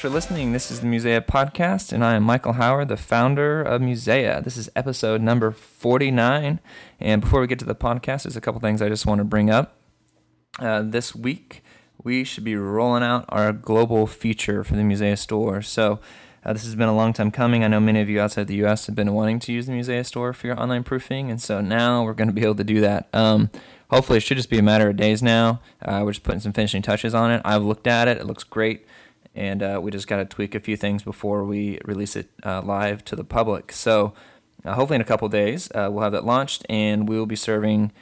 For 0.00 0.08
listening. 0.08 0.52
This 0.52 0.70
is 0.70 0.80
the 0.80 0.86
Musea 0.86 1.20
Podcast, 1.20 1.92
and 1.92 2.02
I 2.02 2.14
am 2.14 2.22
Michael 2.22 2.54
Howard, 2.54 2.88
the 2.88 2.96
founder 2.96 3.60
of 3.60 3.82
Musea. 3.82 4.42
This 4.42 4.56
is 4.56 4.70
episode 4.74 5.20
number 5.20 5.50
49. 5.50 6.58
And 6.98 7.20
before 7.20 7.42
we 7.42 7.46
get 7.46 7.58
to 7.58 7.66
the 7.66 7.74
podcast, 7.74 8.22
there's 8.22 8.34
a 8.34 8.40
couple 8.40 8.62
things 8.62 8.80
I 8.80 8.88
just 8.88 9.04
want 9.04 9.18
to 9.18 9.24
bring 9.24 9.50
up. 9.50 9.76
Uh, 10.58 10.80
this 10.80 11.14
week, 11.14 11.62
we 12.02 12.24
should 12.24 12.44
be 12.44 12.56
rolling 12.56 13.02
out 13.02 13.26
our 13.28 13.52
global 13.52 14.06
feature 14.06 14.64
for 14.64 14.74
the 14.74 14.80
Musea 14.80 15.18
store. 15.18 15.60
So, 15.60 16.00
uh, 16.46 16.54
this 16.54 16.64
has 16.64 16.74
been 16.74 16.88
a 16.88 16.96
long 16.96 17.12
time 17.12 17.30
coming. 17.30 17.62
I 17.62 17.68
know 17.68 17.78
many 17.78 18.00
of 18.00 18.08
you 18.08 18.22
outside 18.22 18.46
the 18.46 18.64
US 18.64 18.86
have 18.86 18.96
been 18.96 19.12
wanting 19.12 19.38
to 19.40 19.52
use 19.52 19.66
the 19.66 19.72
Musea 19.74 20.06
store 20.06 20.32
for 20.32 20.46
your 20.46 20.58
online 20.58 20.82
proofing, 20.82 21.30
and 21.30 21.42
so 21.42 21.60
now 21.60 22.04
we're 22.04 22.14
going 22.14 22.28
to 22.28 22.34
be 22.34 22.42
able 22.42 22.54
to 22.54 22.64
do 22.64 22.80
that. 22.80 23.10
Um, 23.12 23.50
hopefully, 23.90 24.16
it 24.16 24.22
should 24.22 24.38
just 24.38 24.48
be 24.48 24.58
a 24.58 24.62
matter 24.62 24.88
of 24.88 24.96
days 24.96 25.22
now. 25.22 25.60
Uh, 25.82 26.00
we're 26.02 26.12
just 26.12 26.22
putting 26.22 26.40
some 26.40 26.54
finishing 26.54 26.80
touches 26.80 27.14
on 27.14 27.30
it. 27.30 27.42
I've 27.44 27.64
looked 27.64 27.86
at 27.86 28.08
it, 28.08 28.16
it 28.16 28.24
looks 28.24 28.44
great 28.44 28.86
and 29.34 29.62
uh, 29.62 29.80
we 29.82 29.90
just 29.90 30.08
got 30.08 30.16
to 30.16 30.24
tweak 30.24 30.54
a 30.54 30.60
few 30.60 30.76
things 30.76 31.02
before 31.02 31.44
we 31.44 31.78
release 31.84 32.16
it 32.16 32.30
uh, 32.44 32.62
live 32.62 33.04
to 33.06 33.16
the 33.16 33.24
public. 33.24 33.72
So, 33.72 34.12
uh, 34.64 34.74
hopefully, 34.74 34.96
in 34.96 35.00
a 35.00 35.04
couple 35.04 35.28
days, 35.28 35.70
uh, 35.74 35.88
we'll 35.90 36.02
have 36.02 36.12
that 36.12 36.24
launched, 36.24 36.66
and 36.68 37.08
we 37.08 37.16
will 37.16 37.26
be 37.26 37.36
serving 37.36 37.92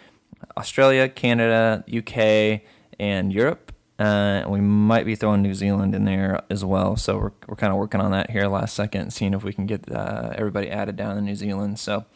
Australia, 0.56 1.09
Canada, 1.09 1.84
UK, 1.95 2.62
and 2.99 3.33
Europe. 3.33 3.73
Uh, 3.99 4.45
we 4.49 4.61
might 4.61 5.05
be 5.05 5.17
throwing 5.17 5.43
New 5.43 5.55
Zealand 5.55 5.95
in 5.95 6.05
there 6.05 6.41
as 6.51 6.65
well. 6.65 6.97
So 6.97 7.19
we're 7.19 7.33
we're 7.47 7.56
kind 7.56 7.73
of 7.73 7.79
working 7.79 8.01
on 8.01 8.12
that 8.12 8.31
here 8.31 8.47
last 8.47 8.75
second, 8.75 9.12
seeing 9.12 9.34
if 9.34 9.45
we 9.45 9.53
can 9.53 9.67
get 9.67 9.91
uh, 9.91 10.33
everybody 10.34 10.71
added 10.71 10.97
down 10.97 11.19
in 11.19 11.25
New 11.25 11.34
Zealand. 11.34 11.79
So 11.79 12.06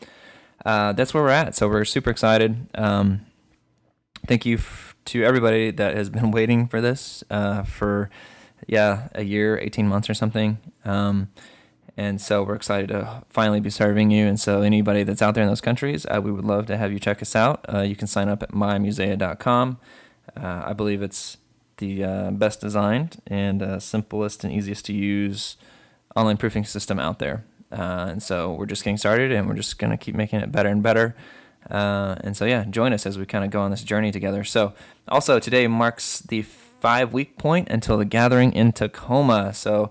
that's 0.64 1.12
where 1.12 1.22
we're 1.22 1.30
at. 1.30 1.54
So 1.54 1.68
we're 1.68 1.84
super 1.84 2.10
excited. 2.10 2.68
Um, 2.74 3.26
thank 4.26 4.46
you 4.46 4.56
f- 4.56 4.96
to 5.06 5.24
everybody 5.24 5.70
that 5.72 5.96
has 5.96 6.08
been 6.08 6.30
waiting 6.32 6.66
for 6.68 6.80
this 6.80 7.24
for 7.28 8.10
yeah, 8.66 9.08
a 9.14 9.22
year, 9.22 9.58
18 9.58 9.86
months 9.88 10.08
or 10.08 10.14
something. 10.14 10.58
Um, 10.84 11.28
and 11.96 12.20
so 12.20 12.42
we're 12.42 12.54
excited 12.54 12.88
to 12.88 13.22
finally 13.28 13.60
be 13.60 13.70
serving 13.70 14.10
you. 14.10 14.26
And 14.26 14.40
so 14.40 14.62
anybody 14.62 15.02
that's 15.02 15.20
out 15.20 15.34
there 15.34 15.42
in 15.42 15.48
those 15.48 15.60
countries, 15.60 16.06
uh, 16.06 16.20
we 16.22 16.32
would 16.32 16.44
love 16.44 16.66
to 16.66 16.76
have 16.76 16.92
you 16.92 16.98
check 16.98 17.20
us 17.20 17.36
out. 17.36 17.64
Uh, 17.72 17.80
you 17.80 17.96
can 17.96 18.06
sign 18.06 18.28
up 18.28 18.42
at 18.42 18.50
mymusea.com. 18.50 19.78
Uh, 20.36 20.62
I 20.64 20.72
believe 20.72 21.02
it's 21.02 21.36
the 21.76 22.04
uh, 22.04 22.30
best 22.30 22.60
designed 22.60 23.20
and 23.26 23.62
uh, 23.62 23.78
simplest 23.78 24.44
and 24.44 24.52
easiest 24.52 24.86
to 24.86 24.94
use 24.94 25.56
online 26.16 26.38
proofing 26.38 26.64
system 26.64 26.98
out 26.98 27.18
there. 27.18 27.44
Uh, 27.70 28.08
and 28.10 28.22
so 28.22 28.52
we're 28.52 28.66
just 28.66 28.84
getting 28.84 28.96
started 28.98 29.32
and 29.32 29.46
we're 29.46 29.54
just 29.54 29.78
going 29.78 29.90
to 29.90 29.96
keep 29.96 30.14
making 30.14 30.40
it 30.40 30.52
better 30.52 30.68
and 30.68 30.82
better. 30.82 31.14
and 31.68 32.36
so, 32.36 32.46
yeah, 32.46 32.64
join 32.64 32.92
us 32.92 33.04
as 33.04 33.18
we 33.18 33.26
kind 33.26 33.44
of 33.44 33.50
go 33.50 33.60
on 33.60 33.70
this 33.70 33.82
journey 33.82 34.12
together. 34.12 34.44
So, 34.44 34.72
also, 35.08 35.38
today 35.38 35.66
marks 35.66 36.20
the 36.20 36.44
five 36.82 37.12
week 37.12 37.38
point 37.38 37.68
until 37.70 37.96
the 37.96 38.04
gathering 38.04 38.52
in 38.52 38.72
Tacoma. 38.72 39.54
So 39.54 39.88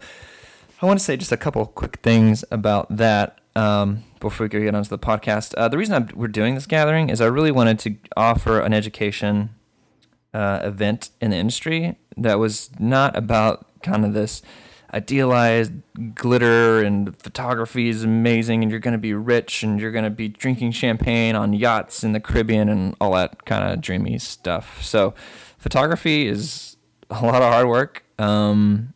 I 0.81 0.85
want 0.85 0.99
to 0.99 1.05
say 1.05 1.15
just 1.15 1.31
a 1.31 1.37
couple 1.37 1.65
quick 1.65 1.99
things 2.03 2.43
about 2.51 2.97
that 2.97 3.39
um, 3.55 4.03
before 4.19 4.47
we 4.47 4.49
get 4.49 4.75
onto 4.75 4.89
the 4.89 4.99
podcast. 4.99 5.53
Uh, 5.55 5.69
the 5.69 5.77
reason 5.77 5.95
I'm, 5.95 6.09
we're 6.13 6.27
doing 6.27 6.53
this 6.53 6.65
gathering 6.65 7.09
is 7.09 7.21
I 7.21 7.27
really 7.27 7.51
wanted 7.51 7.79
to 7.79 7.95
offer 8.17 8.59
an 8.59 8.73
education 8.73 9.51
uh, 10.33 10.59
event 10.63 11.11
in 11.21 11.31
the 11.31 11.37
industry 11.37 11.95
that 12.17 12.39
was 12.39 12.69
not 12.77 13.15
about 13.15 13.65
kind 13.83 14.03
of 14.03 14.13
this 14.13 14.41
idealized 14.93 15.71
glitter 16.13 16.83
and 16.83 17.17
photography 17.21 17.87
is 17.87 18.03
amazing 18.03 18.63
and 18.63 18.69
you're 18.69 18.81
going 18.81 18.91
to 18.91 18.97
be 18.97 19.13
rich 19.13 19.63
and 19.63 19.79
you're 19.79 19.91
going 19.93 20.03
to 20.03 20.09
be 20.09 20.27
drinking 20.27 20.73
champagne 20.73 21.37
on 21.37 21.53
yachts 21.53 22.03
in 22.03 22.11
the 22.11 22.19
Caribbean 22.19 22.67
and 22.67 22.97
all 22.99 23.13
that 23.13 23.45
kind 23.45 23.71
of 23.71 23.79
dreamy 23.79 24.17
stuff. 24.17 24.83
So 24.83 25.13
photography 25.57 26.27
is 26.27 26.70
a 27.11 27.25
lot 27.25 27.41
of 27.41 27.51
hard 27.51 27.67
work. 27.67 28.03
Um, 28.17 28.93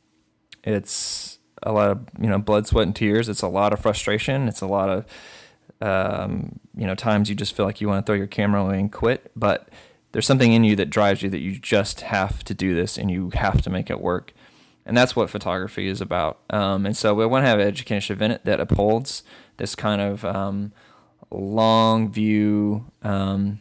it's 0.64 1.38
a 1.62 1.72
lot 1.72 1.92
of 1.92 2.08
you 2.20 2.28
know 2.28 2.40
blood, 2.40 2.66
sweat, 2.68 2.88
and 2.88 2.96
tears. 2.96 3.30
It's 3.30 3.42
a 3.42 3.48
lot 3.48 3.74
of 3.74 3.80
frustration. 3.80 4.48
It's 4.48 4.62
a 4.62 4.68
lot 4.68 4.90
of 4.90 5.06
um, 5.82 6.60
you 6.76 6.88
know 6.88 6.96
times 6.96 7.30
you 7.30 7.36
just 7.36 7.56
feel 7.56 7.66
like 7.66 7.82
you 7.82 7.88
want 7.88 8.06
to 8.06 8.10
throw 8.10 8.16
your 8.16 8.28
camera 8.28 8.64
away 8.64 8.80
and 8.80 8.92
quit. 8.92 9.32
But 9.36 9.70
there's 10.12 10.26
something 10.26 10.54
in 10.54 10.64
you 10.64 10.76
that 10.78 10.90
drives 10.90 11.22
you 11.22 11.30
that 11.30 11.42
you 11.42 11.60
just 11.60 12.02
have 12.02 12.44
to 12.46 12.54
do 12.54 12.74
this 12.74 12.98
and 12.98 13.12
you 13.12 13.32
have 13.34 13.62
to 13.64 13.70
make 13.70 13.90
it 13.90 14.00
work. 14.00 14.34
And 14.86 14.96
that's 14.96 15.16
what 15.16 15.30
photography 15.30 15.88
is 15.88 16.00
about. 16.00 16.40
Um, 16.52 16.86
and 16.86 16.96
so 16.96 17.14
we 17.14 17.26
want 17.26 17.44
to 17.44 17.50
have 17.50 17.60
an 17.60 17.68
education 17.68 18.16
event 18.16 18.46
that 18.46 18.60
upholds 18.60 19.24
this 19.58 19.76
kind 19.76 20.00
of 20.00 20.24
um, 20.24 20.72
long 21.32 22.12
view, 22.12 22.86
um, 23.02 23.60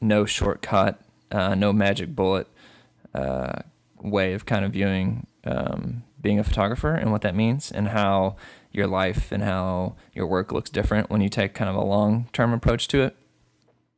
no 0.00 0.26
shortcut, 0.26 1.00
uh, 1.30 1.54
no 1.54 1.72
magic 1.72 2.14
bullet 2.14 2.48
uh, 3.14 3.62
way 4.02 4.32
of 4.32 4.46
kind 4.46 4.64
of 4.64 4.72
viewing 4.72 5.26
um, 5.44 6.04
being 6.20 6.38
a 6.38 6.44
photographer 6.44 6.94
and 6.94 7.10
what 7.12 7.22
that 7.22 7.34
means 7.34 7.70
and 7.70 7.88
how 7.88 8.36
your 8.72 8.86
life 8.86 9.32
and 9.32 9.42
how 9.42 9.94
your 10.12 10.26
work 10.26 10.52
looks 10.52 10.70
different 10.70 11.10
when 11.10 11.20
you 11.20 11.28
take 11.28 11.54
kind 11.54 11.70
of 11.70 11.76
a 11.76 11.84
long 11.84 12.28
term 12.32 12.52
approach 12.52 12.88
to 12.88 13.02
it. 13.02 13.16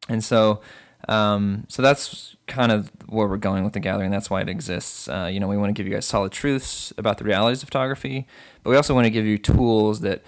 And 0.09 0.23
so, 0.23 0.61
um, 1.09 1.65
so 1.69 1.83
that's 1.83 2.37
kind 2.47 2.73
of 2.73 2.91
where 3.07 3.27
we're 3.27 3.37
going 3.37 3.65
with 3.65 3.73
the 3.73 3.81
gathering. 3.81 4.11
That's 4.11 4.31
why 4.31 4.43
it 4.43 4.49
exists. 4.49 5.09
Uh, 5.09 5.29
you 5.33 5.41
know, 5.41 5.49
we 5.49 5.57
want 5.57 5.71
to 5.71 5.73
give 5.73 5.87
you 5.87 5.95
guys 5.95 6.07
solid 6.07 6.33
truths 6.33 6.93
about 6.99 7.19
the 7.19 7.25
realities 7.25 7.63
of 7.63 7.69
photography, 7.69 8.27
but 8.63 8.71
we 8.71 8.77
also 8.77 8.95
want 8.95 9.07
to 9.07 9.11
give 9.11 9.25
you 9.25 9.39
tools 9.39 10.01
that 10.01 10.23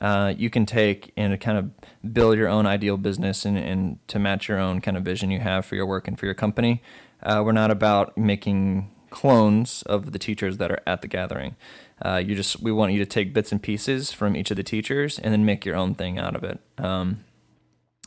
uh, 0.00 0.34
you 0.36 0.50
can 0.50 0.66
take 0.66 1.12
and 1.16 1.40
kind 1.40 1.58
of 1.58 2.12
build 2.12 2.36
your 2.36 2.48
own 2.48 2.66
ideal 2.66 2.96
business 2.96 3.44
and, 3.44 3.56
and 3.56 3.98
to 4.08 4.18
match 4.18 4.48
your 4.48 4.58
own 4.58 4.80
kind 4.80 4.96
of 4.96 5.02
vision 5.02 5.30
you 5.30 5.40
have 5.40 5.64
for 5.64 5.76
your 5.76 5.86
work 5.86 6.06
and 6.06 6.18
for 6.18 6.26
your 6.26 6.34
company. 6.34 6.82
Uh, 7.22 7.42
we're 7.44 7.52
not 7.52 7.70
about 7.70 8.16
making 8.16 8.90
clones 9.10 9.82
of 9.82 10.12
the 10.12 10.18
teachers 10.18 10.58
that 10.58 10.70
are 10.70 10.80
at 10.86 11.02
the 11.02 11.08
gathering. 11.08 11.56
Uh, 12.00 12.16
you 12.24 12.34
just 12.34 12.60
we 12.60 12.70
want 12.70 12.92
you 12.92 12.98
to 12.98 13.06
take 13.06 13.34
bits 13.34 13.50
and 13.50 13.62
pieces 13.62 14.12
from 14.12 14.36
each 14.36 14.50
of 14.50 14.56
the 14.56 14.62
teachers 14.62 15.18
and 15.18 15.32
then 15.32 15.44
make 15.44 15.64
your 15.64 15.76
own 15.76 15.94
thing 15.94 16.18
out 16.18 16.36
of 16.36 16.44
it. 16.44 16.60
Um, 16.78 17.24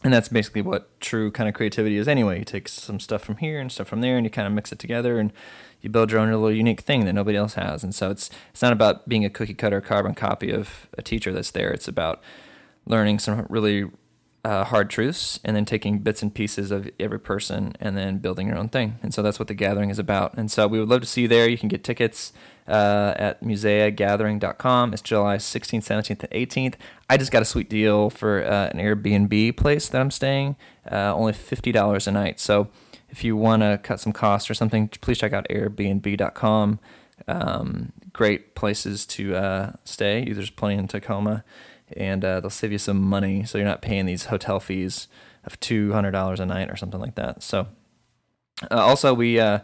and 0.03 0.13
that's 0.13 0.29
basically 0.29 0.63
what 0.63 0.99
true 0.99 1.29
kind 1.29 1.47
of 1.47 1.53
creativity 1.53 1.97
is 1.97 2.07
anyway. 2.07 2.39
You 2.39 2.45
take 2.45 2.67
some 2.67 2.99
stuff 2.99 3.23
from 3.23 3.37
here 3.37 3.59
and 3.59 3.71
stuff 3.71 3.87
from 3.87 4.01
there, 4.01 4.17
and 4.17 4.25
you 4.25 4.31
kind 4.31 4.47
of 4.47 4.53
mix 4.53 4.71
it 4.71 4.79
together, 4.79 5.19
and 5.19 5.31
you 5.81 5.89
build 5.89 6.11
your 6.11 6.19
own 6.19 6.31
little 6.31 6.51
unique 6.51 6.81
thing 6.81 7.05
that 7.05 7.13
nobody 7.13 7.37
else 7.37 7.53
has. 7.53 7.83
And 7.83 7.93
so 7.93 8.09
it's 8.09 8.29
it's 8.51 8.61
not 8.61 8.73
about 8.73 9.07
being 9.07 9.25
a 9.25 9.29
cookie 9.29 9.53
cutter 9.53 9.81
carbon 9.81 10.15
copy 10.15 10.51
of 10.51 10.87
a 10.97 11.01
teacher 11.01 11.31
that's 11.31 11.51
there. 11.51 11.71
It's 11.71 11.87
about 11.87 12.21
learning 12.85 13.19
some 13.19 13.45
really 13.49 13.89
uh, 14.43 14.63
hard 14.63 14.89
truths 14.89 15.39
and 15.43 15.55
then 15.55 15.65
taking 15.65 15.99
bits 15.99 16.21
and 16.21 16.33
pieces 16.33 16.71
of 16.71 16.89
every 16.99 17.19
person 17.19 17.73
and 17.79 17.95
then 17.95 18.17
building 18.17 18.47
your 18.47 18.57
own 18.57 18.69
thing. 18.69 18.95
And 19.03 19.13
so 19.13 19.21
that's 19.21 19.37
what 19.37 19.47
the 19.47 19.53
gathering 19.53 19.89
is 19.89 19.99
about. 19.99 20.33
And 20.35 20.49
so 20.49 20.67
we 20.67 20.79
would 20.79 20.89
love 20.89 21.01
to 21.01 21.07
see 21.07 21.23
you 21.23 21.27
there. 21.27 21.47
You 21.47 21.57
can 21.57 21.69
get 21.69 21.83
tickets 21.83 22.33
uh, 22.67 23.13
at 23.17 23.43
museagathering.com. 23.43 24.93
It's 24.93 25.01
July 25.01 25.37
16th, 25.37 25.83
17th, 25.83 26.23
and 26.23 26.49
18th. 26.49 26.75
I 27.09 27.17
just 27.17 27.31
got 27.31 27.41
a 27.41 27.45
sweet 27.45 27.69
deal 27.69 28.09
for 28.09 28.43
uh, 28.43 28.69
an 28.69 28.79
Airbnb 28.79 29.57
place 29.57 29.87
that 29.89 30.01
I'm 30.01 30.11
staying, 30.11 30.55
uh, 30.91 31.13
only 31.13 31.33
$50 31.33 32.07
a 32.07 32.11
night. 32.11 32.39
So 32.39 32.69
if 33.09 33.23
you 33.23 33.35
want 33.35 33.61
to 33.61 33.79
cut 33.83 33.99
some 33.99 34.13
costs 34.13 34.49
or 34.49 34.53
something, 34.53 34.87
please 34.87 35.19
check 35.19 35.33
out 35.33 35.45
airbnb.com. 35.49 36.79
Um, 37.27 37.91
great 38.13 38.55
places 38.55 39.05
to 39.05 39.35
uh, 39.35 39.73
stay. 39.83 40.25
There's 40.25 40.49
plenty 40.49 40.77
in 40.77 40.87
Tacoma 40.87 41.43
and 41.97 42.23
uh, 42.23 42.39
they'll 42.39 42.49
save 42.49 42.71
you 42.71 42.77
some 42.77 43.01
money, 43.01 43.43
so 43.45 43.57
you're 43.57 43.67
not 43.67 43.81
paying 43.81 44.05
these 44.05 44.25
hotel 44.25 44.59
fees 44.59 45.07
of 45.43 45.59
two 45.59 45.93
hundred 45.93 46.11
dollars 46.11 46.39
a 46.39 46.45
night 46.45 46.69
or 46.69 46.75
something 46.75 46.99
like 46.99 47.15
that. 47.15 47.43
So, 47.43 47.67
uh, 48.69 48.75
also 48.75 49.13
we 49.13 49.39
uh, 49.39 49.59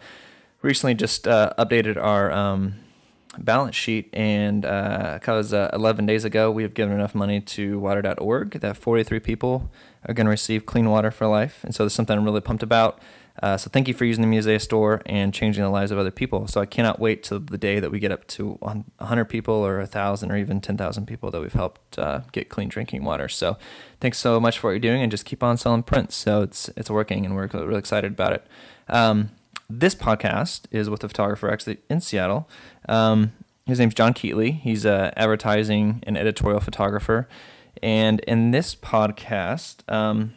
recently 0.62 0.96
just 0.96 1.28
uh, 1.28 1.54
updated 1.58 1.98
our 1.98 2.32
um, 2.32 2.76
balance 3.38 3.76
sheet, 3.76 4.10
and 4.14 4.62
because 4.62 5.54
uh, 5.54 5.70
uh, 5.74 5.76
11 5.76 6.06
days 6.06 6.26
ago 6.26 6.52
we 6.52 6.64
have 6.64 6.74
given 6.74 6.94
enough 6.94 7.16
money 7.16 7.40
to 7.42 7.80
water.org 7.80 8.60
that 8.60 8.78
43 8.78 9.20
people 9.20 9.72
are 10.08 10.14
going 10.14 10.26
to 10.26 10.32
receive 10.32 10.66
clean 10.66 10.90
water 10.90 11.12
for 11.12 11.28
life. 11.28 11.64
And 11.64 11.74
so 11.76 11.84
there's 11.84 11.94
something 11.94 12.18
I'm 12.18 12.26
really 12.26 12.42
pumped 12.42 12.64
about. 12.64 13.00
Uh, 13.42 13.56
so 13.56 13.70
thank 13.70 13.88
you 13.88 13.94
for 13.94 14.06
using 14.06 14.28
the 14.28 14.38
Musea 14.38 14.60
store 14.60 15.02
and 15.06 15.34
changing 15.34 15.64
the 15.64 15.70
lives 15.70 15.92
of 15.92 15.98
other 15.98 16.12
people. 16.12 16.48
So 16.48 16.60
I 16.60 16.66
cannot 16.66 17.00
wait 17.00 17.24
till 17.24 17.40
the 17.40 17.58
day 17.58 17.80
that 17.80 17.92
we 17.92 18.00
get 18.00 18.12
up 18.12 18.26
to 18.28 18.54
100 18.60 19.26
people 19.26 19.54
or 19.54 19.78
1,000 19.80 20.32
or 20.32 20.38
even 20.38 20.60
10,000 20.60 21.06
people 21.06 21.30
that 21.32 21.42
we've 21.42 21.54
helped 21.54 22.00
uh, 22.00 22.22
get 22.32 22.50
clean 22.50 22.70
drinking 22.70 23.04
water. 23.04 23.28
So 23.28 23.58
thanks 24.02 24.18
so 24.18 24.40
much 24.40 24.58
for 24.58 24.68
what 24.68 24.72
you're 24.72 24.80
doing 24.80 25.02
and 25.02 25.12
just 25.12 25.26
keep 25.26 25.44
on 25.44 25.58
selling 25.58 25.84
prints. 25.84 26.16
So 26.16 26.42
it's 26.42 26.70
it's 26.76 26.90
working 26.90 27.26
and 27.26 27.36
we're 27.36 27.48
really 27.48 27.78
excited 27.78 28.12
about 28.12 28.34
it. 28.34 28.48
Um, 28.88 29.32
this 29.70 29.94
podcast 29.94 30.66
is 30.72 30.90
with 30.90 31.04
a 31.04 31.08
photographer 31.08 31.52
actually 31.52 31.78
in 31.90 32.02
Seattle. 32.02 32.50
Um, 32.88 33.34
his 33.66 33.80
name's 33.80 33.94
John 33.94 34.14
Keatley. 34.14 34.60
He's 34.62 34.86
an 34.86 35.12
advertising 35.18 36.02
and 36.04 36.18
editorial 36.18 36.62
photographer. 36.62 37.28
And 37.84 38.22
in 38.22 38.52
this 38.52 38.76
podcast, 38.76 39.88
um, 39.92 40.34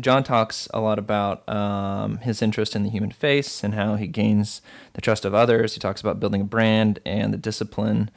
John 0.00 0.24
talks 0.24 0.68
a 0.72 0.80
lot 0.80 0.98
about 0.98 1.46
um, 1.48 2.18
his 2.18 2.40
interest 2.40 2.74
in 2.74 2.82
the 2.82 2.90
human 2.90 3.10
face 3.10 3.62
and 3.62 3.74
how 3.74 3.96
he 3.96 4.06
gains 4.06 4.62
the 4.94 5.00
trust 5.00 5.24
of 5.24 5.34
others. 5.34 5.74
He 5.74 5.80
talks 5.80 6.00
about 6.00 6.18
building 6.18 6.40
a 6.40 6.44
brand 6.44 6.98
and 7.04 7.32
the 7.32 7.38
discipline 7.38 8.10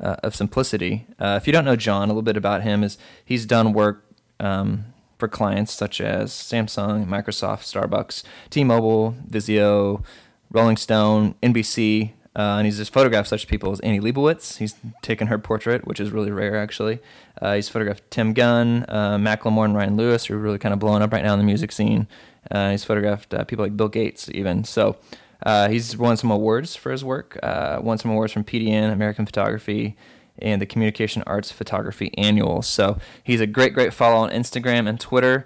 uh, 0.00 0.16
of 0.22 0.34
simplicity. 0.34 1.06
Uh, 1.18 1.38
if 1.40 1.46
you 1.46 1.52
don't 1.52 1.64
know 1.64 1.76
John, 1.76 2.04
a 2.04 2.12
little 2.12 2.22
bit 2.22 2.36
about 2.36 2.62
him 2.62 2.84
is 2.84 2.98
he's 3.24 3.46
done 3.46 3.72
work 3.72 4.04
um, 4.38 4.86
for 5.18 5.26
clients 5.26 5.72
such 5.72 6.00
as 6.00 6.30
Samsung, 6.32 7.06
Microsoft, 7.06 7.64
Starbucks, 7.64 8.22
T-Mobile, 8.50 9.16
Vizio, 9.28 10.04
Rolling 10.50 10.76
Stone, 10.76 11.34
NBC, 11.42 12.12
uh, 12.38 12.58
and 12.58 12.66
he's 12.66 12.76
just 12.76 12.92
photographed 12.92 13.28
such 13.28 13.48
people 13.48 13.72
as 13.72 13.80
Annie 13.80 13.98
Leibovitz. 13.98 14.58
He's 14.58 14.76
taken 15.02 15.26
her 15.26 15.40
portrait, 15.40 15.88
which 15.88 15.98
is 15.98 16.12
really 16.12 16.30
rare, 16.30 16.56
actually. 16.56 17.00
Uh, 17.42 17.56
he's 17.56 17.68
photographed 17.68 18.08
Tim 18.12 18.32
Gunn, 18.32 18.84
uh, 18.88 19.16
Macklemore, 19.16 19.64
and 19.64 19.74
Ryan 19.74 19.96
Lewis, 19.96 20.26
who 20.26 20.34
are 20.34 20.38
really 20.38 20.58
kind 20.58 20.72
of 20.72 20.78
blowing 20.78 21.02
up 21.02 21.12
right 21.12 21.24
now 21.24 21.32
in 21.32 21.40
the 21.40 21.44
music 21.44 21.72
scene. 21.72 22.06
Uh, 22.48 22.70
he's 22.70 22.84
photographed 22.84 23.34
uh, 23.34 23.42
people 23.42 23.64
like 23.64 23.76
Bill 23.76 23.88
Gates, 23.88 24.30
even. 24.32 24.62
So 24.62 24.96
uh, 25.42 25.68
he's 25.68 25.96
won 25.96 26.16
some 26.16 26.30
awards 26.30 26.76
for 26.76 26.92
his 26.92 27.04
work. 27.04 27.36
won 27.42 27.98
some 27.98 28.12
awards 28.12 28.32
from 28.32 28.44
PDN, 28.44 28.92
American 28.92 29.26
Photography, 29.26 29.96
and 30.38 30.62
the 30.62 30.66
Communication 30.66 31.24
Arts 31.26 31.50
Photography 31.50 32.16
Annual. 32.16 32.62
So 32.62 32.98
he's 33.24 33.40
a 33.40 33.48
great, 33.48 33.74
great 33.74 33.92
follow 33.92 34.18
on 34.18 34.30
Instagram 34.30 34.88
and 34.88 35.00
Twitter. 35.00 35.44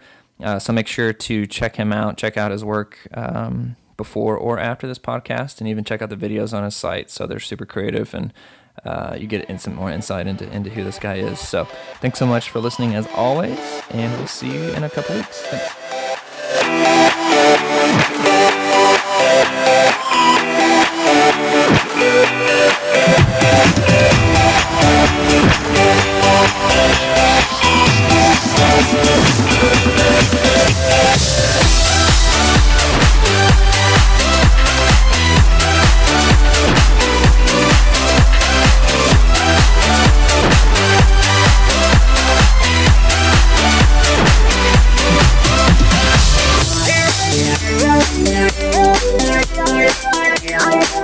so 0.59 0.75
make 0.75 0.89
sure 0.89 1.15
to 1.15 1.47
check 1.47 1.77
him 1.77 1.91
out, 1.91 2.19
check 2.19 2.37
out 2.37 2.51
his 2.51 2.63
work. 2.63 2.99
Um, 3.15 3.77
before 3.97 4.37
or 4.37 4.59
after 4.59 4.87
this 4.87 4.99
podcast, 4.99 5.61
and 5.61 5.69
even 5.69 5.85
check 5.85 6.03
out 6.03 6.11
the 6.11 6.17
videos 6.17 6.53
on 6.57 6.65
his 6.65 6.77
site. 6.77 7.11
So 7.11 7.27
they're 7.27 7.41
super 7.41 7.67
creative, 7.67 8.15
and 8.15 8.33
uh, 8.85 9.17
you 9.19 9.27
get 9.27 9.61
some 9.61 9.75
more 9.75 9.91
insight 9.91 10.27
into 10.27 10.51
into 10.51 10.71
who 10.71 10.85
this 10.85 10.99
guy 10.99 11.17
is. 11.17 11.39
So 11.39 11.65
thanks 12.01 12.19
so 12.19 12.27
much 12.27 12.51
for 12.51 12.61
listening 12.61 12.95
as 12.95 13.07
always, 13.15 13.59
and 13.91 14.13
we'll 14.19 14.27
see 14.27 14.53
you 14.53 14.73
in 14.73 14.85
a 14.85 14.91
couple 14.91 15.17
weeks. 15.17 15.41
Thanks. 15.43 15.79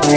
Well, 0.08 0.16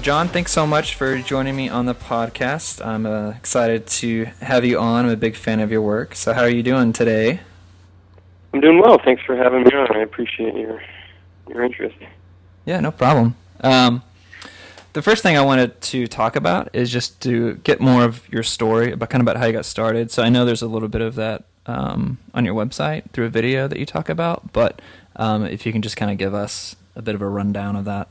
John, 0.00 0.28
thanks 0.28 0.52
so 0.52 0.64
much 0.64 0.94
for 0.94 1.18
joining 1.18 1.56
me 1.56 1.68
on 1.68 1.86
the 1.86 1.94
podcast. 1.96 2.84
I'm 2.86 3.04
uh, 3.04 3.30
excited 3.30 3.88
to 3.88 4.26
have 4.40 4.64
you 4.64 4.78
on. 4.78 5.06
I'm 5.06 5.10
a 5.10 5.16
big 5.16 5.34
fan 5.34 5.58
of 5.58 5.72
your 5.72 5.82
work. 5.82 6.14
So, 6.14 6.32
how 6.32 6.42
are 6.42 6.48
you 6.48 6.62
doing 6.62 6.92
today? 6.92 7.40
I'm 8.54 8.60
doing 8.60 8.78
well. 8.78 9.00
Thanks 9.04 9.24
for 9.24 9.36
having 9.36 9.64
me 9.64 9.72
on. 9.72 9.96
I 9.96 10.02
appreciate 10.02 10.54
your 10.54 10.80
your 11.48 11.64
interest. 11.64 11.96
Yeah, 12.64 12.78
no 12.78 12.92
problem. 12.92 13.34
Um, 13.60 14.02
the 14.96 15.02
first 15.02 15.22
thing 15.22 15.36
I 15.36 15.42
wanted 15.42 15.78
to 15.92 16.06
talk 16.06 16.36
about 16.36 16.70
is 16.72 16.90
just 16.90 17.20
to 17.20 17.56
get 17.56 17.80
more 17.80 18.02
of 18.02 18.26
your 18.32 18.42
story 18.42 18.92
about 18.92 19.10
kind 19.10 19.20
of 19.20 19.26
about 19.26 19.36
how 19.36 19.44
you 19.44 19.52
got 19.52 19.66
started. 19.66 20.10
So 20.10 20.22
I 20.22 20.30
know 20.30 20.46
there's 20.46 20.62
a 20.62 20.66
little 20.66 20.88
bit 20.88 21.02
of 21.02 21.16
that 21.16 21.44
um, 21.66 22.16
on 22.32 22.46
your 22.46 22.54
website 22.54 23.10
through 23.10 23.26
a 23.26 23.28
video 23.28 23.68
that 23.68 23.78
you 23.78 23.84
talk 23.84 24.08
about, 24.08 24.54
but 24.54 24.80
um, 25.16 25.44
if 25.44 25.66
you 25.66 25.72
can 25.72 25.82
just 25.82 25.98
kind 25.98 26.10
of 26.10 26.16
give 26.16 26.32
us 26.32 26.76
a 26.94 27.02
bit 27.02 27.14
of 27.14 27.20
a 27.20 27.28
rundown 27.28 27.76
of 27.76 27.84
that. 27.84 28.08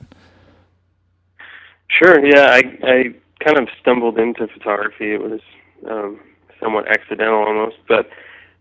Sure. 1.87 2.23
Yeah, 2.23 2.51
I 2.51 2.61
I 2.83 3.15
kind 3.43 3.57
of 3.57 3.67
stumbled 3.81 4.19
into 4.19 4.47
photography. 4.47 5.11
It 5.11 5.21
was 5.21 5.41
um, 5.89 6.19
somewhat 6.59 6.87
accidental 6.87 7.45
almost, 7.45 7.77
but 7.87 8.11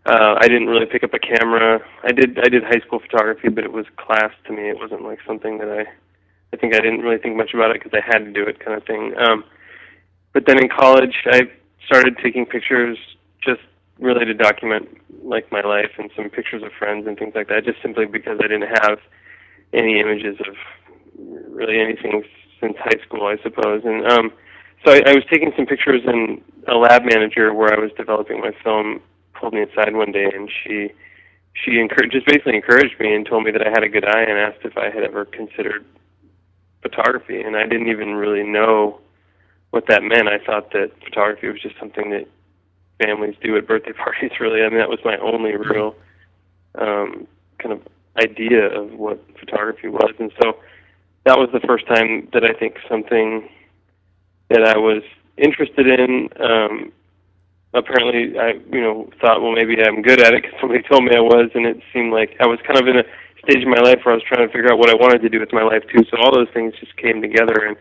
uh, 0.07 0.39
I 0.41 0.47
didn't 0.47 0.69
really 0.69 0.87
pick 0.87 1.03
up 1.03 1.13
a 1.13 1.19
camera. 1.19 1.79
I 2.03 2.11
did 2.11 2.39
I 2.39 2.49
did 2.49 2.63
high 2.63 2.79
school 2.87 2.99
photography, 2.99 3.49
but 3.49 3.63
it 3.63 3.71
was 3.71 3.85
class 3.97 4.31
to 4.47 4.51
me. 4.51 4.67
It 4.67 4.79
wasn't 4.79 5.03
like 5.03 5.19
something 5.27 5.59
that 5.59 5.69
I 5.69 5.85
I 6.55 6.57
think 6.57 6.73
I 6.73 6.79
didn't 6.79 7.01
really 7.01 7.17
think 7.17 7.35
much 7.35 7.53
about 7.53 7.71
it 7.71 7.83
because 7.83 7.91
I 7.91 7.99
had 7.99 8.23
to 8.23 8.31
do 8.31 8.43
it, 8.43 8.63
kind 8.63 8.77
of 8.77 8.87
thing. 8.87 9.13
Um, 9.19 9.43
but 10.31 10.45
then 10.47 10.57
in 10.57 10.69
college, 10.69 11.15
I 11.25 11.41
started 11.85 12.17
taking 12.23 12.45
pictures 12.45 12.97
just 13.43 13.59
really 13.99 14.23
to 14.23 14.33
document 14.33 14.87
like 15.21 15.51
my 15.51 15.61
life 15.61 15.91
and 15.97 16.09
some 16.15 16.29
pictures 16.29 16.63
of 16.63 16.71
friends 16.79 17.07
and 17.07 17.19
things 17.19 17.33
like 17.35 17.49
that, 17.49 17.65
just 17.65 17.81
simply 17.81 18.05
because 18.05 18.39
I 18.39 18.47
didn't 18.47 18.69
have 18.81 18.99
any 19.73 19.99
images 19.99 20.37
of 20.47 20.55
really 21.49 21.81
anything 21.81 22.23
since 22.61 22.77
high 22.79 23.03
school, 23.05 23.27
I 23.27 23.35
suppose. 23.43 23.83
And 23.83 24.09
um, 24.09 24.31
so 24.85 24.93
I, 24.93 25.01
I 25.07 25.13
was 25.13 25.23
taking 25.29 25.51
some 25.57 25.65
pictures, 25.65 26.03
and 26.05 26.41
a 26.69 26.75
lab 26.75 27.03
manager 27.03 27.53
where 27.53 27.73
I 27.73 27.79
was 27.79 27.91
developing 27.97 28.39
my 28.39 28.51
film 28.63 29.01
pulled 29.33 29.53
me 29.53 29.63
aside 29.63 29.93
one 29.93 30.13
day, 30.13 30.31
and 30.33 30.49
she 30.63 30.91
she 31.51 31.79
encouraged, 31.79 32.13
just 32.13 32.27
basically 32.27 32.55
encouraged 32.55 32.95
me 32.99 33.13
and 33.13 33.25
told 33.25 33.43
me 33.43 33.51
that 33.51 33.65
I 33.65 33.69
had 33.69 33.83
a 33.83 33.89
good 33.89 34.05
eye, 34.05 34.23
and 34.23 34.39
asked 34.39 34.63
if 34.63 34.77
I 34.77 34.85
had 34.85 35.03
ever 35.03 35.25
considered 35.25 35.83
photography. 36.85 37.41
And 37.41 37.55
I 37.57 37.63
didn't 37.63 37.87
even 37.87 38.13
really 38.13 38.43
know 38.43 38.99
what 39.71 39.87
that 39.87 40.03
meant. 40.03 40.27
I 40.27 40.37
thought 40.37 40.71
that 40.71 40.91
photography 41.03 41.47
was 41.47 41.61
just 41.61 41.77
something 41.79 42.11
that 42.11 42.27
families 43.03 43.35
do 43.41 43.57
at 43.57 43.67
birthday 43.67 43.93
parties. 44.05 44.31
Really, 44.39 44.61
I 44.61 44.69
mean 44.69 44.77
that 44.77 44.89
was 44.89 44.99
my 45.03 45.17
only 45.17 45.55
real 45.55 45.95
um, 46.75 47.27
kind 47.57 47.73
of 47.73 47.81
idea 48.17 48.67
of 48.67 48.93
what 48.93 49.19
photography 49.39 49.87
was, 49.87 50.13
and 50.19 50.31
so 50.41 50.57
that 51.25 51.37
was 51.37 51.49
the 51.51 51.59
first 51.59 51.87
time 51.87 52.29
that 52.33 52.43
I 52.45 52.53
think 52.53 52.77
something 52.87 53.49
that 54.49 54.63
I 54.63 54.77
was 54.77 55.01
interested 55.37 55.87
in. 55.87 56.29
Um, 56.39 56.93
apparently, 57.73 58.39
I 58.39 58.53
you 58.71 58.81
know 58.81 59.09
thought, 59.19 59.41
well, 59.41 59.51
maybe 59.51 59.75
I'm 59.83 60.01
good 60.01 60.21
at 60.21 60.33
it 60.33 60.43
because 60.43 60.59
somebody 60.61 60.83
told 60.89 61.03
me 61.03 61.15
I 61.15 61.21
was, 61.21 61.49
and 61.55 61.65
it 61.65 61.81
seemed 61.91 62.13
like 62.13 62.37
I 62.39 62.45
was 62.45 62.59
kind 62.65 62.79
of 62.79 62.87
in 62.87 62.97
a 62.99 63.03
stage 63.45 63.63
in 63.63 63.69
my 63.69 63.79
life 63.81 64.01
where 64.03 64.13
I 64.13 64.17
was 64.17 64.25
trying 64.27 64.47
to 64.47 64.51
figure 64.51 64.71
out 64.71 64.79
what 64.79 64.89
I 64.89 64.95
wanted 64.95 65.21
to 65.21 65.29
do 65.29 65.39
with 65.39 65.53
my 65.53 65.63
life 65.63 65.83
too. 65.89 66.03
So 66.09 66.17
all 66.17 66.33
those 66.33 66.49
things 66.53 66.73
just 66.79 66.95
came 66.97 67.21
together, 67.21 67.65
and 67.65 67.77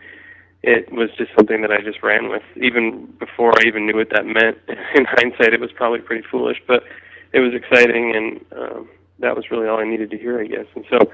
it 0.63 0.93
was 0.93 1.11
just 1.19 1.31
something 1.37 1.61
that 1.63 1.73
I 1.73 1.81
just 1.81 2.03
ran 2.03 2.29
with. 2.29 2.43
Even 2.57 3.07
before 3.19 3.53
I 3.59 3.67
even 3.67 3.87
knew 3.87 3.97
what 3.97 4.11
that 4.11 4.27
meant, 4.27 4.59
in 4.95 5.05
hindsight, 5.05 5.53
it 5.53 5.61
was 5.61 5.73
probably 5.73 6.01
pretty 6.01 6.27
foolish, 6.31 6.61
but 6.67 6.85
it 7.33 7.41
was 7.41 7.53
exciting, 7.53 8.15
and 8.15 8.45
um, 8.57 8.89
that 9.19 9.37
was 9.37 9.51
really 9.51 9.67
all 9.67 9.81
I 9.81 9.85
needed 9.85 10.11
to 10.11 10.19
hear, 10.19 10.41
I 10.41 10.47
guess. 10.47 10.67
And 10.75 10.85
so 10.89 11.11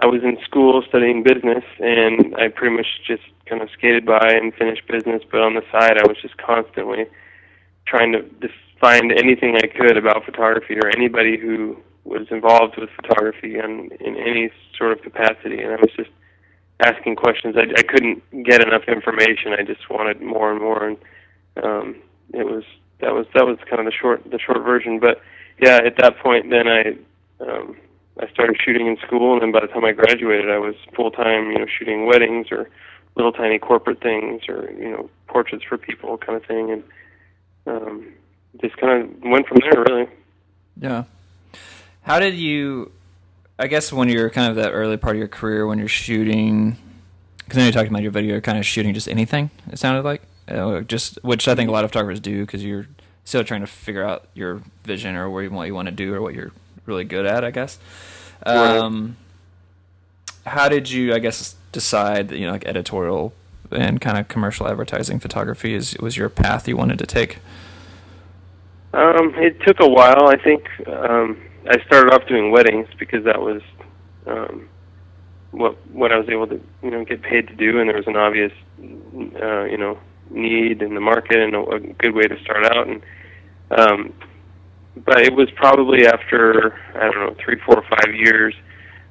I 0.00 0.06
was 0.06 0.22
in 0.22 0.38
school 0.44 0.82
studying 0.88 1.22
business, 1.22 1.64
and 1.78 2.34
I 2.36 2.48
pretty 2.48 2.76
much 2.76 2.86
just 3.06 3.22
kind 3.46 3.62
of 3.62 3.68
skated 3.70 4.06
by 4.06 4.30
and 4.30 4.54
finished 4.54 4.86
business. 4.88 5.22
But 5.30 5.40
on 5.40 5.54
the 5.54 5.62
side, 5.70 5.98
I 5.98 6.06
was 6.06 6.16
just 6.20 6.36
constantly 6.36 7.06
trying 7.86 8.12
to 8.12 8.22
just 8.40 8.54
find 8.84 9.12
anything 9.12 9.56
I 9.56 9.66
could 9.66 9.96
about 9.96 10.26
photography 10.26 10.74
or 10.74 10.88
anybody 10.88 11.38
who 11.38 11.78
was 12.04 12.26
involved 12.30 12.76
with 12.76 12.90
photography 12.90 13.58
in, 13.58 13.88
in 13.98 14.14
any 14.16 14.50
sort 14.76 14.92
of 14.92 15.00
capacity. 15.00 15.62
And 15.62 15.72
I 15.72 15.76
was 15.76 15.88
just 15.96 16.10
asking 16.80 17.16
questions. 17.16 17.56
I, 17.56 17.62
I 17.78 17.82
couldn't 17.82 18.22
get 18.44 18.60
enough 18.60 18.82
information. 18.86 19.54
I 19.58 19.62
just 19.62 19.88
wanted 19.88 20.20
more 20.20 20.52
and 20.52 20.60
more, 20.60 20.86
and 20.86 20.98
um, 21.62 21.96
it 22.34 22.44
was 22.44 22.64
that 23.00 23.14
was 23.14 23.26
that 23.32 23.46
was 23.46 23.56
kind 23.70 23.80
of 23.80 23.86
the 23.86 23.92
short 23.92 24.22
the 24.30 24.38
short 24.38 24.62
version. 24.62 25.00
But 25.00 25.22
yeah, 25.62 25.76
at 25.76 25.96
that 26.02 26.18
point, 26.18 26.50
then 26.50 26.68
I 26.68 26.82
um, 27.40 27.76
I 28.20 28.28
started 28.32 28.58
shooting 28.62 28.86
in 28.86 28.98
school, 29.06 29.32
and 29.32 29.40
then 29.40 29.52
by 29.52 29.60
the 29.60 29.68
time 29.68 29.86
I 29.86 29.92
graduated, 29.92 30.50
I 30.50 30.58
was 30.58 30.74
full 30.94 31.10
time, 31.10 31.50
you 31.52 31.58
know, 31.58 31.66
shooting 31.78 32.04
weddings 32.04 32.48
or 32.50 32.68
little 33.16 33.32
tiny 33.32 33.58
corporate 33.58 34.02
things 34.02 34.42
or 34.46 34.70
you 34.72 34.90
know 34.90 35.08
portraits 35.26 35.64
for 35.66 35.78
people, 35.78 36.18
kind 36.18 36.36
of 36.36 36.44
thing. 36.44 36.70
And 36.70 36.82
um, 37.66 38.12
just 38.60 38.76
kind 38.76 39.02
of 39.02 39.22
went 39.22 39.46
from 39.46 39.58
there, 39.58 39.82
really. 39.82 40.08
Yeah. 40.76 41.04
How 42.02 42.18
did 42.18 42.34
you? 42.34 42.92
I 43.58 43.66
guess 43.68 43.92
when 43.92 44.08
you're 44.08 44.30
kind 44.30 44.50
of 44.50 44.56
that 44.56 44.70
early 44.72 44.96
part 44.96 45.16
of 45.16 45.18
your 45.18 45.28
career, 45.28 45.66
when 45.66 45.78
you're 45.78 45.88
shooting, 45.88 46.76
because 47.38 47.56
then 47.56 47.66
you 47.66 47.72
talked 47.72 47.88
about 47.88 48.02
your 48.02 48.10
video, 48.10 48.32
you're 48.32 48.40
kind 48.40 48.58
of 48.58 48.66
shooting 48.66 48.92
just 48.94 49.08
anything. 49.08 49.50
It 49.70 49.78
sounded 49.78 50.04
like, 50.04 50.22
uh, 50.48 50.80
just 50.80 51.18
which 51.22 51.46
I 51.46 51.54
think 51.54 51.68
a 51.68 51.72
lot 51.72 51.84
of 51.84 51.90
photographers 51.90 52.20
do 52.20 52.44
because 52.44 52.64
you're 52.64 52.88
still 53.24 53.44
trying 53.44 53.60
to 53.60 53.66
figure 53.66 54.02
out 54.02 54.26
your 54.34 54.62
vision 54.84 55.14
or 55.14 55.30
where 55.30 55.44
you 55.44 55.50
what 55.50 55.66
you 55.66 55.74
want 55.74 55.86
to 55.86 55.94
do 55.94 56.12
or 56.14 56.20
what 56.20 56.34
you're 56.34 56.52
really 56.84 57.04
good 57.04 57.26
at. 57.26 57.44
I 57.44 57.50
guess. 57.50 57.78
Um, 58.44 59.16
How 60.44 60.68
did 60.68 60.90
you? 60.90 61.14
I 61.14 61.20
guess 61.20 61.54
decide 61.72 62.28
that 62.28 62.38
you 62.38 62.46
know 62.46 62.52
like 62.52 62.66
editorial 62.66 63.32
and 63.70 64.00
kind 64.00 64.18
of 64.18 64.28
commercial 64.28 64.68
advertising 64.68 65.18
photography 65.18 65.74
is 65.74 65.96
was 65.98 66.16
your 66.16 66.28
path 66.28 66.68
you 66.68 66.76
wanted 66.76 66.98
to 66.98 67.06
take. 67.06 67.38
Um, 68.94 69.34
it 69.36 69.60
took 69.66 69.80
a 69.80 69.88
while. 69.88 70.28
I 70.28 70.36
think 70.36 70.68
um, 70.86 71.42
I 71.68 71.82
started 71.84 72.14
off 72.14 72.28
doing 72.28 72.52
weddings 72.52 72.86
because 72.96 73.24
that 73.24 73.40
was 73.40 73.60
um, 74.28 74.68
what 75.50 75.74
what 75.92 76.12
I 76.12 76.16
was 76.16 76.28
able 76.28 76.46
to 76.46 76.60
you 76.80 76.92
know 76.92 77.04
get 77.04 77.20
paid 77.20 77.48
to 77.48 77.56
do, 77.56 77.80
and 77.80 77.88
there 77.88 77.96
was 77.96 78.06
an 78.06 78.16
obvious 78.16 78.52
uh, 79.42 79.64
you 79.64 79.78
know 79.78 79.98
need 80.30 80.80
in 80.80 80.94
the 80.94 81.00
market 81.00 81.38
and 81.38 81.56
a, 81.56 81.60
a 81.60 81.80
good 81.80 82.14
way 82.14 82.22
to 82.22 82.40
start 82.42 82.66
out. 82.66 82.86
And 82.86 83.02
um, 83.76 84.12
but 85.04 85.22
it 85.22 85.34
was 85.34 85.50
probably 85.56 86.06
after 86.06 86.78
I 86.94 87.10
don't 87.10 87.18
know 87.18 87.36
three, 87.44 87.58
four, 87.66 87.82
five 87.90 88.14
years 88.14 88.54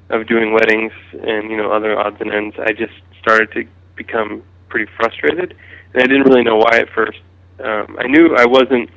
of 0.08 0.26
doing 0.26 0.54
weddings 0.54 0.92
and 1.12 1.50
you 1.50 1.58
know 1.58 1.70
other 1.70 1.98
odds 1.98 2.16
and 2.20 2.32
ends, 2.32 2.56
I 2.58 2.72
just 2.72 2.94
started 3.20 3.52
to 3.52 3.64
become 3.96 4.42
pretty 4.70 4.90
frustrated, 4.96 5.54
and 5.92 6.02
I 6.02 6.06
didn't 6.06 6.22
really 6.22 6.42
know 6.42 6.56
why 6.56 6.78
at 6.78 6.88
first. 6.94 7.18
Um, 7.62 7.98
I 7.98 8.06
knew 8.06 8.34
I 8.34 8.46
wasn't 8.46 8.88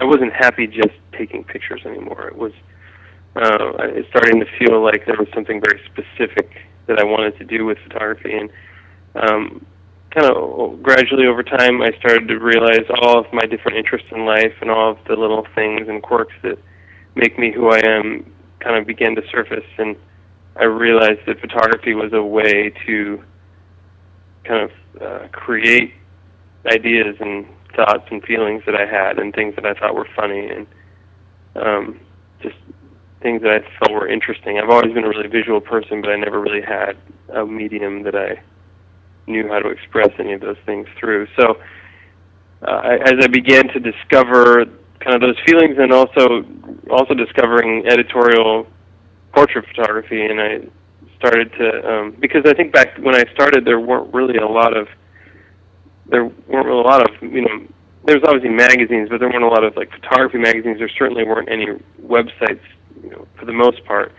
I 0.00 0.04
wasn't 0.04 0.32
happy 0.32 0.66
just 0.66 0.96
taking 1.16 1.44
pictures 1.44 1.82
anymore. 1.84 2.28
It 2.28 2.36
was 2.36 2.52
uh, 3.36 3.72
it's 3.96 4.08
starting 4.10 4.40
to 4.40 4.46
feel 4.58 4.82
like 4.82 5.06
there 5.06 5.16
was 5.18 5.28
something 5.34 5.60
very 5.60 5.80
specific 5.86 6.50
that 6.86 6.98
I 6.98 7.04
wanted 7.04 7.38
to 7.38 7.44
do 7.44 7.64
with 7.64 7.78
photography, 7.78 8.34
and 8.34 8.50
um, 9.14 9.64
kind 10.10 10.30
of 10.30 10.82
gradually 10.82 11.26
over 11.26 11.42
time, 11.42 11.80
I 11.80 11.92
started 11.98 12.28
to 12.28 12.38
realize 12.38 12.84
all 13.00 13.18
of 13.18 13.26
my 13.32 13.46
different 13.46 13.78
interests 13.78 14.08
in 14.10 14.26
life 14.26 14.52
and 14.60 14.70
all 14.70 14.90
of 14.90 14.98
the 15.08 15.16
little 15.16 15.46
things 15.54 15.88
and 15.88 16.02
quirks 16.02 16.34
that 16.42 16.58
make 17.14 17.38
me 17.38 17.52
who 17.52 17.70
I 17.70 17.80
am 17.84 18.30
kind 18.60 18.76
of 18.76 18.86
began 18.86 19.14
to 19.16 19.22
surface, 19.30 19.66
and 19.78 19.96
I 20.56 20.64
realized 20.64 21.20
that 21.26 21.40
photography 21.40 21.94
was 21.94 22.12
a 22.12 22.22
way 22.22 22.72
to 22.86 23.22
kind 24.44 24.70
of 24.70 25.02
uh, 25.02 25.28
create 25.28 25.94
ideas 26.66 27.16
and 27.20 27.46
thoughts 27.74 28.06
and 28.10 28.22
feelings 28.22 28.62
that 28.66 28.74
I 28.74 28.86
had 28.86 29.18
and 29.18 29.34
things 29.34 29.54
that 29.56 29.66
I 29.66 29.74
thought 29.74 29.94
were 29.94 30.08
funny 30.16 30.48
and 30.48 30.66
um, 31.56 32.00
just 32.42 32.56
things 33.20 33.42
that 33.42 33.50
I 33.50 33.78
felt 33.78 33.92
were 33.92 34.08
interesting. 34.08 34.58
I've 34.58 34.70
always 34.70 34.92
been 34.92 35.04
a 35.04 35.08
really 35.08 35.28
visual 35.28 35.60
person, 35.60 36.00
but 36.00 36.10
I 36.10 36.16
never 36.16 36.40
really 36.40 36.62
had 36.62 36.96
a 37.34 37.46
medium 37.46 38.02
that 38.02 38.14
I 38.14 38.40
knew 39.26 39.48
how 39.48 39.60
to 39.60 39.68
express 39.68 40.10
any 40.18 40.32
of 40.32 40.40
those 40.40 40.56
things 40.66 40.88
through. 40.98 41.28
So 41.38 41.60
uh, 42.66 42.70
I, 42.70 42.94
as 42.96 43.14
I 43.20 43.26
began 43.28 43.68
to 43.68 43.80
discover 43.80 44.66
kind 45.00 45.14
of 45.14 45.20
those 45.20 45.36
feelings 45.44 45.76
and 45.78 45.92
also 45.92 46.44
also 46.90 47.14
discovering 47.14 47.86
editorial 47.86 48.66
portrait 49.32 49.66
photography 49.66 50.24
and 50.24 50.40
I 50.40 50.60
started 51.16 51.52
to 51.58 51.90
um, 51.90 52.16
because 52.20 52.42
I 52.46 52.54
think 52.54 52.72
back 52.72 52.98
when 52.98 53.14
I 53.14 53.24
started 53.32 53.64
there 53.64 53.80
weren't 53.80 54.12
really 54.14 54.36
a 54.36 54.46
lot 54.46 54.76
of 54.76 54.88
there 56.06 56.24
weren't 56.24 56.68
a 56.68 56.74
lot 56.74 57.02
of 57.02 57.22
you 57.22 57.42
know 57.42 57.66
there 58.04 58.18
was 58.18 58.24
obviously 58.26 58.50
magazines, 58.50 59.08
but 59.08 59.20
there 59.20 59.28
weren't 59.28 59.44
a 59.44 59.48
lot 59.48 59.64
of 59.64 59.76
like 59.76 59.90
photography 59.92 60.38
magazines. 60.38 60.78
There 60.78 60.88
certainly 60.88 61.24
weren't 61.24 61.48
any 61.48 61.66
websites, 62.02 62.62
you 63.02 63.10
know, 63.10 63.28
for 63.38 63.44
the 63.44 63.52
most 63.52 63.84
part. 63.84 64.12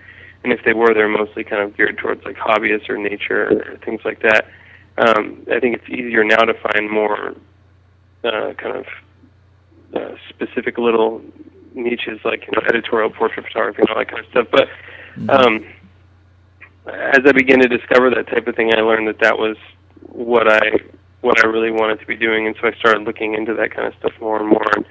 And 0.44 0.52
if 0.54 0.64
they 0.66 0.74
were, 0.74 0.94
they're 0.94 1.10
mostly 1.10 1.44
kind 1.44 1.62
of 1.62 1.76
geared 1.76 1.98
towards 1.98 2.24
like 2.24 2.36
hobbyists 2.36 2.90
or 2.90 2.98
nature 2.98 3.72
or 3.72 3.78
things 3.78 4.02
like 4.06 4.22
that. 4.22 4.48
Um, 4.98 5.46
I 5.52 5.60
think 5.60 5.76
it's 5.76 5.90
easier 5.90 6.24
now 6.24 6.38
to 6.38 6.54
find 6.54 6.90
more 6.90 7.36
uh, 8.24 8.54
kind 8.54 8.78
of 8.78 8.86
uh, 9.94 10.16
specific 10.30 10.78
little 10.78 11.22
niches 11.74 12.20
like 12.24 12.46
you 12.46 12.54
know 12.54 12.62
editorial 12.68 13.10
portrait 13.10 13.46
photography 13.46 13.82
and 13.82 13.90
all 13.90 13.98
that 13.98 14.10
kind 14.10 14.24
of 14.24 14.32
stuff. 14.32 14.48
But 14.52 14.70
um, 15.30 15.66
as 16.88 17.20
I 17.26 17.32
began 17.32 17.60
to 17.60 17.68
discover 17.68 18.10
that 18.12 18.28
type 18.28 18.48
of 18.48 18.56
thing, 18.56 18.72
I 18.76 18.82
learned 18.82 19.08
that 19.08 19.20
that 19.20 19.38
was 19.38 19.58
what 20.02 20.52
I 20.52 20.78
what 21.24 21.44
I 21.44 21.48
really 21.48 21.72
wanted 21.72 22.00
to 22.02 22.06
be 22.06 22.18
doing, 22.18 22.48
and 22.48 22.56
so 22.60 22.68
I 22.68 22.74
started 22.78 23.04
looking 23.04 23.34
into 23.34 23.54
that 23.54 23.74
kind 23.74 23.88
of 23.88 23.94
stuff 23.98 24.12
more 24.20 24.40
and 24.40 24.50
more. 24.50 24.68
And 24.76 24.86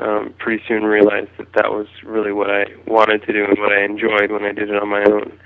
um, 0.00 0.34
pretty 0.38 0.62
soon 0.66 0.82
realized 0.82 1.30
that 1.38 1.52
that 1.54 1.70
was 1.70 1.86
really 2.02 2.32
what 2.32 2.50
I 2.50 2.64
wanted 2.86 3.22
to 3.22 3.32
do 3.32 3.44
and 3.44 3.58
what 3.58 3.72
I 3.72 3.84
enjoyed 3.84 4.32
when 4.32 4.44
I 4.44 4.52
did 4.52 4.68
it 4.68 4.76
on 4.76 4.88
my 4.88 5.04
own. 5.04 5.38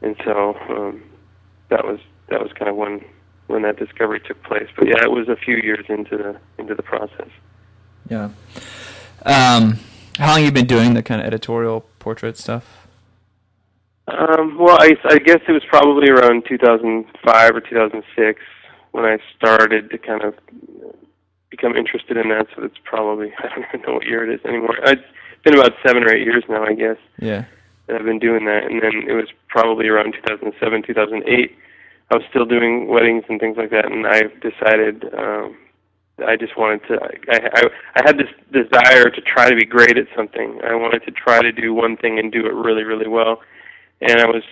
And 0.00 0.16
so 0.24 0.56
um, 0.70 1.02
that 1.68 1.84
was 1.84 2.00
that 2.28 2.40
was 2.40 2.52
kind 2.54 2.70
of 2.70 2.76
when 2.76 3.04
when 3.48 3.62
that 3.62 3.78
discovery 3.78 4.20
took 4.20 4.42
place. 4.44 4.68
But 4.76 4.88
yeah, 4.88 5.02
it 5.02 5.10
was 5.10 5.28
a 5.28 5.36
few 5.36 5.56
years 5.56 5.84
into 5.88 6.16
the 6.16 6.40
into 6.58 6.74
the 6.74 6.82
process. 6.82 7.28
Yeah. 8.08 8.30
Um, 9.26 9.78
how 10.16 10.32
long 10.32 10.44
you 10.44 10.50
been 10.50 10.66
doing 10.66 10.94
the 10.94 11.02
kind 11.02 11.20
of 11.20 11.26
editorial 11.26 11.82
portrait 11.98 12.38
stuff? 12.38 12.88
Um, 14.08 14.56
well, 14.58 14.76
I, 14.80 14.96
I 15.04 15.18
guess 15.18 15.40
it 15.46 15.52
was 15.52 15.62
probably 15.68 16.08
around 16.10 16.44
2005 16.48 17.54
or 17.54 17.60
2006 17.60 18.40
when 18.92 19.04
I 19.04 19.18
started 19.36 19.90
to 19.90 19.98
kind 19.98 20.22
of 20.22 20.34
become 21.50 21.76
interested 21.76 22.16
in 22.16 22.28
that. 22.30 22.46
So 22.56 22.64
it's 22.64 22.78
probably 22.84 23.32
I 23.38 23.48
don't 23.48 23.66
even 23.68 23.82
know 23.82 23.94
what 23.94 24.06
year 24.06 24.28
it 24.28 24.34
is 24.34 24.44
anymore. 24.44 24.76
It's 24.84 25.02
been 25.44 25.54
about 25.54 25.72
seven 25.86 26.04
or 26.04 26.14
eight 26.14 26.24
years 26.24 26.44
now, 26.48 26.64
I 26.64 26.74
guess. 26.74 26.98
Yeah. 27.18 27.44
That 27.86 27.96
I've 27.96 28.04
been 28.04 28.18
doing 28.20 28.44
that, 28.44 28.64
and 28.64 28.80
then 28.80 29.08
it 29.08 29.14
was 29.14 29.28
probably 29.48 29.88
around 29.88 30.12
2007, 30.12 30.82
2008. 30.86 31.56
I 32.12 32.14
was 32.14 32.24
still 32.30 32.44
doing 32.44 32.88
weddings 32.88 33.24
and 33.28 33.40
things 33.40 33.56
like 33.56 33.70
that, 33.70 33.86
and 33.86 34.06
I 34.06 34.22
decided 34.42 35.12
um, 35.14 35.56
I 36.26 36.36
just 36.36 36.56
wanted 36.56 36.82
to. 36.88 36.98
I, 37.30 37.50
I 37.54 37.62
I 37.96 38.02
had 38.04 38.18
this 38.18 38.30
desire 38.52 39.10
to 39.10 39.20
try 39.22 39.48
to 39.48 39.56
be 39.56 39.64
great 39.64 39.96
at 39.96 40.06
something. 40.16 40.60
I 40.64 40.74
wanted 40.74 41.04
to 41.06 41.10
try 41.10 41.40
to 41.40 41.52
do 41.52 41.72
one 41.72 41.96
thing 41.96 42.18
and 42.18 42.30
do 42.30 42.46
it 42.46 42.54
really, 42.54 42.84
really 42.84 43.08
well. 43.08 43.40
And 44.00 44.20
I 44.20 44.26
was 44.26 44.42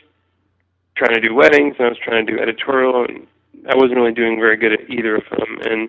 trying 0.97 1.14
to 1.14 1.21
do 1.21 1.35
weddings, 1.35 1.76
and 1.78 1.87
I 1.87 1.88
was 1.90 1.99
trying 2.02 2.26
to 2.26 2.33
do 2.33 2.40
editorial, 2.40 3.04
and 3.04 3.26
I 3.69 3.75
wasn't 3.76 3.97
really 3.97 4.12
doing 4.12 4.38
very 4.38 4.57
good 4.57 4.73
at 4.73 4.90
either 4.90 5.17
of 5.17 5.25
them, 5.31 5.59
and 5.62 5.88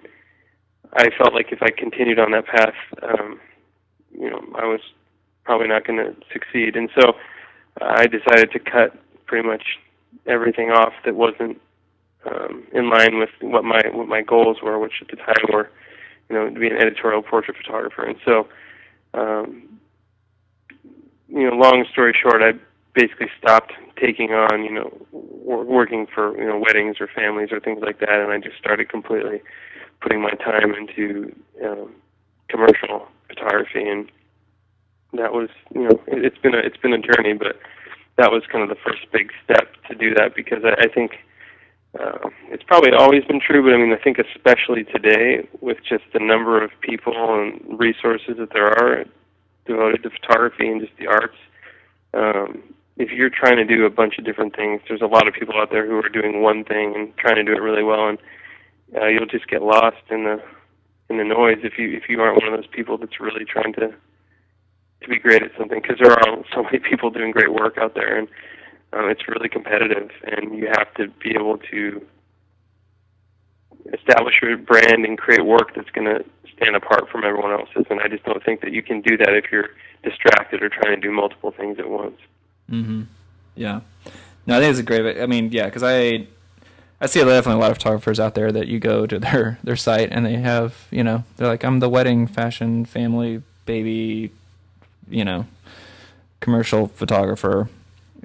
I 0.94 1.10
felt 1.18 1.34
like 1.34 1.52
if 1.52 1.62
I 1.62 1.70
continued 1.70 2.20
on 2.20 2.32
that 2.32 2.48
path, 2.48 2.74
um, 3.04 3.40
you 4.12 4.30
know, 4.30 4.42
I 4.56 4.66
was 4.66 4.82
probably 5.44 5.68
not 5.68 5.86
going 5.86 6.00
to 6.00 6.16
succeed. 6.34 6.76
And 6.76 6.90
so 7.00 7.14
uh, 7.82 7.94
I 7.98 8.08
decided 8.08 8.52
to 8.52 8.60
cut 8.60 8.98
pretty 9.26 9.48
much 9.48 9.64
everything 10.26 10.72
off 10.72 10.94
that 11.06 11.16
wasn't 11.16 11.62
um, 12.26 12.64
in 12.74 12.90
line 12.90 13.18
with 13.18 13.30
what 13.42 13.64
my 13.64 13.82
what 13.94 14.08
my 14.08 14.22
goals 14.22 14.58
were, 14.62 14.78
which 14.80 15.02
at 15.02 15.08
the 15.08 15.16
time 15.16 15.46
were, 15.54 15.70
you 16.30 16.36
know, 16.36 16.50
to 16.50 16.60
be 16.60 16.68
an 16.68 16.78
editorial 16.78 17.22
portrait 17.22 17.56
photographer. 17.58 18.04
And 18.04 18.18
so, 18.26 18.48
um, 19.14 19.80
you 21.28 21.50
know, 21.50 21.56
long 21.56 21.86
story 21.92 22.16
short, 22.20 22.42
I 22.42 22.54
basically 23.00 23.28
stopped 23.38 23.72
taking 24.00 24.32
on, 24.32 24.64
you 24.64 24.74
know, 24.74 24.92
working 25.12 26.06
for 26.14 26.38
you 26.38 26.48
know 26.48 26.60
weddings 26.60 26.98
or 27.00 27.08
families 27.08 27.50
or 27.52 27.60
things 27.60 27.80
like 27.82 28.00
that, 28.00 28.20
and 28.20 28.32
I 28.32 28.38
just 28.40 28.58
started 28.58 28.90
completely 28.90 29.42
putting 30.02 30.22
my 30.22 30.32
time 30.32 30.74
into 30.76 31.34
um, 31.64 31.96
commercial 32.50 33.08
photography, 33.28 33.88
and 33.88 34.12
that 35.14 35.34
was 35.34 35.50
you 35.74 35.84
know 35.84 35.96
it, 36.08 36.26
it's 36.26 36.38
been 36.38 36.54
a 36.54 36.60
it's 36.60 36.78
been 36.78 36.94
a 36.94 37.02
journey, 37.02 37.34
but 37.34 37.60
that 38.18 38.32
was 38.32 38.44
kind 38.52 38.64
of 38.64 38.70
the 38.70 38.82
first 38.84 39.06
big 39.14 39.32
step 39.44 39.68
to 39.90 39.96
do 39.96 40.14
that 40.16 40.36
because 40.36 40.64
I, 40.64 40.84
I 40.84 40.88
think 40.94 41.12
uh, 42.00 42.30
it's 42.52 42.64
probably 42.64 42.92
always 42.92 43.24
been 43.26 43.40
true, 43.40 43.64
but 43.64 43.74
I 43.74 43.78
mean 43.78 43.94
I 43.94 44.04
think 44.04 44.18
especially 44.20 44.84
today 44.84 45.48
with 45.62 45.78
just 45.88 46.04
the 46.14 46.20
number 46.20 46.62
of 46.62 46.72
people 46.82 47.14
and 47.16 47.80
resources 47.80 48.36
that 48.40 48.52
there 48.52 48.68
are 48.68 49.06
devoted 49.66 50.04
to 50.04 50.10
photography 50.10 50.68
and 50.68 50.82
just 50.82 50.94
the 51.00 51.08
arts. 51.08 51.38
Um, 52.14 52.64
if 53.00 53.12
you're 53.12 53.30
trying 53.30 53.56
to 53.56 53.64
do 53.64 53.86
a 53.86 53.90
bunch 53.90 54.20
of 54.20 54.26
different 54.26 54.54
things, 54.56 54.82
there's 54.88 55.02
a 55.02 55.08
lot 55.08 55.28
of 55.28 55.34
people 55.34 55.56
out 55.58 55.72
there 55.72 55.88
who 55.88 55.96
are 55.98 56.10
doing 56.10 56.42
one 56.42 56.66
thing 56.66 56.94
and 56.96 57.16
trying 57.18 57.36
to 57.36 57.44
do 57.44 57.54
it 57.54 57.62
really 57.62 57.84
well, 57.84 58.10
and 58.10 58.18
uh, 58.96 59.08
you'll 59.08 59.26
just 59.26 59.48
get 59.48 59.62
lost 59.62 60.04
in 60.10 60.26
the 60.26 60.42
in 61.10 61.18
the 61.18 61.24
noise 61.24 61.60
if 61.64 61.80
you 61.80 61.96
if 61.96 62.10
you 62.10 62.22
aren't 62.22 62.42
one 62.42 62.54
of 62.54 62.60
those 62.60 62.70
people 62.70 62.98
that's 62.98 63.20
really 63.20 63.46
trying 63.46 63.74
to 63.74 63.94
to 65.02 65.08
be 65.08 65.18
great 65.18 65.42
at 65.42 65.52
something 65.58 65.82
because 65.82 65.98
there 66.00 66.12
are 66.12 66.44
so 66.54 66.62
many 66.64 66.78
people 66.90 67.10
doing 67.10 67.32
great 67.32 67.54
work 67.54 67.78
out 67.78 67.96
there 67.96 68.18
and 68.18 68.28
um, 68.94 69.10
it's 69.10 69.28
really 69.28 69.50
competitive 69.50 70.10
and 70.24 70.56
you 70.56 70.68
have 70.68 70.94
to 70.96 71.08
be 71.24 71.32
able 71.32 71.58
to 71.58 72.06
establish 73.94 74.36
your 74.42 74.58
brand 74.58 75.06
and 75.06 75.18
create 75.18 75.46
work 75.46 75.74
that's 75.76 75.90
going 75.92 76.06
to 76.06 76.24
stand 76.56 76.76
apart 76.76 77.10
from 77.10 77.24
everyone 77.24 77.52
else's 77.52 77.86
and 77.90 78.02
I 78.02 78.08
just 78.08 78.24
don't 78.26 78.44
think 78.44 78.62
that 78.62 78.74
you 78.74 78.84
can 78.84 79.02
do 79.02 79.16
that 79.18 79.34
if 79.34 79.46
you're 79.52 79.70
distracted 80.04 80.62
or 80.62 80.70
trying 80.70 81.00
to 81.00 81.02
do 81.02 81.12
multiple 81.12 81.52
things 81.52 81.80
at 81.80 81.90
once. 81.90 82.20
Mhm. 82.70 83.06
Yeah. 83.56 83.82
No, 84.46 84.58
I 84.58 84.62
think 84.62 84.72
it's 84.72 84.80
a 84.80 84.84
great. 84.84 85.22
I 85.22 85.26
mean, 85.26 85.52
yeah, 85.52 85.66
because 85.66 85.84
I 85.84 86.28
I 87.02 87.06
see 87.06 87.20
definitely 87.20 87.54
a 87.54 87.64
lot 87.64 87.72
of 87.72 87.78
photographers 87.78 88.20
out 88.20 88.36
there 88.36 88.52
that 88.52 88.68
you 88.68 88.80
go 88.80 89.06
to 89.06 89.20
their 89.26 89.60
their 89.64 89.76
site 89.76 90.10
and 90.12 90.26
they 90.26 90.36
have 90.36 90.88
you 90.92 91.04
know 91.04 91.24
they're 91.38 91.48
like 91.48 91.64
I'm 91.64 91.80
the 91.80 91.90
wedding, 91.90 92.28
fashion, 92.28 92.86
family, 92.86 93.42
baby, 93.66 94.32
you 95.10 95.24
know, 95.24 95.46
commercial 96.40 96.88
photographer, 96.88 97.70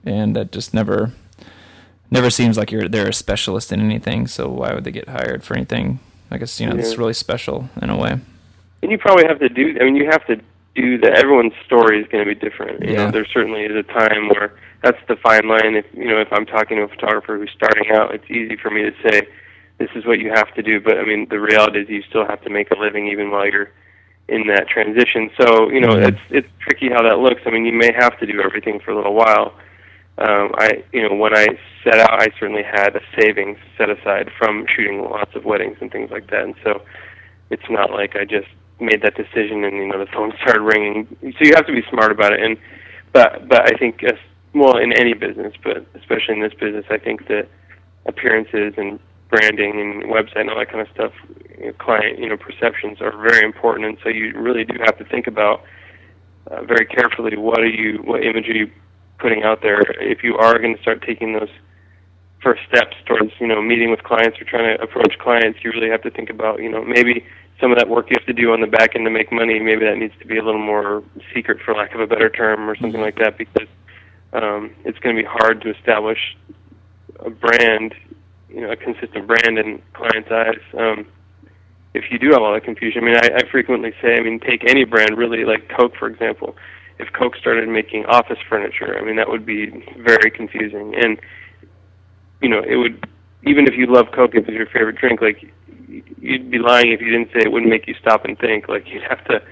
and 0.04 0.34
that 0.36 0.52
just 0.52 0.74
never 0.74 1.12
never 2.10 2.30
seems 2.30 2.56
like 2.56 2.70
you're 2.70 2.88
they're 2.88 3.08
a 3.08 3.14
specialist 3.14 3.72
in 3.72 3.80
anything. 3.80 4.26
So 4.26 4.48
why 4.48 4.72
would 4.74 4.84
they 4.84 4.92
get 4.92 5.08
hired 5.08 5.44
for 5.44 5.54
anything? 5.54 6.00
I 6.30 6.38
guess 6.38 6.58
you 6.60 6.66
know 6.66 6.74
yeah. 6.74 6.80
it's 6.80 6.96
really 6.96 7.14
special 7.14 7.68
in 7.80 7.90
a 7.90 7.96
way. 7.96 8.18
And 8.82 8.90
you 8.90 8.98
probably 8.98 9.24
have 9.26 9.40
to 9.40 9.48
do. 9.48 9.76
I 9.80 9.84
mean, 9.84 9.96
you 9.96 10.06
have 10.06 10.26
to 10.26 10.40
do 10.74 10.98
that. 10.98 11.18
Everyone's 11.18 11.52
story 11.64 12.00
is 12.00 12.08
going 12.08 12.26
to 12.26 12.34
be 12.34 12.38
different. 12.38 12.82
You 12.84 12.92
yeah. 12.92 13.04
know, 13.04 13.10
there 13.10 13.26
certainly 13.26 13.62
is 13.62 13.76
a 13.76 13.82
time 13.82 14.28
where 14.28 14.54
that's 14.82 14.98
the 15.08 15.16
fine 15.16 15.48
line. 15.48 15.76
If 15.76 15.86
you 15.92 16.06
know, 16.06 16.20
if 16.20 16.32
I'm 16.32 16.46
talking 16.46 16.76
to 16.78 16.84
a 16.84 16.88
photographer 16.88 17.38
who's 17.38 17.50
starting 17.54 17.90
out, 17.92 18.14
it's 18.14 18.28
easy 18.30 18.56
for 18.56 18.70
me 18.70 18.82
to 18.82 18.92
say, 19.02 19.28
"This 19.78 19.90
is 19.94 20.04
what 20.04 20.18
you 20.18 20.30
have 20.34 20.52
to 20.54 20.62
do." 20.62 20.80
But 20.80 20.98
I 20.98 21.04
mean, 21.04 21.26
the 21.30 21.40
reality 21.40 21.80
is, 21.80 21.88
you 21.88 22.02
still 22.02 22.26
have 22.26 22.42
to 22.42 22.50
make 22.50 22.70
a 22.70 22.78
living 22.78 23.08
even 23.08 23.30
while 23.30 23.46
you're 23.46 23.70
in 24.28 24.46
that 24.48 24.68
transition. 24.68 25.30
So 25.40 25.70
you 25.70 25.80
know, 25.80 25.94
mm-hmm. 25.94 26.14
it's 26.14 26.20
it's 26.30 26.48
tricky 26.60 26.88
how 26.90 27.02
that 27.02 27.18
looks. 27.18 27.42
I 27.46 27.50
mean, 27.50 27.64
you 27.64 27.72
may 27.72 27.92
have 27.92 28.18
to 28.18 28.26
do 28.26 28.40
everything 28.42 28.80
for 28.80 28.90
a 28.90 28.96
little 28.96 29.14
while. 29.14 29.54
Um, 30.18 30.52
I 30.58 30.84
you 30.92 31.08
know, 31.08 31.14
when 31.14 31.36
I 31.36 31.46
set 31.82 31.98
out, 31.98 32.20
I 32.20 32.28
certainly 32.38 32.62
had 32.62 32.96
a 32.96 33.00
savings 33.18 33.58
set 33.76 33.90
aside 33.90 34.30
from 34.38 34.66
shooting 34.74 35.02
lots 35.02 35.34
of 35.34 35.44
weddings 35.44 35.78
and 35.80 35.90
things 35.90 36.10
like 36.10 36.30
that, 36.30 36.42
and 36.42 36.54
so 36.62 36.82
it's 37.50 37.68
not 37.70 37.90
like 37.90 38.16
I 38.16 38.24
just 38.24 38.48
made 38.80 39.02
that 39.02 39.14
decision 39.14 39.64
and 39.64 39.76
you 39.76 39.86
know 39.86 39.98
the 39.98 40.10
phone 40.12 40.32
started 40.42 40.60
ringing. 40.60 41.06
So 41.22 41.44
you 41.44 41.54
have 41.54 41.66
to 41.66 41.72
be 41.72 41.82
smart 41.90 42.10
about 42.10 42.32
it. 42.32 42.40
And 42.42 42.56
but 43.12 43.48
but 43.48 43.62
I 43.72 43.76
think 43.78 44.02
as 44.04 44.18
well 44.54 44.76
in 44.76 44.92
any 44.92 45.14
business, 45.14 45.54
but 45.62 45.86
especially 45.94 46.34
in 46.34 46.42
this 46.42 46.54
business, 46.54 46.84
I 46.90 46.98
think 46.98 47.28
that 47.28 47.48
appearances 48.06 48.74
and 48.76 48.98
branding 49.30 49.80
and 49.80 50.04
website 50.04 50.40
and 50.40 50.50
all 50.50 50.58
that 50.58 50.70
kind 50.70 50.80
of 50.80 50.88
stuff, 50.94 51.12
you 51.58 51.66
know, 51.66 51.72
client 51.74 52.18
you 52.18 52.28
know 52.28 52.36
perceptions 52.36 53.00
are 53.00 53.16
very 53.16 53.44
important. 53.44 53.86
And 53.86 53.98
so 54.02 54.08
you 54.08 54.32
really 54.36 54.64
do 54.64 54.76
have 54.84 54.98
to 54.98 55.04
think 55.04 55.26
about 55.26 55.62
uh, 56.50 56.62
very 56.64 56.86
carefully 56.86 57.36
what 57.36 57.60
are 57.60 57.66
you 57.66 57.98
what 58.04 58.24
image 58.24 58.48
are 58.48 58.56
you 58.56 58.70
putting 59.18 59.42
out 59.42 59.62
there 59.62 59.80
if 60.02 60.22
you 60.22 60.36
are 60.36 60.58
going 60.58 60.76
to 60.76 60.82
start 60.82 61.02
taking 61.02 61.32
those 61.32 61.48
first 62.44 62.60
steps 62.68 62.96
towards 63.06 63.32
you 63.40 63.46
know 63.46 63.60
meeting 63.62 63.90
with 63.90 64.02
clients 64.04 64.38
or 64.40 64.44
trying 64.44 64.76
to 64.76 64.82
approach 64.82 65.18
clients 65.18 65.58
you 65.64 65.72
really 65.72 65.88
have 65.88 66.02
to 66.02 66.10
think 66.10 66.28
about 66.28 66.60
you 66.60 66.70
know 66.70 66.84
maybe 66.84 67.24
some 67.60 67.70
of 67.70 67.78
that 67.78 67.88
work 67.88 68.10
you 68.10 68.16
have 68.18 68.26
to 68.26 68.32
do 68.32 68.52
on 68.52 68.60
the 68.60 68.66
back 68.66 68.96
end 68.96 69.04
to 69.04 69.10
make 69.10 69.32
money, 69.32 69.58
maybe 69.60 69.84
that 69.84 69.96
needs 69.96 70.14
to 70.18 70.26
be 70.26 70.38
a 70.38 70.44
little 70.44 70.60
more 70.60 71.02
secret, 71.32 71.58
for 71.64 71.74
lack 71.74 71.94
of 71.94 72.00
a 72.00 72.06
better 72.06 72.28
term, 72.28 72.68
or 72.68 72.76
something 72.76 73.00
like 73.00 73.16
that, 73.16 73.38
because 73.38 73.68
um, 74.32 74.74
it's 74.84 74.98
going 74.98 75.16
to 75.16 75.22
be 75.22 75.28
hard 75.28 75.62
to 75.62 75.70
establish 75.70 76.36
a 77.20 77.30
brand, 77.30 77.94
you 78.48 78.60
know, 78.60 78.70
a 78.70 78.76
consistent 78.76 79.26
brand 79.26 79.58
in 79.58 79.80
clients' 79.92 80.30
eyes. 80.30 80.60
Um, 80.76 81.06
if 81.94 82.10
you 82.10 82.18
do 82.18 82.32
have 82.32 82.42
all 82.42 82.52
that 82.52 82.64
confusion, 82.64 83.02
I 83.02 83.06
mean, 83.06 83.16
I, 83.16 83.36
I 83.36 83.50
frequently 83.50 83.92
say, 84.02 84.16
I 84.16 84.20
mean, 84.20 84.40
take 84.40 84.68
any 84.68 84.84
brand, 84.84 85.16
really, 85.16 85.44
like 85.44 85.68
Coke, 85.68 85.94
for 85.96 86.08
example. 86.08 86.56
If 86.98 87.12
Coke 87.12 87.36
started 87.36 87.68
making 87.68 88.04
office 88.06 88.38
furniture, 88.48 88.98
I 88.98 89.04
mean, 89.04 89.16
that 89.16 89.28
would 89.28 89.46
be 89.46 89.66
very 89.98 90.30
confusing. 90.30 90.94
And, 90.96 91.20
you 92.44 92.50
know, 92.50 92.62
it 92.62 92.76
would, 92.76 93.08
even 93.44 93.66
if 93.66 93.74
you 93.74 93.86
love 93.86 94.06
Coke, 94.12 94.34
if 94.34 94.46
it's 94.46 94.56
your 94.56 94.66
favorite 94.66 94.96
drink, 94.96 95.22
like, 95.22 95.50
you'd 96.20 96.50
be 96.50 96.58
lying 96.58 96.92
if 96.92 97.00
you 97.00 97.10
didn't 97.10 97.30
say 97.32 97.40
it 97.40 97.52
wouldn't 97.52 97.70
make 97.70 97.86
you 97.86 97.94
stop 97.94 98.24
and 98.26 98.38
think. 98.38 98.68
Like 98.68 98.86
you'd 98.86 99.02
have 99.04 99.24
to 99.26 99.42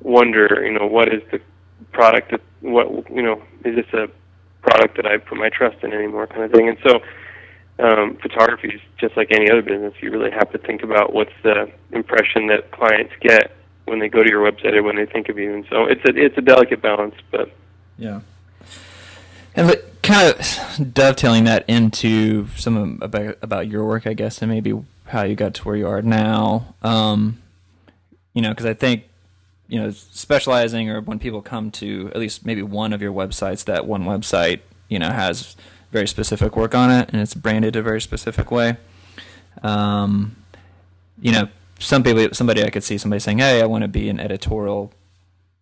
wonder, 0.00 0.62
you 0.64 0.72
know, 0.72 0.86
what 0.86 1.08
is 1.12 1.22
the 1.32 1.40
product 1.92 2.30
that 2.30 2.40
what 2.60 2.88
you 3.10 3.22
know 3.22 3.42
is 3.64 3.76
this 3.76 3.92
a 3.92 4.08
product 4.62 4.96
that 4.96 5.06
I 5.06 5.16
put 5.16 5.38
my 5.38 5.48
trust 5.48 5.82
in 5.82 5.92
anymore, 5.92 6.26
kind 6.26 6.42
of 6.42 6.52
thing. 6.52 6.68
And 6.68 6.78
so, 6.86 7.00
um, 7.78 8.16
photography 8.20 8.68
is 8.68 8.80
just 8.98 9.16
like 9.16 9.28
any 9.30 9.50
other 9.50 9.62
business. 9.62 9.94
You 10.00 10.10
really 10.10 10.30
have 10.30 10.52
to 10.52 10.58
think 10.58 10.82
about 10.82 11.14
what's 11.14 11.32
the 11.42 11.70
impression 11.92 12.46
that 12.48 12.70
clients 12.70 13.12
get 13.20 13.56
when 13.86 13.98
they 13.98 14.08
go 14.08 14.22
to 14.22 14.28
your 14.28 14.50
website 14.50 14.74
or 14.74 14.82
when 14.82 14.96
they 14.96 15.06
think 15.06 15.28
of 15.28 15.38
you. 15.38 15.54
And 15.54 15.64
so 15.70 15.84
it's 15.84 16.04
a 16.04 16.14
it's 16.16 16.36
a 16.38 16.42
delicate 16.42 16.82
balance, 16.82 17.16
but 17.30 17.50
yeah. 17.98 18.20
And 19.54 19.68
but 19.68 20.02
kind 20.02 20.34
of 20.34 20.94
dovetailing 20.94 21.44
that 21.44 21.64
into 21.68 22.48
some 22.56 22.98
about 23.02 23.36
about 23.42 23.68
your 23.68 23.84
work, 23.84 24.06
I 24.06 24.14
guess, 24.14 24.42
and 24.42 24.50
maybe 24.50 24.74
how 25.06 25.22
you 25.22 25.34
got 25.34 25.54
to 25.54 25.62
where 25.64 25.76
you 25.76 25.88
are 25.88 26.02
now. 26.02 26.74
Um, 26.82 27.42
you 28.32 28.42
know, 28.42 28.50
because 28.50 28.66
I 28.66 28.74
think 28.74 29.04
you 29.68 29.80
know 29.80 29.90
specializing 29.90 30.90
or 30.90 31.00
when 31.00 31.18
people 31.18 31.42
come 31.42 31.70
to 31.72 32.10
at 32.14 32.18
least 32.18 32.44
maybe 32.46 32.62
one 32.62 32.92
of 32.92 33.02
your 33.02 33.12
websites, 33.12 33.64
that 33.64 33.86
one 33.86 34.04
website 34.04 34.60
you 34.88 34.98
know 34.98 35.10
has 35.10 35.56
very 35.90 36.06
specific 36.06 36.56
work 36.56 36.74
on 36.74 36.90
it 36.90 37.10
and 37.12 37.20
it's 37.20 37.34
branded 37.34 37.74
a 37.76 37.82
very 37.82 38.00
specific 38.00 38.50
way. 38.50 38.76
Um, 39.62 40.36
you 41.20 41.32
know, 41.32 41.48
some 41.78 42.02
people, 42.02 42.28
somebody 42.32 42.64
I 42.64 42.70
could 42.70 42.84
see 42.84 42.98
somebody 42.98 43.20
saying, 43.20 43.38
"Hey, 43.38 43.60
I 43.60 43.66
want 43.66 43.82
to 43.82 43.88
be 43.88 44.08
an 44.08 44.20
editorial 44.20 44.92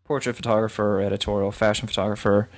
portrait 0.04 0.36
photographer 0.36 1.00
editorial 1.00 1.52
fashion 1.52 1.88
photographer," 1.88 2.48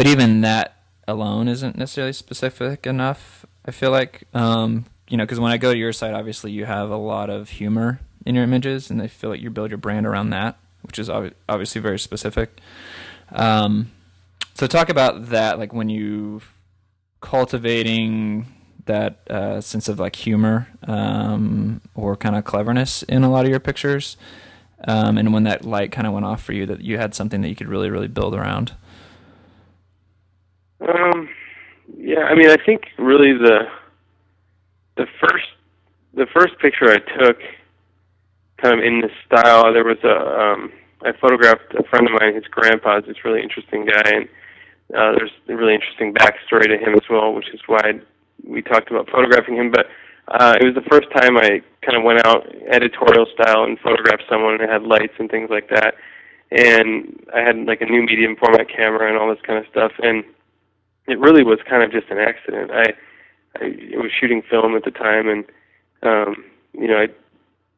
but 0.00 0.06
even 0.06 0.40
that 0.40 0.76
alone 1.06 1.46
isn't 1.46 1.76
necessarily 1.76 2.14
specific 2.14 2.86
enough. 2.86 3.44
I 3.66 3.70
feel 3.70 3.90
like 3.90 4.22
um, 4.32 4.86
you 5.10 5.18
know, 5.18 5.24
because 5.24 5.38
when 5.38 5.52
I 5.52 5.58
go 5.58 5.72
to 5.72 5.78
your 5.78 5.92
site, 5.92 6.14
obviously 6.14 6.52
you 6.52 6.64
have 6.64 6.88
a 6.88 6.96
lot 6.96 7.28
of 7.28 7.50
humor 7.50 8.00
in 8.24 8.34
your 8.34 8.44
images, 8.44 8.88
and 8.90 9.02
I 9.02 9.08
feel 9.08 9.28
like 9.28 9.42
you 9.42 9.50
build 9.50 9.70
your 9.70 9.76
brand 9.76 10.06
around 10.06 10.30
that, 10.30 10.56
which 10.80 10.98
is 10.98 11.10
obviously 11.10 11.82
very 11.82 11.98
specific. 11.98 12.62
Um, 13.30 13.92
so 14.54 14.66
talk 14.66 14.88
about 14.88 15.26
that, 15.26 15.58
like 15.58 15.74
when 15.74 15.90
you 15.90 16.40
cultivating 17.20 18.46
that 18.86 19.28
uh, 19.28 19.60
sense 19.60 19.86
of 19.86 19.98
like 19.98 20.16
humor 20.16 20.66
um, 20.84 21.82
or 21.94 22.16
kind 22.16 22.36
of 22.36 22.44
cleverness 22.44 23.02
in 23.02 23.22
a 23.22 23.30
lot 23.30 23.44
of 23.44 23.50
your 23.50 23.60
pictures, 23.60 24.16
um, 24.84 25.18
and 25.18 25.34
when 25.34 25.42
that 25.42 25.66
light 25.66 25.92
kind 25.92 26.06
of 26.06 26.14
went 26.14 26.24
off 26.24 26.42
for 26.42 26.54
you, 26.54 26.64
that 26.64 26.80
you 26.80 26.96
had 26.96 27.14
something 27.14 27.42
that 27.42 27.50
you 27.50 27.54
could 27.54 27.68
really, 27.68 27.90
really 27.90 28.08
build 28.08 28.34
around. 28.34 28.72
Um, 30.80 31.28
yeah, 31.96 32.20
I 32.20 32.34
mean, 32.34 32.50
I 32.50 32.56
think 32.64 32.82
really 32.98 33.32
the 33.32 33.68
the 34.96 35.06
first 35.20 35.46
the 36.14 36.26
first 36.34 36.58
picture 36.58 36.90
I 36.90 36.98
took, 36.98 37.38
kind 38.62 38.78
of 38.78 38.84
in 38.84 39.00
this 39.00 39.12
style, 39.26 39.72
there 39.72 39.84
was 39.84 39.98
a 40.04 40.16
um, 40.16 40.72
I 41.04 41.12
photographed 41.20 41.74
a 41.78 41.82
friend 41.84 42.06
of 42.06 42.12
mine. 42.20 42.34
His 42.34 42.44
grandpa's 42.44 43.04
this 43.06 43.24
really 43.24 43.42
interesting 43.42 43.86
guy, 43.86 44.02
and 44.04 44.28
uh, 44.94 45.12
there's 45.16 45.32
a 45.48 45.56
really 45.56 45.74
interesting 45.74 46.12
backstory 46.14 46.66
to 46.66 46.78
him 46.78 46.94
as 46.94 47.08
well, 47.08 47.32
which 47.34 47.48
is 47.52 47.60
why 47.66 48.00
we 48.44 48.62
talked 48.62 48.90
about 48.90 49.08
photographing 49.10 49.56
him. 49.56 49.70
But 49.70 49.86
uh, 50.28 50.56
it 50.60 50.64
was 50.64 50.74
the 50.74 50.88
first 50.90 51.10
time 51.10 51.36
I 51.36 51.62
kind 51.82 51.96
of 51.96 52.04
went 52.04 52.24
out 52.26 52.46
editorial 52.70 53.26
style 53.34 53.64
and 53.64 53.78
photographed 53.80 54.24
someone 54.28 54.60
and 54.60 54.70
had 54.70 54.82
lights 54.82 55.14
and 55.18 55.30
things 55.30 55.50
like 55.50 55.68
that. 55.70 55.94
And 56.50 57.20
I 57.34 57.40
had 57.40 57.56
like 57.66 57.80
a 57.80 57.86
new 57.86 58.02
medium 58.02 58.36
format 58.36 58.68
camera 58.68 59.08
and 59.08 59.16
all 59.16 59.28
this 59.30 59.42
kind 59.46 59.58
of 59.58 59.70
stuff. 59.70 59.92
And 60.02 60.24
it 61.10 61.18
really 61.18 61.42
was 61.42 61.58
kind 61.68 61.82
of 61.82 61.90
just 61.90 62.08
an 62.10 62.18
accident. 62.18 62.70
I 62.70 62.94
I 63.60 63.98
was 63.98 64.10
shooting 64.18 64.42
film 64.48 64.76
at 64.76 64.84
the 64.84 64.92
time, 64.92 65.28
and 65.28 65.44
um, 66.02 66.44
you 66.72 66.86
know, 66.86 66.98
I 66.98 67.08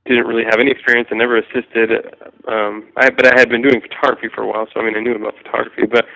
didn't 0.07 0.27
really 0.27 0.45
have 0.45 0.61
any 0.61 0.71
experience. 0.71 1.09
I 1.11 1.15
never 1.15 1.39
assisted, 1.39 1.91
um, 2.47 2.89
I, 2.97 3.09
but 3.09 3.27
I 3.27 3.39
had 3.39 3.49
been 3.49 3.63
doing 3.63 3.81
photography 3.81 4.29
for 4.35 4.43
a 4.43 4.47
while, 4.47 4.67
so 4.73 4.81
I 4.81 4.85
mean, 4.85 4.97
I 4.97 5.01
knew 5.01 5.15
about 5.15 5.37
photography. 5.39 5.87
But 5.87 6.07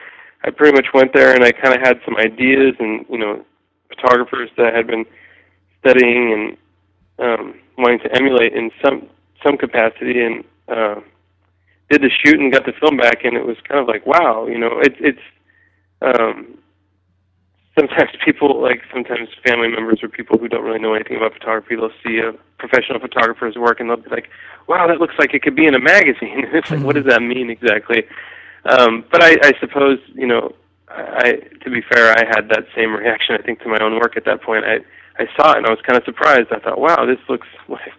I 0.45 0.51
pretty 0.51 0.75
much 0.75 0.87
went 0.93 1.15
there, 1.15 1.35
and 1.35 1.43
I 1.43 1.53
kind 1.53 1.75
of 1.75 1.81
had 1.81 2.01
some 2.05 2.17
ideas, 2.17 2.75
and 2.79 3.07
you 3.09 3.19
know, 3.19 3.45
photographers 3.89 4.51
that 4.57 4.67
I 4.67 4.77
had 4.77 4.87
been 4.87 5.07
studying 5.81 6.33
and 6.35 6.57
um, 7.19 7.55
wanting 7.79 8.01
to 8.01 8.15
emulate 8.15 8.53
in 8.53 8.71
some 8.85 9.09
some 9.43 9.57
capacity, 9.57 10.21
and 10.21 10.45
uh, 10.69 11.01
did 11.91 12.03
the 12.03 12.11
shoot 12.11 12.39
and 12.39 12.53
got 12.53 12.67
the 12.67 12.73
film 12.79 12.99
back, 12.99 13.25
and 13.25 13.37
it 13.37 13.47
was 13.47 13.57
kind 13.67 13.81
of 13.81 13.89
like, 13.89 14.05
wow, 14.07 14.47
you 14.47 14.59
know, 14.59 14.81
it's 14.83 14.97
it's 15.01 15.27
um, 16.03 16.59
sometimes 17.79 18.11
people 18.25 18.61
like 18.61 18.83
sometimes 18.93 19.29
family 19.45 19.69
members 19.69 20.03
or 20.03 20.09
people 20.09 20.39
who 20.39 20.49
don't 20.49 20.65
really 20.65 20.79
know 20.79 20.95
anything 20.95 21.17
about 21.17 21.35
photography 21.35 21.77
they'll 21.77 21.91
see 22.05 22.19
a 22.19 22.33
professional 22.59 22.99
photographer's 22.99 23.57
work 23.57 23.81
and 23.81 23.91
they'll 23.91 23.99
be 23.99 24.11
like 24.11 24.31
wow 24.67 24.87
that 24.87 24.99
looks 24.99 25.15
like 25.19 25.35
it 25.35 25.43
could 25.43 25.55
be 25.55 25.67
in 25.67 25.75
a 25.75 25.79
magazine. 25.79 26.47
It's 26.53 26.71
like 26.71 26.83
what 26.83 26.97
does 26.97 27.05
that 27.07 27.23
mean 27.23 27.51
exactly? 27.51 28.05
Um 28.65 29.05
but 29.13 29.23
i 29.23 29.37
i 29.43 29.53
suppose 29.61 29.99
you 30.15 30.27
know 30.27 30.55
i 30.89 31.33
to 31.63 31.71
be 31.71 31.83
fair 31.83 32.17
i 32.17 32.25
had 32.25 32.49
that 32.49 32.67
same 32.75 32.95
reaction 32.95 33.37
i 33.39 33.43
think 33.43 33.61
to 33.61 33.69
my 33.69 33.79
own 33.79 33.95
work 33.97 34.17
at 34.17 34.25
that 34.25 34.43
point. 34.43 34.65
I 34.65 34.77
i 35.19 35.27
saw 35.37 35.53
it 35.53 35.59
and 35.59 35.67
i 35.67 35.71
was 35.71 35.81
kind 35.83 35.99
of 35.99 36.05
surprised. 36.05 36.49
I 36.53 36.59
thought 36.59 36.81
wow 36.81 37.05
this 37.05 37.21
looks 37.29 37.49
like 37.69 37.93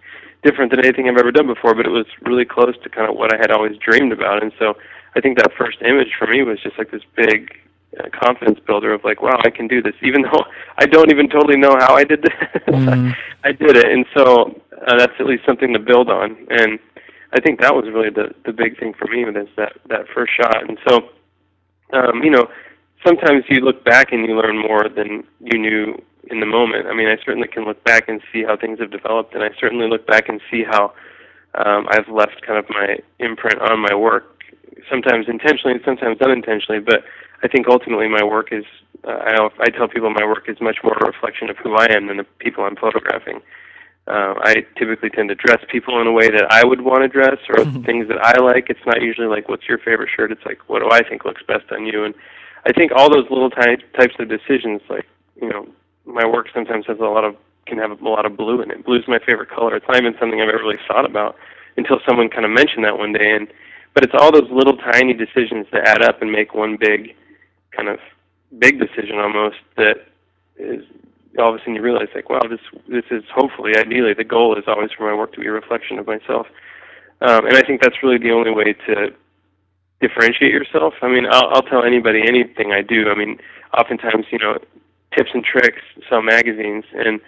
different 0.44 0.72
than 0.72 0.80
anything 0.80 1.08
i've 1.08 1.18
ever 1.18 1.32
done 1.32 1.48
before 1.48 1.76
but 1.76 1.86
it 1.86 1.92
was 1.92 2.08
really 2.22 2.46
close 2.46 2.76
to 2.84 2.90
kind 2.90 3.10
of 3.10 3.16
what 3.16 3.34
i 3.34 3.38
had 3.38 3.52
always 3.52 3.78
dreamed 3.78 4.12
about. 4.12 4.42
And 4.42 4.52
so 4.58 4.76
i 5.16 5.22
think 5.22 5.38
that 5.38 5.52
first 5.54 5.82
image 5.84 6.14
for 6.18 6.26
me 6.26 6.42
was 6.42 6.60
just 6.62 6.78
like 6.80 6.90
this 6.90 7.04
big 7.16 7.54
uh, 8.00 8.10
confidence 8.14 8.60
builder 8.66 8.94
of 8.94 9.04
like, 9.04 9.22
wow, 9.22 9.40
I 9.44 9.50
can 9.50 9.68
do 9.68 9.82
this, 9.82 9.94
even 10.02 10.22
though 10.32 10.44
I 10.78 10.86
don't 10.86 11.12
even 11.12 11.30
totally 11.30 11.58
know 11.58 11.76
how 11.80 11.96
I 11.96 12.04
did 12.04 12.22
this. 12.22 12.64
Mm-hmm. 12.68 13.12
I 13.44 13.52
did 13.52 13.78
it, 13.78 13.90
and 13.92 14.06
so 14.16 14.60
uh, 14.88 14.98
that's 14.98 15.14
at 15.20 15.26
least 15.26 15.44
something 15.46 15.74
to 15.74 15.80
build 15.80 16.10
on. 16.10 16.36
And 16.50 16.80
I 17.34 17.40
think 17.40 17.62
that 17.62 17.76
was 17.76 17.86
really 17.94 18.10
the 18.10 18.34
the 18.46 18.54
big 18.54 18.80
thing 18.80 18.94
for 18.94 19.08
me 19.08 19.26
with 19.26 19.36
this 19.36 19.50
that 19.58 19.74
that 19.90 20.06
first 20.14 20.34
shot. 20.36 20.68
And 20.68 20.78
so, 20.88 21.10
um, 21.94 22.24
you 22.24 22.32
know, 22.32 22.48
sometimes 23.06 23.44
you 23.50 23.62
look 23.62 23.84
back 23.86 24.12
and 24.12 24.26
you 24.26 24.36
learn 24.36 24.58
more 24.58 24.90
than 24.90 25.24
you 25.40 25.58
knew 25.60 26.02
in 26.30 26.40
the 26.40 26.46
moment. 26.46 26.88
I 26.88 26.94
mean, 26.94 27.08
I 27.08 27.18
certainly 27.24 27.48
can 27.48 27.66
look 27.66 27.84
back 27.84 28.10
and 28.10 28.22
see 28.32 28.44
how 28.44 28.58
things 28.58 28.80
have 28.80 28.92
developed, 28.92 29.34
and 29.34 29.44
I 29.44 29.50
certainly 29.60 29.88
look 29.88 30.06
back 30.08 30.30
and 30.30 30.42
see 30.52 30.64
how 30.64 30.94
um, 31.56 31.88
I've 31.90 32.10
left 32.10 32.42
kind 32.46 32.60
of 32.60 32.66
my 32.70 32.98
imprint 33.20 33.62
on 33.62 33.80
my 33.80 33.96
work, 33.96 34.44
sometimes 34.90 35.28
intentionally 35.28 35.74
and 35.74 35.82
sometimes 35.86 36.22
unintentionally. 36.22 36.80
But 36.80 37.04
I 37.44 37.48
think 37.48 37.68
ultimately 37.68 38.08
my 38.08 38.24
work 38.24 38.50
is, 38.52 38.66
uh, 39.04 39.12
I, 39.12 39.50
I 39.60 39.70
tell 39.70 39.88
people 39.88 40.10
my 40.10 40.26
work 40.26 40.50
is 40.50 40.60
much 40.60 40.78
more 40.84 40.94
a 40.94 41.06
reflection 41.06 41.50
of 41.50 41.58
who 41.58 41.76
I 41.76 41.88
am 41.92 42.08
than 42.08 42.18
the 42.18 42.26
people 42.40 42.64
I'm 42.64 42.76
photographing. 42.76 43.42
Uh, 44.08 44.36
I 44.40 44.66
typically 44.78 45.10
tend 45.10 45.30
to 45.30 45.36
dress 45.36 45.60
people 45.70 46.00
in 46.00 46.08
a 46.08 46.12
way 46.12 46.30
that 46.30 46.48
I 46.50 46.66
would 46.66 46.82
want 46.82 47.02
to 47.02 47.10
dress, 47.10 47.38
or 47.50 47.66
things 47.86 48.08
that 48.08 48.24
I 48.24 48.42
like. 48.42 48.70
It's 48.70 48.86
not 48.86 49.02
usually 49.02 49.28
like, 49.28 49.50
"What's 49.50 49.68
your 49.68 49.80
favorite 49.80 50.10
shirt?" 50.16 50.32
It's 50.32 50.46
like, 50.46 50.60
"What 50.68 50.80
do 50.80 50.90
I 50.90 51.04
think 51.04 51.26
looks 51.26 51.44
best 51.46 51.70
on 51.74 51.86
you?" 51.86 52.06
And 52.06 52.16
I 52.66 52.72
think 52.72 52.94
all 52.96 53.12
those 53.12 53.30
little 53.30 53.50
ty- 53.50 53.84
types 54.00 54.16
of 54.18 54.30
decisions, 54.30 54.80
like 54.90 55.06
you 55.42 55.50
know, 55.50 55.68
my 56.06 56.26
work 56.26 56.48
sometimes 56.54 56.86
has 56.88 57.00
a 57.00 57.04
lot 57.04 57.26
of 57.26 57.36
can 57.66 57.78
have 57.78 58.02
a 58.02 58.10
lot 58.10 58.26
of 58.26 58.38
blue 58.38 58.62
in 58.62 58.72
it. 58.72 58.86
Blue's 58.86 59.04
my 59.10 59.20
favorite 59.20 59.50
color. 59.50 59.76
It's 59.76 59.86
not 59.88 59.98
even 59.98 60.16
something 60.18 60.40
I've 60.40 60.48
ever 60.48 60.64
really 60.64 60.80
thought 60.88 61.06
about 61.06 61.36
until 61.76 62.00
someone 62.08 62.30
kind 62.30 62.46
of 62.46 62.52
mentioned 62.52 62.86
that 62.86 62.98
one 62.98 63.12
day. 63.12 63.36
And 63.36 63.48
but 63.94 64.06
it's 64.06 64.14
all 64.18 64.32
those 64.32 64.50
little 64.52 64.78
tiny 64.78 65.14
decisions 65.14 65.68
that 65.72 65.86
add 65.86 66.02
up 66.02 66.22
and 66.22 66.32
make 66.32 66.56
one 66.56 66.78
big 66.80 67.16
kind 67.78 67.90
of 67.90 68.00
big 68.60 68.80
decision 68.80 69.20
almost 69.20 69.58
that 69.76 70.08
is 70.58 70.84
all 71.38 71.50
of 71.50 71.56
a 71.56 71.60
sudden 71.60 71.76
you 71.76 71.82
realize 71.82 72.08
like 72.16 72.30
wow 72.30 72.42
this 72.50 72.60
this 72.90 73.06
is 73.12 73.24
hopefully 73.34 73.74
ideally 73.78 74.14
the 74.14 74.24
goal 74.24 74.58
is 74.58 74.64
always 74.68 74.90
for 74.92 75.08
my 75.08 75.16
work 75.16 75.32
to 75.34 75.40
be 75.40 75.48
a 75.48 75.52
reflection 75.52 76.00
of 76.00 76.08
myself 76.08 76.48
um, 77.22 77.46
and 77.48 77.58
I 77.58 77.62
think 77.62 77.82
that's 77.82 78.04
really 78.04 78.18
the 78.18 78.32
only 78.32 78.52
way 78.52 78.74
to 78.74 79.10
differentiate 80.02 80.52
yourself. 80.52 80.94
I 81.02 81.08
mean, 81.08 81.26
I'll, 81.30 81.50
I'll 81.50 81.64
tell 81.64 81.84
anybody 81.84 82.22
anything 82.28 82.72
I 82.72 82.82
do. 82.82 83.10
I 83.10 83.16
mean, 83.16 83.40
oftentimes, 83.78 84.26
you 84.32 84.38
know, 84.38 84.60
tips 85.16 85.32
and 85.34 85.44
tricks 85.44 85.82
sell 86.10 86.22
magazines, 86.22 86.86
and 86.94 87.20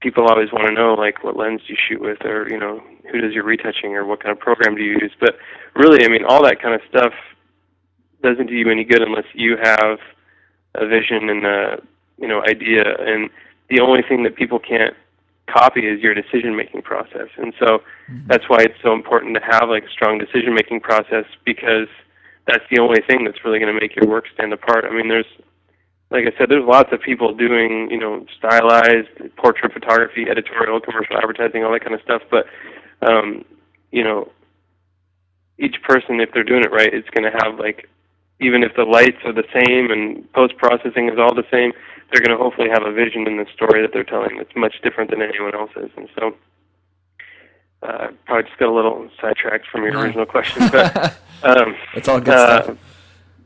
people 0.00 0.26
always 0.28 0.52
want 0.52 0.66
to 0.68 0.72
know 0.72 0.94
like 0.94 1.24
what 1.24 1.36
lens 1.36 1.62
do 1.66 1.72
you 1.72 1.78
shoot 1.88 2.00
with, 2.00 2.24
or 2.24 2.48
you 2.48 2.58
know, 2.58 2.82
who 3.10 3.20
does 3.20 3.32
your 3.32 3.44
retouching, 3.44 3.94
or 3.96 4.04
what 4.04 4.22
kind 4.22 4.32
of 4.32 4.38
program 4.38 4.76
do 4.76 4.82
you 4.82 4.92
use. 5.00 5.12
But 5.18 5.36
really, 5.74 6.04
I 6.04 6.08
mean, 6.08 6.24
all 6.24 6.44
that 6.44 6.62
kind 6.62 6.74
of 6.74 6.80
stuff 6.88 7.12
doesn't 8.24 8.46
do 8.46 8.54
you 8.54 8.70
any 8.70 8.84
good 8.84 9.02
unless 9.02 9.26
you 9.34 9.56
have 9.62 9.98
a 10.74 10.86
vision 10.86 11.28
and 11.30 11.46
a 11.46 11.82
you 12.18 12.26
know 12.26 12.42
idea. 12.42 12.82
And 12.98 13.30
the 13.70 13.80
only 13.80 14.02
thing 14.02 14.24
that 14.24 14.34
people 14.34 14.58
can't 14.58 14.94
copy 15.46 15.86
is 15.86 16.00
your 16.00 16.14
decision 16.14 16.56
making 16.56 16.82
process. 16.82 17.28
And 17.36 17.54
so 17.58 17.82
mm-hmm. 18.10 18.26
that's 18.26 18.48
why 18.48 18.58
it's 18.60 18.80
so 18.82 18.92
important 18.92 19.36
to 19.36 19.42
have 19.44 19.68
like 19.68 19.84
a 19.84 19.90
strong 19.90 20.18
decision 20.18 20.54
making 20.54 20.80
process 20.80 21.26
because 21.44 21.88
that's 22.46 22.64
the 22.70 22.80
only 22.80 23.00
thing 23.06 23.24
that's 23.24 23.44
really 23.44 23.58
going 23.58 23.72
to 23.72 23.80
make 23.80 23.94
your 23.94 24.08
work 24.08 24.24
stand 24.34 24.52
apart. 24.52 24.84
I 24.84 24.94
mean, 24.94 25.08
there's 25.08 25.26
like 26.10 26.24
I 26.24 26.38
said, 26.38 26.48
there's 26.48 26.64
lots 26.64 26.92
of 26.92 27.00
people 27.00 27.34
doing, 27.34 27.88
you 27.90 27.98
know, 27.98 28.24
stylized 28.38 29.08
portrait 29.36 29.72
photography, 29.72 30.26
editorial, 30.30 30.80
commercial 30.80 31.16
advertising, 31.16 31.64
all 31.64 31.72
that 31.72 31.82
kind 31.82 31.94
of 31.94 32.02
stuff. 32.02 32.22
But, 32.30 32.46
um, 33.02 33.44
you 33.90 34.04
know, 34.04 34.30
each 35.58 35.76
person, 35.82 36.20
if 36.20 36.30
they're 36.32 36.44
doing 36.44 36.62
it 36.62 36.70
right, 36.70 36.92
it's 36.92 37.08
going 37.10 37.24
to 37.24 37.36
have 37.42 37.58
like, 37.58 37.88
even 38.40 38.62
if 38.62 38.74
the 38.76 38.84
lights 38.84 39.18
are 39.24 39.32
the 39.32 39.44
same 39.52 39.90
and 39.90 40.30
post 40.32 40.56
processing 40.56 41.08
is 41.08 41.18
all 41.18 41.34
the 41.34 41.46
same, 41.50 41.72
they're 42.10 42.22
going 42.22 42.36
to 42.36 42.42
hopefully 42.42 42.68
have 42.68 42.82
a 42.84 42.92
vision 42.92 43.26
in 43.26 43.36
the 43.36 43.46
story 43.54 43.82
that 43.82 43.92
they're 43.92 44.04
telling 44.04 44.36
that's 44.36 44.54
much 44.56 44.74
different 44.82 45.10
than 45.10 45.22
anyone 45.22 45.54
else's. 45.54 45.90
And 45.96 46.08
so, 46.18 46.34
uh, 47.82 48.08
probably 48.26 48.44
just 48.44 48.58
got 48.58 48.68
a 48.68 48.74
little 48.74 49.08
sidetracked 49.20 49.66
from 49.66 49.84
your 49.84 49.98
original 49.98 50.26
question, 50.26 50.68
but 50.70 50.96
um, 51.42 51.76
it's 51.94 52.08
all 52.08 52.20
good 52.20 52.34
uh, 52.34 52.62
stuff. 52.62 52.78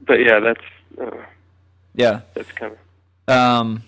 But 0.06 0.20
yeah, 0.20 0.40
that's 0.40 0.64
uh, 1.00 1.24
yeah, 1.94 2.20
that's 2.34 2.52
kind 2.52 2.72
of. 2.72 3.34
Um, 3.34 3.82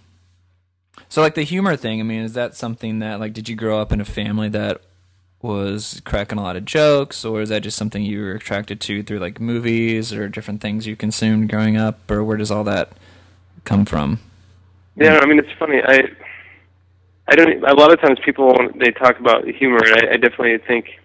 so 1.09 1.23
like 1.23 1.35
the 1.35 1.43
humor 1.43 1.77
thing. 1.77 2.01
I 2.01 2.03
mean, 2.03 2.23
is 2.23 2.35
that 2.35 2.57
something 2.57 2.99
that 2.99 3.21
like 3.21 3.33
did 3.33 3.49
you 3.49 3.57
grow 3.57 3.81
up 3.81 3.93
in 3.93 4.01
a 4.01 4.05
family 4.05 4.49
that 4.51 4.83
was 5.43 6.03
cracking 6.05 6.39
a 6.39 6.43
lot 6.43 6.57
of 6.57 6.65
jokes, 6.65 7.25
or 7.25 7.41
is 7.41 7.49
that 7.49 7.63
just 7.63 7.77
something 7.77 8.03
you 8.03 8.21
were 8.21 8.33
attracted 8.33 8.81
to 8.83 9.03
through 9.03 9.19
like 9.19 9.41
movies 9.41 10.13
or 10.13 10.29
different 10.29 10.61
things 10.61 10.87
you 10.87 10.97
consumed 10.97 11.49
growing 11.49 11.77
up, 11.77 12.11
or 12.11 12.23
where 12.23 12.37
does 12.37 12.51
all 12.51 12.65
that 12.65 12.93
come 13.65 13.85
from? 13.85 14.21
Yeah, 14.97 15.19
I 15.23 15.27
mean 15.27 15.39
it's 15.39 15.53
funny. 15.59 15.81
I 15.83 16.03
I 17.29 17.37
don't. 17.37 17.65
A 17.65 17.75
lot 17.75 17.93
of 17.93 18.01
times 18.01 18.19
people 18.25 18.55
they 18.75 18.91
talk 18.91 19.19
about 19.19 19.47
humor, 19.47 19.79
and 19.79 19.95
I, 19.95 20.13
I 20.13 20.17
definitely 20.17 20.59
think 20.59 21.01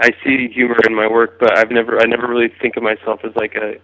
I 0.00 0.10
see 0.24 0.48
humor 0.48 0.78
in 0.86 0.94
my 0.94 1.06
work, 1.06 1.38
but 1.38 1.56
I've 1.56 1.70
never 1.70 2.00
I 2.00 2.06
never 2.06 2.26
really 2.26 2.52
think 2.60 2.76
of 2.76 2.82
myself 2.82 3.20
as 3.22 3.36
like 3.36 3.54
a 3.54 3.74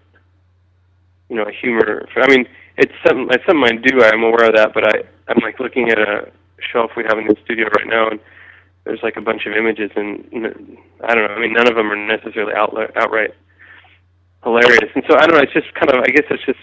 you 1.29 1.37
know 1.37 1.45
a 1.45 1.53
humor. 1.53 2.09
I 2.17 2.27
mean, 2.29 2.49
it's 2.79 2.93
something 3.07 3.29
it's 3.31 3.45
something 3.47 3.65
I 3.65 3.77
do. 3.77 4.03
I'm 4.03 4.25
aware 4.25 4.49
of 4.49 4.55
that, 4.57 4.73
but 4.75 4.85
I 4.87 5.03
I'm 5.29 5.39
like 5.43 5.61
looking 5.61 5.91
at 5.91 5.99
a 5.99 6.33
shelf 6.73 6.93
we 6.97 7.05
have 7.05 7.19
in 7.19 7.27
the 7.27 7.37
studio 7.45 7.69
right 7.77 7.87
now, 7.87 8.09
and 8.09 8.19
there's 8.87 9.03
like 9.03 9.17
a 9.17 9.21
bunch 9.21 9.47
of 9.47 9.53
images, 9.53 9.91
and 9.97 10.25
I 11.03 11.15
don't 11.15 11.27
know. 11.27 11.35
I 11.35 11.41
mean, 11.41 11.53
none 11.53 11.69
of 11.69 11.75
them 11.75 11.91
are 11.91 11.97
necessarily 11.97 12.55
outright 12.55 12.97
outright 12.97 13.35
hilarious, 14.45 14.91
and 14.95 15.03
so 15.11 15.17
I 15.17 15.27
don't 15.27 15.35
know. 15.37 15.43
It's 15.43 15.53
just 15.53 15.75
kind 15.75 15.91
of 15.91 16.01
I 16.01 16.07
guess 16.07 16.25
it's 16.31 16.47
just 16.47 16.61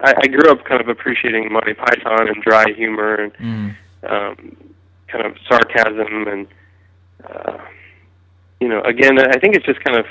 I, 0.00 0.14
I 0.22 0.26
grew 0.28 0.50
up 0.50 0.64
kind 0.64 0.80
of 0.80 0.88
appreciating 0.88 1.52
Monty 1.52 1.74
Python 1.74 2.28
and 2.28 2.42
dry 2.42 2.64
humor 2.76 3.16
and 3.16 3.34
mm. 3.34 3.76
um, 4.08 4.56
kind 5.08 5.26
of 5.26 5.36
sarcasm 5.48 6.28
and 6.28 6.46
uh, 7.28 7.58
you 8.60 8.68
know 8.68 8.80
again 8.82 9.18
I 9.18 9.38
think 9.38 9.56
it's 9.56 9.66
just 9.66 9.82
kind 9.82 9.98
of 9.98 10.06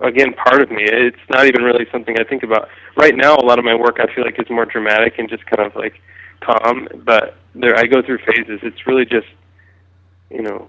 again 0.00 0.34
part 0.34 0.60
of 0.60 0.72
me. 0.72 0.82
It's 0.82 1.24
not 1.30 1.46
even 1.46 1.62
really 1.62 1.86
something 1.92 2.16
I 2.18 2.24
think 2.24 2.42
about 2.42 2.68
right 2.96 3.14
now. 3.14 3.36
A 3.36 3.46
lot 3.46 3.60
of 3.60 3.64
my 3.64 3.76
work 3.76 3.98
I 4.00 4.12
feel 4.12 4.24
like 4.24 4.40
is 4.40 4.50
more 4.50 4.64
dramatic 4.64 5.20
and 5.20 5.30
just 5.30 5.46
kind 5.46 5.64
of 5.64 5.76
like 5.76 6.02
calm, 6.40 6.88
but 7.04 7.36
there 7.54 7.76
I 7.76 7.84
go 7.84 8.02
through 8.02 8.18
phases. 8.26 8.58
It's 8.64 8.88
really 8.88 9.04
just 9.04 9.26
you 10.30 10.42
know 10.42 10.68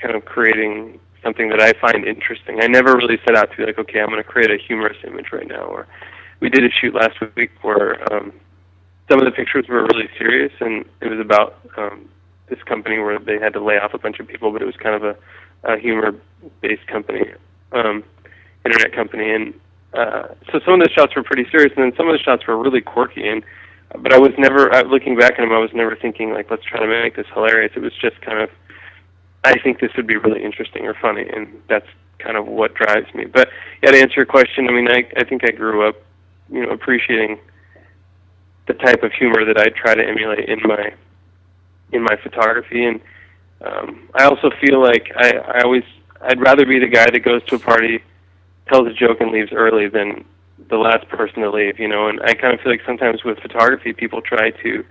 kind 0.00 0.14
of 0.14 0.24
creating 0.24 1.00
something 1.22 1.48
that 1.48 1.60
I 1.60 1.72
find 1.80 2.06
interesting. 2.06 2.60
I 2.60 2.66
never 2.66 2.94
really 2.94 3.18
set 3.24 3.34
out 3.34 3.50
to 3.50 3.56
be 3.56 3.64
like, 3.64 3.78
okay, 3.78 4.00
I'm 4.00 4.08
going 4.08 4.22
to 4.22 4.28
create 4.28 4.50
a 4.50 4.58
humorous 4.58 4.98
image 5.04 5.32
right 5.32 5.48
now, 5.48 5.64
or 5.64 5.86
we 6.40 6.50
did 6.50 6.64
a 6.64 6.70
shoot 6.70 6.94
last 6.94 7.16
week 7.36 7.50
where 7.62 7.96
um, 8.12 8.32
some 9.08 9.18
of 9.18 9.24
the 9.24 9.30
pictures 9.30 9.66
were 9.68 9.84
really 9.84 10.08
serious, 10.18 10.52
and 10.60 10.84
it 11.00 11.08
was 11.08 11.18
about 11.18 11.58
um, 11.76 12.08
this 12.48 12.62
company 12.64 12.98
where 12.98 13.18
they 13.18 13.38
had 13.38 13.54
to 13.54 13.60
lay 13.60 13.78
off 13.78 13.94
a 13.94 13.98
bunch 13.98 14.20
of 14.20 14.28
people, 14.28 14.52
but 14.52 14.60
it 14.60 14.66
was 14.66 14.76
kind 14.76 14.94
of 14.94 15.02
a, 15.04 15.72
a 15.72 15.78
humor-based 15.78 16.86
company, 16.86 17.32
um, 17.72 18.04
internet 18.66 18.92
company, 18.92 19.30
and 19.30 19.54
uh, 19.94 20.28
so 20.50 20.60
some 20.64 20.74
of 20.74 20.80
the 20.80 20.90
shots 20.90 21.14
were 21.14 21.22
pretty 21.22 21.48
serious, 21.50 21.72
and 21.76 21.84
then 21.84 21.96
some 21.96 22.08
of 22.08 22.12
the 22.12 22.22
shots 22.22 22.46
were 22.46 22.56
really 22.60 22.80
quirky. 22.80 23.26
And 23.26 23.44
but 23.98 24.12
I 24.12 24.18
was 24.18 24.32
never 24.38 24.72
uh, 24.72 24.84
looking 24.84 25.16
back 25.16 25.32
at 25.32 25.40
him. 25.40 25.52
I 25.52 25.58
was 25.58 25.72
never 25.72 25.96
thinking 25.96 26.32
like, 26.32 26.50
let's 26.50 26.64
try 26.64 26.80
to 26.80 26.86
make 26.86 27.16
this 27.16 27.26
hilarious. 27.32 27.72
It 27.76 27.80
was 27.80 27.92
just 28.00 28.20
kind 28.20 28.40
of, 28.40 28.50
I 29.44 29.58
think 29.58 29.80
this 29.80 29.92
would 29.96 30.06
be 30.06 30.16
really 30.16 30.42
interesting 30.42 30.86
or 30.86 30.94
funny, 30.94 31.28
and 31.28 31.62
that's 31.68 31.86
kind 32.18 32.36
of 32.36 32.46
what 32.46 32.74
drives 32.74 33.12
me. 33.14 33.26
But 33.26 33.48
yeah, 33.82 33.90
to 33.90 33.98
answer 33.98 34.14
your 34.16 34.26
question, 34.26 34.68
I 34.68 34.72
mean, 34.72 34.88
I 34.88 35.04
I 35.16 35.24
think 35.24 35.42
I 35.44 35.50
grew 35.50 35.88
up 35.88 35.96
you 36.50 36.64
know 36.64 36.72
appreciating 36.72 37.38
the 38.66 38.74
type 38.74 39.02
of 39.02 39.12
humor 39.12 39.44
that 39.44 39.58
I 39.58 39.68
try 39.68 39.94
to 39.94 40.02
emulate 40.02 40.48
in 40.48 40.60
my 40.62 40.94
in 41.92 42.02
my 42.02 42.16
photography 42.22 42.84
and 42.84 43.00
um, 43.64 44.08
I 44.14 44.24
also 44.24 44.50
feel 44.60 44.80
like 44.80 45.10
I, 45.16 45.36
I 45.36 45.60
always 45.62 45.84
I'd 46.20 46.40
rather 46.40 46.66
be 46.66 46.78
the 46.78 46.88
guy 46.88 47.10
that 47.10 47.20
goes 47.20 47.44
to 47.44 47.56
a 47.56 47.58
party, 47.58 48.02
tells 48.68 48.86
a 48.88 48.92
joke 48.92 49.20
and 49.20 49.30
leaves 49.30 49.52
early 49.52 49.88
than 49.88 50.24
the 50.68 50.76
last 50.76 51.08
person 51.08 51.42
to 51.42 51.50
leave, 51.50 51.78
you 51.78 51.88
know, 51.88 52.08
and 52.08 52.20
I 52.22 52.34
kind 52.34 52.54
of 52.54 52.60
feel 52.60 52.72
like 52.72 52.82
sometimes 52.86 53.24
with 53.24 53.38
photography 53.38 53.92
people 53.92 54.22
try 54.22 54.50
to 54.50 54.84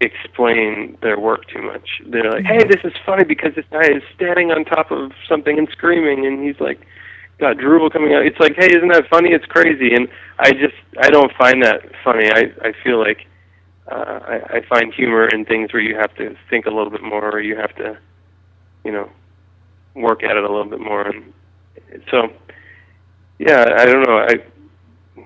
explain 0.00 0.98
their 1.00 1.18
work 1.18 1.48
too 1.48 1.62
much. 1.62 2.02
They're 2.06 2.30
like, 2.30 2.44
"Hey, 2.44 2.64
this 2.64 2.84
is 2.84 2.92
funny 3.04 3.24
because 3.24 3.54
this 3.54 3.64
guy 3.70 3.86
is 3.86 4.02
standing 4.14 4.50
on 4.50 4.64
top 4.64 4.90
of 4.90 5.12
something 5.28 5.58
and 5.58 5.68
screaming 5.70 6.26
and 6.26 6.44
he's 6.44 6.60
like 6.60 6.86
got 7.38 7.58
drool 7.58 7.90
coming 7.90 8.14
out. 8.14 8.24
It's 8.24 8.40
like, 8.40 8.54
hey, 8.56 8.68
isn't 8.74 8.88
that 8.88 9.08
funny? 9.08 9.30
It's 9.30 9.44
crazy, 9.46 9.94
and 9.94 10.08
I 10.38 10.52
just 10.52 10.74
I 11.00 11.10
don't 11.10 11.32
find 11.32 11.62
that 11.62 11.82
funny. 12.02 12.30
I 12.30 12.52
I 12.62 12.72
feel 12.82 12.98
like 12.98 13.26
uh, 13.90 14.20
I, 14.26 14.56
I 14.56 14.60
find 14.68 14.92
humor 14.92 15.28
in 15.28 15.44
things 15.44 15.72
where 15.72 15.82
you 15.82 15.96
have 15.96 16.14
to 16.16 16.34
think 16.50 16.66
a 16.66 16.70
little 16.70 16.90
bit 16.90 17.02
more, 17.02 17.30
or 17.30 17.40
you 17.40 17.56
have 17.56 17.74
to, 17.76 17.98
you 18.84 18.92
know, 18.92 19.10
work 19.94 20.22
at 20.22 20.36
it 20.36 20.44
a 20.44 20.48
little 20.52 20.70
bit 20.70 20.80
more, 20.80 21.06
and 21.06 21.32
so 22.10 22.28
yeah, 23.38 23.74
I 23.76 23.84
don't 23.86 24.02
know. 24.02 24.18
I 24.18 25.24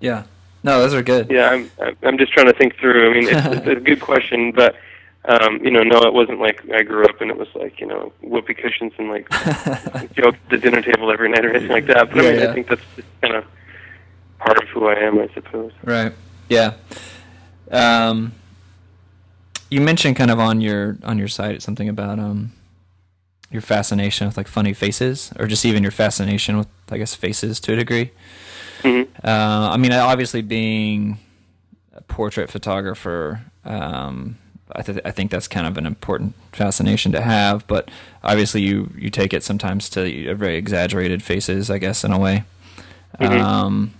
yeah. 0.00 0.24
No, 0.64 0.80
those 0.80 0.94
are 0.94 1.02
good. 1.02 1.30
Yeah, 1.30 1.50
I'm 1.50 1.70
I'm 2.02 2.18
just 2.18 2.32
trying 2.32 2.46
to 2.46 2.52
think 2.52 2.76
through. 2.76 3.10
I 3.10 3.14
mean, 3.14 3.28
it's, 3.28 3.46
it's 3.46 3.66
a 3.66 3.80
good 3.80 4.00
question, 4.10 4.52
but 4.52 4.76
um, 5.24 5.64
you 5.64 5.70
know, 5.70 5.82
no, 5.82 5.98
it 6.02 6.12
wasn't 6.12 6.40
like 6.40 6.68
I 6.72 6.82
grew 6.82 7.04
up 7.04 7.20
and 7.20 7.30
it 7.30 7.36
was 7.36 7.48
like, 7.54 7.80
you 7.80 7.86
know, 7.86 8.12
whoopee 8.22 8.54
cushions 8.54 8.92
and 8.98 9.08
like 9.08 9.30
joke 10.14 10.34
at 10.34 10.50
the 10.50 10.58
dinner 10.58 10.82
table 10.82 11.12
every 11.12 11.28
night 11.28 11.44
or 11.44 11.50
anything 11.50 11.70
like 11.70 11.86
that. 11.86 12.10
But 12.10 12.24
yeah, 12.24 12.28
I 12.28 12.32
mean, 12.32 12.40
yeah. 12.40 12.50
I 12.50 12.52
think 12.54 12.66
that's 12.68 12.82
just 12.96 13.08
kind 13.20 13.36
of 13.36 13.44
part 14.38 14.60
of 14.60 14.68
who 14.68 14.88
I 14.88 14.94
am, 14.94 15.20
I 15.20 15.28
suppose. 15.32 15.72
Right. 15.84 16.12
Yeah. 16.48 16.74
Um, 17.70 18.32
you 19.70 19.80
mentioned 19.80 20.16
kind 20.16 20.30
of 20.30 20.40
on 20.40 20.60
your 20.60 20.98
on 21.04 21.18
your 21.18 21.28
site 21.28 21.62
something 21.62 21.88
about 21.88 22.18
um 22.18 22.52
your 23.52 23.62
fascination 23.62 24.26
with 24.26 24.36
like 24.36 24.48
funny 24.48 24.72
faces, 24.72 25.32
or 25.38 25.46
just 25.46 25.64
even 25.64 25.82
your 25.82 25.92
fascination 25.92 26.56
with 26.56 26.68
I 26.90 26.98
guess 26.98 27.14
faces 27.14 27.60
to 27.60 27.72
a 27.72 27.76
degree. 27.76 28.10
Mm-hmm. 28.82 29.26
Uh, 29.26 29.70
I 29.70 29.76
mean, 29.76 29.92
obviously, 29.92 30.42
being 30.42 31.18
a 31.94 32.00
portrait 32.02 32.50
photographer, 32.50 33.42
um, 33.64 34.38
I, 34.72 34.82
th- 34.82 35.00
I, 35.04 35.10
think 35.10 35.30
that's 35.30 35.46
kind 35.46 35.66
of 35.66 35.78
an 35.78 35.86
important 35.86 36.34
fascination 36.52 37.12
to 37.12 37.20
have. 37.20 37.66
But 37.66 37.90
obviously, 38.24 38.62
you 38.62 38.92
you 38.96 39.10
take 39.10 39.32
it 39.32 39.42
sometimes 39.42 39.88
to 39.90 40.34
very 40.34 40.56
exaggerated 40.56 41.22
faces, 41.22 41.70
I 41.70 41.78
guess, 41.78 42.04
in 42.04 42.12
a 42.12 42.18
way. 42.18 42.44
Mm-hmm. 43.20 43.40
Um, 43.40 43.94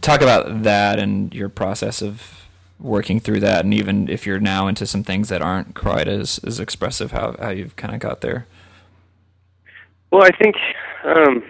talk 0.00 0.20
about 0.20 0.62
that 0.62 0.98
and 0.98 1.34
your 1.34 1.48
process 1.48 2.02
of 2.02 2.37
working 2.80 3.20
through 3.20 3.40
that, 3.40 3.64
and 3.64 3.74
even 3.74 4.08
if 4.08 4.26
you're 4.26 4.40
now 4.40 4.66
into 4.66 4.86
some 4.86 5.02
things 5.02 5.28
that 5.28 5.42
aren't 5.42 5.74
quite 5.74 6.08
as 6.08 6.40
as 6.46 6.60
expressive, 6.60 7.12
how 7.12 7.36
how 7.38 7.50
you've 7.50 7.76
kind 7.76 7.94
of 7.94 8.00
got 8.00 8.20
there. 8.20 8.46
Well, 10.10 10.24
I 10.24 10.30
think, 10.30 10.56
um, 11.04 11.42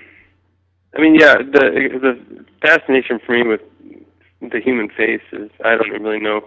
I 0.97 1.01
mean, 1.01 1.14
yeah, 1.14 1.37
the 1.37 1.99
the 2.01 2.45
fascination 2.61 3.21
for 3.25 3.33
me 3.33 3.47
with 3.47 3.61
the 4.41 4.61
human 4.61 4.88
face 4.88 5.23
is 5.33 5.51
I 5.64 5.77
don't 5.77 5.91
really 5.91 6.21
know 6.21 6.45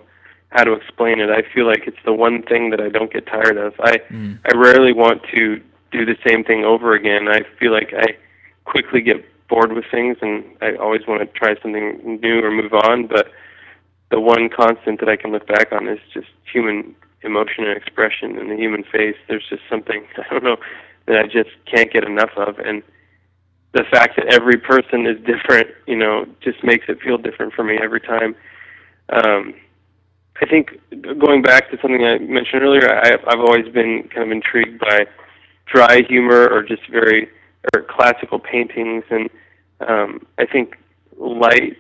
how 0.50 0.64
to 0.64 0.74
explain 0.74 1.20
it. 1.20 1.30
I 1.30 1.44
feel 1.54 1.66
like 1.66 1.88
it's 1.88 2.04
the 2.04 2.14
one 2.14 2.44
thing 2.44 2.70
that 2.72 2.82
I 2.82 2.90
don't 2.90 3.12
get 3.12 3.26
tired 3.26 3.58
of. 3.58 3.74
I 3.80 3.98
mm. 4.10 4.38
I 4.52 4.58
rarely 4.58 4.94
want 4.94 5.24
to 5.34 5.62
do 5.92 6.06
the 6.06 6.18
same 6.28 6.44
thing 6.44 6.64
over 6.64 6.94
again. 6.94 7.28
I 7.28 7.42
feel 7.60 7.72
like 7.72 7.94
I 7.96 8.18
quickly 8.66 9.02
get 9.02 9.26
bored 9.48 9.74
with 9.74 9.86
things, 9.92 10.18
and 10.22 10.44
I 10.62 10.76
always 10.76 11.06
want 11.08 11.22
to 11.22 11.40
try 11.40 11.56
something 11.62 12.20
new 12.22 12.40
or 12.40 12.52
move 12.52 12.74
on. 12.74 13.08
But 13.08 13.32
the 14.12 14.20
one 14.20 14.50
constant 14.50 15.00
that 15.00 15.10
I 15.10 15.16
can 15.16 15.32
look 15.32 15.48
back 15.48 15.72
on 15.72 15.88
is 15.88 16.00
just 16.14 16.28
human 16.52 16.96
emotion 17.24 17.64
and 17.66 17.78
expression 17.78 18.38
in 18.38 18.50
the 18.50 18.56
human 18.56 18.84
face. 18.84 19.16
There's 19.28 19.48
just 19.50 19.64
something 19.70 20.06
I 20.18 20.34
don't 20.34 20.44
know 20.44 20.58
that 21.08 21.18
I 21.18 21.24
just 21.24 21.50
can't 21.66 21.92
get 21.92 22.04
enough 22.04 22.32
of, 22.38 22.60
and 22.60 22.84
the 23.74 23.84
fact 23.90 24.18
that 24.18 24.28
every 24.28 24.58
person 24.58 25.08
is 25.08 25.18
different, 25.26 25.70
you 25.88 25.96
know, 25.96 26.26
just 26.42 26.64
makes 26.64 26.86
it 26.90 27.00
feel 27.02 27.18
different 27.18 27.54
for 27.54 27.64
me 27.64 27.78
every 27.82 28.02
time. 28.02 28.36
Um, 29.10 29.54
I 30.42 30.46
think 30.46 30.80
going 30.92 31.42
back 31.42 31.72
to 31.72 31.78
something 31.82 32.04
I 32.04 32.18
mentioned 32.20 32.64
earlier, 32.64 32.94
I, 32.94 33.14
I've 33.28 33.40
always 33.40 33.68
been 33.70 34.10
kind 34.14 34.24
of 34.24 34.32
intrigued 34.32 34.80
by 34.80 35.06
dry 35.66 36.02
humor 36.08 36.48
or 36.50 36.64
just 36.64 36.82
very 36.90 37.30
or 37.74 37.84
classical 37.84 38.40
paintings, 38.40 39.04
and 39.10 39.30
um, 39.88 40.26
I 40.38 40.46
think 40.46 40.78
light 41.18 41.78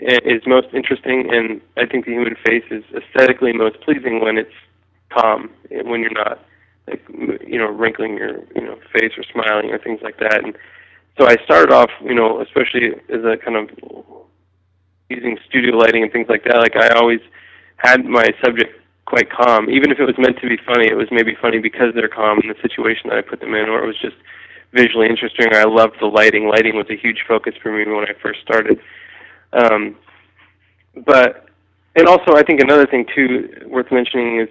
is 0.00 0.42
most 0.46 0.68
interesting, 0.72 1.28
and 1.32 1.60
I 1.76 1.86
think 1.86 2.04
the 2.04 2.12
human 2.12 2.36
face 2.46 2.64
is 2.70 2.84
aesthetically 2.94 3.52
most 3.52 3.80
pleasing 3.80 4.20
when 4.20 4.38
it's 4.38 4.54
calm, 5.10 5.50
eh, 5.70 5.82
when 5.82 6.00
you're 6.00 6.10
not 6.12 6.44
like 6.86 7.04
you 7.08 7.58
know 7.58 7.66
wrinkling 7.66 8.16
your 8.16 8.38
you 8.54 8.62
know 8.62 8.78
face 8.92 9.12
or 9.16 9.24
smiling 9.32 9.70
or 9.70 9.78
things 9.78 10.00
like 10.02 10.18
that. 10.18 10.44
And 10.44 10.56
so 11.18 11.26
I 11.26 11.36
started 11.44 11.72
off, 11.72 11.90
you 12.02 12.14
know, 12.14 12.40
especially 12.40 12.94
as 13.08 13.24
a 13.24 13.36
kind 13.36 13.56
of 13.56 13.70
using 15.10 15.38
studio 15.48 15.76
lighting 15.76 16.02
and 16.02 16.12
things 16.12 16.28
like 16.28 16.44
that. 16.44 16.58
Like 16.58 16.76
I 16.76 16.88
always 16.98 17.20
had 17.76 18.04
my 18.04 18.28
subject 18.44 18.74
quite 19.06 19.30
calm, 19.30 19.70
even 19.70 19.90
if 19.90 19.98
it 19.98 20.04
was 20.04 20.16
meant 20.18 20.38
to 20.38 20.48
be 20.48 20.58
funny. 20.66 20.86
It 20.86 20.96
was 20.96 21.08
maybe 21.10 21.34
funny 21.40 21.58
because 21.58 21.94
they're 21.94 22.08
calm 22.08 22.40
in 22.42 22.48
the 22.48 22.60
situation 22.60 23.08
that 23.08 23.18
I 23.18 23.22
put 23.22 23.40
them 23.40 23.54
in, 23.54 23.68
or 23.68 23.82
it 23.82 23.86
was 23.86 23.98
just 24.00 24.16
visually 24.72 25.08
interesting. 25.08 25.48
I 25.52 25.64
loved 25.64 25.96
the 26.00 26.06
lighting. 26.06 26.46
Lighting 26.46 26.76
was 26.76 26.86
a 26.90 26.96
huge 26.96 27.24
focus 27.26 27.54
for 27.62 27.72
me 27.72 27.90
when 27.90 28.04
I 28.04 28.12
first 28.22 28.40
started. 28.42 28.78
Um, 29.52 29.96
but 31.04 31.48
and 31.96 32.06
also, 32.06 32.34
I 32.36 32.42
think 32.42 32.60
another 32.60 32.86
thing 32.86 33.06
too 33.14 33.48
worth 33.66 33.90
mentioning 33.90 34.40
is 34.40 34.48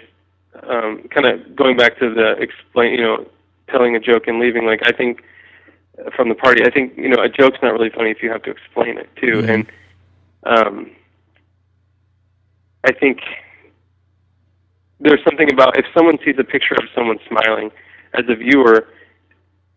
um, 0.64 1.08
kind 1.10 1.26
of 1.26 1.56
going 1.56 1.78
back 1.78 1.98
to 2.00 2.14
the 2.14 2.36
explain, 2.40 2.94
you 2.94 3.02
know, 3.02 3.26
telling 3.70 3.96
a 3.96 4.00
joke 4.00 4.28
and 4.28 4.40
leaving. 4.40 4.66
Like 4.66 4.82
I 4.86 4.92
think 4.92 5.24
from 6.16 6.30
the 6.30 6.36
party, 6.36 6.64
I 6.66 6.70
think 6.70 6.94
you 6.98 7.10
know 7.10 7.22
a 7.22 7.30
joke's 7.30 7.60
not 7.62 7.74
really 7.74 7.90
funny 7.90 8.12
if 8.12 8.22
you 8.22 8.30
have 8.32 8.44
to 8.44 8.52
explain 8.52 8.98
it 8.98 9.10
too. 9.16 9.42
Mm-hmm. 9.42 9.50
And 9.50 9.72
um, 10.46 10.92
I 12.84 12.92
think 12.92 13.20
there's 15.00 15.24
something 15.24 15.52
about 15.52 15.78
if 15.78 15.86
someone 15.94 16.18
sees 16.26 16.36
a 16.40 16.44
picture 16.44 16.76
of 16.76 16.90
someone 16.96 17.20
smiling 17.28 17.72
as 18.14 18.26
a 18.30 18.36
viewer, 18.36 18.88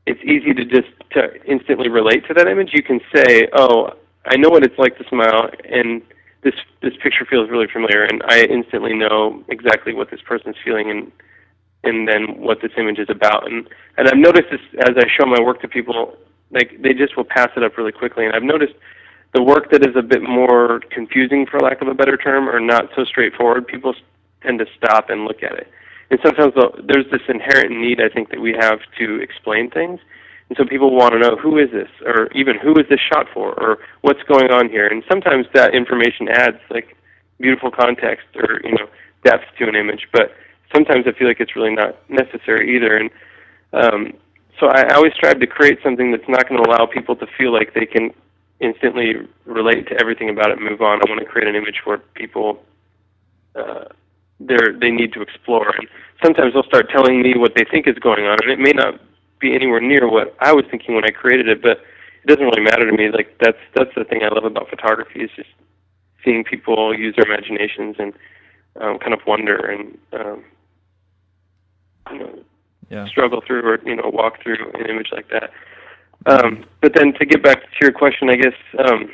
it's 0.07 0.21
easy 0.25 0.55
to 0.55 0.65
just 0.65 0.89
to 1.13 1.43
instantly 1.45 1.89
relate 1.89 2.27
to 2.29 2.35
that 2.35 2.49
image. 2.49 2.71
You 2.73 2.83
can 2.83 3.01
say, 3.15 3.49
"Oh, 3.53 3.93
I 4.27 4.37
know 4.37 4.51
what 4.51 4.65
it's 4.65 4.79
like 4.79 4.99
to 4.99 5.09
smile," 5.09 5.51
and 5.65 6.03
this 6.43 6.55
this 6.83 6.95
picture 7.03 7.25
feels 7.25 7.51
really 7.51 7.67
familiar, 7.67 8.05
and 8.05 8.23
I 8.27 8.45
instantly 8.45 8.95
know 8.95 9.43
exactly 9.49 9.93
what 9.95 10.11
this 10.11 10.21
person's 10.23 10.57
feeling 10.65 10.91
and 10.91 11.13
and 11.83 12.07
then 12.07 12.39
what 12.39 12.61
this 12.61 12.73
image 12.77 12.99
is 12.99 13.09
about. 13.09 13.51
And 13.51 13.69
and 13.97 14.09
I've 14.09 14.17
noticed 14.17 14.51
this 14.51 14.61
as 14.89 14.97
I 14.97 15.07
show 15.09 15.27
my 15.27 15.41
work 15.41 15.61
to 15.63 15.69
people, 15.69 16.17
like 16.51 16.81
they 16.83 16.93
just 16.93 17.17
will 17.17 17.25
pass 17.25 17.51
it 17.57 17.63
up 17.63 17.77
really 17.77 17.93
quickly. 17.93 18.27
And 18.27 18.35
I've 18.35 18.43
noticed 18.43 18.75
the 19.35 19.43
work 19.43 19.71
that 19.71 19.87
is 19.87 19.95
a 19.97 20.03
bit 20.03 20.23
more 20.23 20.81
confusing, 20.91 21.47
for 21.47 21.61
lack 21.61 21.81
of 21.81 21.89
a 21.89 21.95
better 21.95 22.17
term, 22.17 22.49
or 22.49 22.59
not 22.59 22.91
so 22.97 23.05
straightforward, 23.05 23.67
people 23.67 23.95
tend 24.43 24.59
to 24.59 24.67
stop 24.77 25.09
and 25.09 25.25
look 25.25 25.43
at 25.43 25.53
it. 25.53 25.69
And 26.11 26.19
sometimes 26.25 26.55
there's 26.89 27.09
this 27.13 27.23
inherent 27.29 27.71
need, 27.71 28.01
I 28.01 28.09
think, 28.09 28.31
that 28.31 28.41
we 28.41 28.53
have 28.59 28.81
to 28.99 29.21
explain 29.21 29.71
things. 29.71 30.01
And 30.51 30.57
so 30.59 30.65
people 30.65 30.91
want 30.91 31.13
to 31.13 31.21
know 31.21 31.37
who 31.37 31.59
is 31.59 31.71
this, 31.71 31.89
or 32.05 32.27
even 32.33 32.59
who 32.59 32.73
is 32.73 32.87
this 32.91 32.99
shot 32.99 33.27
for, 33.33 33.55
or 33.55 33.79
what's 34.01 34.23
going 34.25 34.51
on 34.51 34.69
here. 34.69 34.89
And 34.89 35.05
sometimes 35.09 35.47
that 35.55 35.75
information 35.75 36.29
adds 36.29 36.59
like 36.71 36.97
beautiful 37.39 37.71
context 37.71 38.27
or 38.35 38.61
you 38.65 38.73
know 38.73 38.89
depth 39.25 39.45
to 39.59 39.69
an 39.69 39.77
image, 39.77 40.09
but 40.13 40.35
sometimes 40.75 41.07
I 41.07 41.13
feel 41.13 41.29
like 41.29 41.39
it's 41.39 41.55
really 41.55 41.75
not 41.75 41.97
necessary 42.11 42.75
either. 42.75 42.97
And 42.97 43.11
um, 43.73 44.13
so 44.59 44.67
I 44.67 44.93
always 44.95 45.13
strive 45.15 45.39
to 45.39 45.47
create 45.47 45.79
something 45.85 46.11
that's 46.11 46.29
not 46.29 46.49
going 46.49 46.61
to 46.61 46.69
allow 46.69 46.85
people 46.85 47.15
to 47.17 47.27
feel 47.39 47.53
like 47.53 47.73
they 47.75 47.87
can 47.87 48.11
instantly 48.59 49.15
relate 49.47 49.87
to 49.89 50.01
everything 50.01 50.29
about 50.29 50.51
it 50.51 50.59
and 50.59 50.69
move 50.69 50.83
on. 50.83 50.99
I 50.99 51.09
want 51.09 51.21
to 51.21 51.27
create 51.27 51.49
an 51.49 51.55
image 51.55 51.83
where 51.85 51.99
people 52.15 52.61
uh, 53.55 53.85
they 54.41 54.57
they 54.81 54.91
need 54.91 55.13
to 55.13 55.23
explore. 55.23 55.71
And 55.77 55.87
sometimes 56.23 56.55
they'll 56.55 56.65
start 56.65 56.91
telling 56.91 57.23
me 57.23 57.35
what 57.37 57.53
they 57.55 57.65
think 57.71 57.87
is 57.87 57.99
going 57.99 58.25
on, 58.25 58.37
and 58.43 58.51
it 58.51 58.59
may 58.59 58.73
not 58.73 59.01
be 59.41 59.55
anywhere 59.55 59.81
near 59.81 60.09
what 60.09 60.37
I 60.41 60.53
was 60.53 60.65
thinking 60.71 60.95
when 60.95 61.05
I 61.05 61.11
created 61.11 61.49
it, 61.49 61.63
but 61.63 61.79
it 62.23 62.27
doesn't 62.27 62.45
really 62.45 62.63
matter 62.63 62.89
to 62.89 62.97
me. 62.97 63.11
Like 63.11 63.37
that's 63.41 63.59
that's 63.75 63.91
the 63.97 64.05
thing 64.05 64.23
I 64.23 64.29
love 64.29 64.45
about 64.45 64.69
photography 64.69 65.21
is 65.21 65.31
just 65.35 65.49
seeing 66.25 66.45
people 66.45 66.97
use 66.97 67.17
their 67.17 67.27
imaginations 67.27 67.97
and 67.99 68.13
um, 68.81 68.99
kind 68.99 69.15
of 69.15 69.21
wonder 69.27 69.57
and 69.57 69.99
um, 70.13 70.45
you 72.13 72.19
know 72.19 72.39
yeah. 72.91 73.07
struggle 73.07 73.43
through 73.47 73.63
or 73.63 73.81
you 73.85 73.97
know 73.97 74.11
walk 74.13 74.43
through 74.43 74.71
an 74.75 74.87
image 74.87 75.09
like 75.13 75.29
that. 75.31 75.51
Um, 76.27 76.67
but 76.83 76.93
then 76.95 77.15
to 77.15 77.25
get 77.25 77.43
back 77.43 77.63
to 77.63 77.79
your 77.81 77.93
question, 77.93 78.29
I 78.29 78.37
guess 78.37 78.55
um, 78.79 79.11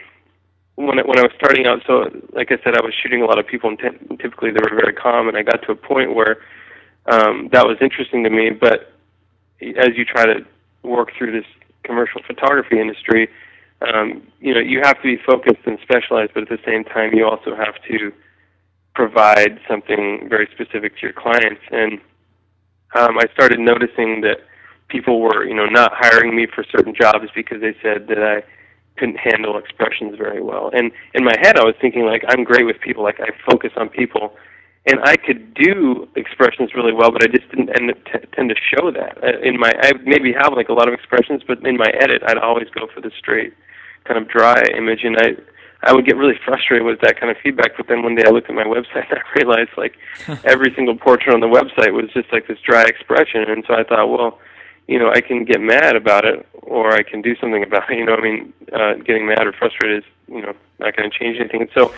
when 0.75 0.99
I, 0.99 1.03
when 1.03 1.19
I 1.19 1.23
was 1.23 1.31
starting 1.37 1.67
out, 1.67 1.83
so 1.87 2.11
like 2.33 2.51
I 2.51 2.59
said, 2.65 2.75
I 2.75 2.85
was 2.85 2.93
shooting 3.01 3.23
a 3.23 3.27
lot 3.27 3.39
of 3.39 3.47
people, 3.47 3.71
and 3.71 3.79
t- 3.79 4.17
typically 4.17 4.51
they 4.51 4.61
were 4.61 4.75
very 4.75 4.93
calm, 4.93 5.29
and 5.29 5.37
I 5.37 5.43
got 5.43 5.63
to 5.63 5.73
a 5.73 5.77
point 5.77 6.15
where 6.17 6.39
um, 7.07 7.49
that 7.53 7.65
was 7.65 7.77
interesting 7.81 8.25
to 8.25 8.31
me. 8.31 8.51
But 8.51 8.93
as 9.61 9.97
you 9.97 10.05
try 10.05 10.27
to 10.27 10.45
work 10.83 11.11
through 11.17 11.33
this 11.33 11.47
commercial 11.83 12.21
photography 12.27 12.81
industry, 12.81 13.29
um, 13.83 14.27
you 14.41 14.55
know, 14.55 14.61
you 14.61 14.81
have 14.83 14.97
to 14.97 15.03
be 15.03 15.17
focused 15.25 15.67
and 15.67 15.79
specialized, 15.83 16.33
but 16.35 16.45
at 16.45 16.49
the 16.49 16.59
same 16.65 16.85
time, 16.85 17.13
you 17.15 17.27
also 17.27 17.55
have 17.55 17.75
to 17.89 18.13
provide 18.95 19.61
something 19.69 20.27
very 20.29 20.49
specific 20.53 20.97
to 20.97 21.03
your 21.03 21.13
clients. 21.13 21.61
And 21.71 22.01
um, 22.95 23.19
I 23.19 23.27
started 23.35 23.61
noticing 23.61 24.23
that 24.23 24.39
people 24.89 25.21
were, 25.21 25.45
you 25.45 25.55
know, 25.55 25.67
not 25.67 25.93
hiring 25.95 26.35
me 26.35 26.47
for 26.47 26.65
certain 26.65 26.95
jobs 26.95 27.27
because 27.35 27.61
they 27.61 27.77
said 27.83 28.07
that 28.09 28.23
I 28.23 28.43
couldn't 28.97 29.19
handle 29.19 29.59
expressions 29.59 30.17
very 30.17 30.41
well. 30.41 30.71
And 30.73 30.91
in 31.13 31.25
my 31.25 31.35
head, 31.43 31.59
I 31.59 31.65
was 31.65 31.75
thinking 31.81 32.07
like, 32.07 32.25
I'm 32.29 32.45
great 32.45 32.65
with 32.65 32.81
people. 32.81 33.03
Like 33.03 33.21
I 33.21 33.29
focus 33.49 33.73
on 33.77 33.91
people, 33.91 34.35
and 34.87 35.01
I 35.03 35.17
could 35.17 35.55
do 35.55 36.09
expressions 36.15 36.75
really 36.75 36.93
well, 36.93 37.11
but 37.11 37.23
I 37.23 37.27
just 37.27 37.49
didn't 37.51 37.71
end 37.77 37.91
up 37.91 38.05
t- 38.05 38.27
tend 38.35 38.49
to 38.51 38.57
show 38.57 38.91
that 38.93 39.19
uh, 39.23 39.41
in 39.43 39.59
my. 39.59 39.73
I 39.83 39.93
maybe 40.05 40.33
have 40.33 40.53
like 40.55 40.69
a 40.69 40.73
lot 40.73 40.89
of 40.89 40.95
expressions, 40.95 41.43
but 41.47 41.65
in 41.67 41.77
my 41.77 41.91
edit, 42.01 42.23
I'd 42.27 42.39
always 42.39 42.69
go 42.71 42.87
for 42.95 43.01
the 43.01 43.11
straight, 43.19 43.53
kind 44.05 44.19
of 44.19 44.29
dry 44.29 44.63
image, 44.77 45.01
and 45.05 45.17
I. 45.19 45.37
I 45.83 45.93
would 45.93 46.07
get 46.07 46.17
really 46.17 46.35
frustrated 46.43 46.87
with 46.87 47.01
that 47.03 47.21
kind 47.21 47.31
of 47.31 47.37
feedback, 47.45 47.77
but 47.77 47.87
then 47.87 48.03
one 48.03 48.15
day 48.15 48.25
I 48.27 48.31
looked 48.31 48.49
at 48.49 48.57
my 48.57 48.65
website 48.65 49.07
and 49.11 49.21
I 49.21 49.39
realized 49.39 49.71
like 49.77 49.95
every 50.43 50.73
single 50.75 50.97
portrait 50.97 51.35
on 51.35 51.41
the 51.41 51.47
website 51.47 51.93
was 51.93 52.11
just 52.15 52.33
like 52.33 52.49
this 52.49 52.59
dry 52.67 52.85
expression, 52.85 53.43
and 53.43 53.63
so 53.69 53.75
I 53.75 53.85
thought, 53.85 54.09
well, 54.09 54.41
you 54.89 54.99
know, 54.99 55.11
I 55.11 55.21
can 55.21 55.45
get 55.45 55.61
mad 55.61 55.95
about 55.95 56.25
it, 56.25 56.47
or 56.63 56.93
I 56.93 57.03
can 57.03 57.21
do 57.21 57.37
something 57.37 57.63
about 57.63 57.91
it. 57.91 57.99
You 57.99 58.07
know, 58.07 58.15
I 58.15 58.21
mean, 58.23 58.53
uh, 58.73 58.95
getting 59.05 59.27
mad 59.27 59.47
or 59.47 59.53
frustrated 59.53 59.99
is, 59.99 60.11
you 60.29 60.41
know, 60.41 60.55
not 60.79 60.97
going 60.97 61.11
to 61.11 61.17
change 61.17 61.39
anything. 61.39 61.61
And 61.61 61.71
so, 61.75 61.93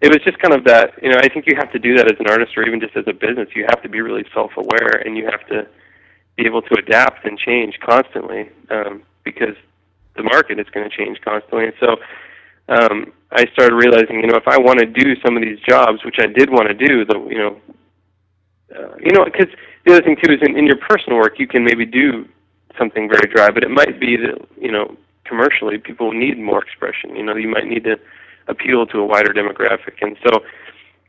it 0.00 0.08
was 0.08 0.20
just 0.24 0.38
kind 0.38 0.54
of 0.54 0.64
that 0.64 0.92
you 1.02 1.10
know 1.10 1.18
i 1.18 1.28
think 1.28 1.46
you 1.46 1.54
have 1.56 1.70
to 1.72 1.78
do 1.78 1.96
that 1.96 2.10
as 2.10 2.18
an 2.20 2.28
artist 2.28 2.56
or 2.56 2.66
even 2.66 2.80
just 2.80 2.96
as 2.96 3.04
a 3.06 3.12
business 3.12 3.48
you 3.54 3.64
have 3.68 3.82
to 3.82 3.88
be 3.88 4.00
really 4.00 4.24
self 4.32 4.52
aware 4.56 5.02
and 5.04 5.16
you 5.16 5.24
have 5.26 5.46
to 5.48 5.66
be 6.36 6.46
able 6.46 6.62
to 6.62 6.74
adapt 6.78 7.24
and 7.24 7.38
change 7.38 7.78
constantly 7.84 8.48
um, 8.70 9.02
because 9.24 9.56
the 10.16 10.22
market 10.22 10.58
is 10.58 10.66
going 10.70 10.88
to 10.88 10.96
change 10.96 11.20
constantly 11.20 11.64
and 11.64 11.74
so 11.80 11.96
um, 12.68 13.12
i 13.32 13.44
started 13.52 13.74
realizing 13.74 14.20
you 14.20 14.26
know 14.26 14.36
if 14.36 14.48
i 14.48 14.58
want 14.58 14.78
to 14.78 14.86
do 14.86 15.14
some 15.24 15.36
of 15.36 15.42
these 15.42 15.58
jobs 15.60 16.04
which 16.04 16.16
i 16.20 16.26
did 16.26 16.50
want 16.50 16.68
to 16.68 16.74
do 16.74 17.04
the 17.04 17.18
you 17.28 17.38
know 17.38 17.60
uh, 18.76 18.94
you 19.00 19.12
know 19.12 19.24
because 19.24 19.48
the 19.84 19.92
other 19.92 20.02
thing 20.02 20.16
too 20.22 20.32
is 20.32 20.40
in, 20.42 20.56
in 20.56 20.66
your 20.66 20.78
personal 20.88 21.18
work 21.18 21.38
you 21.38 21.46
can 21.46 21.64
maybe 21.64 21.84
do 21.84 22.28
something 22.78 23.08
very 23.08 23.26
dry 23.34 23.50
but 23.50 23.64
it 23.64 23.70
might 23.70 23.98
be 23.98 24.16
that 24.16 24.38
you 24.60 24.70
know 24.70 24.96
commercially, 25.28 25.78
people 25.78 26.12
need 26.12 26.38
more 26.38 26.62
expression. 26.62 27.14
You 27.14 27.22
know, 27.22 27.36
you 27.36 27.48
might 27.48 27.66
need 27.66 27.84
to 27.84 28.00
appeal 28.48 28.86
to 28.86 28.98
a 28.98 29.06
wider 29.06 29.32
demographic, 29.32 29.96
and 30.00 30.16
so 30.26 30.42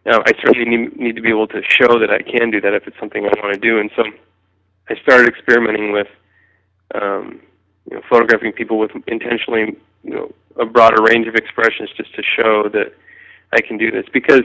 uh, 0.05 0.19
I 0.25 0.31
certainly 0.43 0.65
need, 0.65 0.99
need 0.99 1.15
to 1.15 1.21
be 1.21 1.29
able 1.29 1.47
to 1.47 1.61
show 1.67 1.99
that 1.99 2.09
I 2.09 2.21
can 2.21 2.51
do 2.51 2.61
that 2.61 2.73
if 2.73 2.87
it's 2.87 2.97
something 2.99 3.25
I 3.25 3.39
want 3.41 3.53
to 3.53 3.59
do. 3.59 3.79
And 3.79 3.89
so 3.95 4.03
I 4.89 4.95
started 5.01 5.27
experimenting 5.27 5.91
with, 5.91 6.07
um, 6.95 7.41
you 7.89 7.97
know, 7.97 8.01
photographing 8.09 8.53
people 8.53 8.79
with 8.79 8.91
intentionally, 9.07 9.77
you 10.03 10.13
know, 10.13 10.33
a 10.57 10.65
broader 10.65 11.01
range 11.03 11.27
of 11.27 11.35
expressions 11.35 11.89
just 11.95 12.13
to 12.15 12.23
show 12.23 12.69
that 12.69 12.93
I 13.53 13.61
can 13.61 13.77
do 13.77 13.91
this. 13.91 14.05
Because 14.11 14.43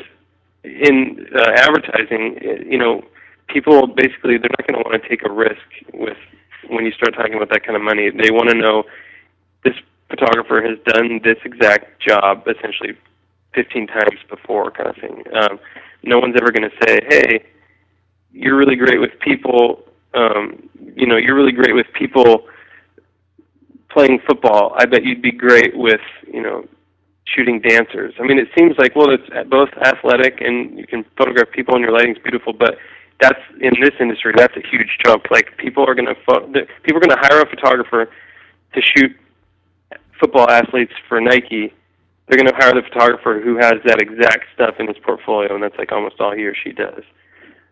in 0.64 1.26
uh, 1.34 1.50
advertising, 1.54 2.38
you 2.70 2.78
know, 2.78 3.02
people 3.48 3.86
basically 3.86 4.38
they're 4.38 4.50
not 4.58 4.66
going 4.66 4.82
to 4.82 4.88
want 4.88 5.02
to 5.02 5.08
take 5.08 5.24
a 5.24 5.32
risk 5.32 5.66
with 5.92 6.16
when 6.68 6.84
you 6.84 6.92
start 6.92 7.14
talking 7.14 7.34
about 7.34 7.50
that 7.50 7.64
kind 7.64 7.76
of 7.76 7.82
money. 7.82 8.10
They 8.10 8.30
want 8.30 8.50
to 8.50 8.56
know 8.56 8.84
this 9.64 9.74
photographer 10.14 10.62
has 10.62 10.78
done 10.94 11.20
this 11.24 11.38
exact 11.44 12.00
job 12.00 12.46
essentially 12.46 12.96
15 13.54 13.86
times 13.86 14.20
before, 14.28 14.70
kind 14.70 14.88
of 14.88 14.96
thing. 14.96 15.22
Um, 15.34 15.58
no 16.02 16.18
one's 16.18 16.34
ever 16.40 16.50
going 16.50 16.68
to 16.68 16.76
say, 16.86 17.00
"Hey, 17.08 17.44
you're 18.32 18.56
really 18.56 18.76
great 18.76 19.00
with 19.00 19.18
people." 19.20 19.84
Um, 20.12 20.68
you 20.94 21.06
know, 21.06 21.16
you're 21.16 21.34
really 21.34 21.52
great 21.52 21.74
with 21.74 21.86
people 21.94 22.46
playing 23.90 24.20
football. 24.26 24.74
I 24.76 24.86
bet 24.86 25.04
you'd 25.04 25.22
be 25.22 25.32
great 25.32 25.76
with, 25.76 26.00
you 26.32 26.42
know, 26.42 26.66
shooting 27.24 27.60
dancers. 27.60 28.14
I 28.20 28.22
mean, 28.24 28.38
it 28.38 28.48
seems 28.56 28.76
like 28.78 28.94
well, 28.94 29.10
it's 29.10 29.28
both 29.48 29.70
athletic 29.82 30.40
and 30.40 30.78
you 30.78 30.86
can 30.86 31.04
photograph 31.16 31.50
people 31.52 31.74
and 31.74 31.82
your 31.82 31.92
lighting's 31.92 32.18
beautiful, 32.18 32.52
but 32.52 32.76
that's 33.20 33.40
in 33.60 33.72
this 33.80 33.94
industry. 34.00 34.32
That's 34.36 34.56
a 34.56 34.62
huge 34.68 34.98
jump. 35.04 35.30
Like 35.30 35.56
people 35.56 35.88
are 35.88 35.94
going 35.94 36.08
to 36.08 36.16
fo- 36.26 36.46
people 36.82 36.98
are 36.98 37.06
going 37.06 37.16
to 37.16 37.22
hire 37.22 37.40
a 37.40 37.48
photographer 37.48 38.10
to 38.74 38.82
shoot 38.82 39.16
football 40.20 40.48
athletes 40.48 40.92
for 41.08 41.20
Nike. 41.20 41.72
They're 42.26 42.38
going 42.38 42.48
to 42.48 42.56
hire 42.56 42.74
the 42.74 42.82
photographer 42.82 43.40
who 43.42 43.56
has 43.56 43.74
that 43.84 44.00
exact 44.00 44.46
stuff 44.54 44.76
in 44.78 44.86
his 44.86 44.96
portfolio, 45.04 45.54
and 45.54 45.62
that's 45.62 45.76
like 45.76 45.92
almost 45.92 46.20
all 46.20 46.34
he 46.34 46.44
or 46.46 46.54
she 46.54 46.72
does. 46.72 47.02